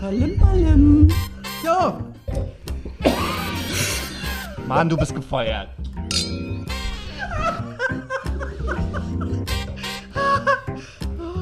[0.00, 1.08] Palim, palim.
[1.64, 1.98] Jo.
[4.66, 5.68] Mann, du bist gefeuert.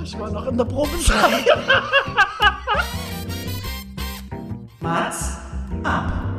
[0.04, 1.46] Ich war noch in der Probezeit.
[4.80, 5.36] Mats
[5.82, 6.37] ab.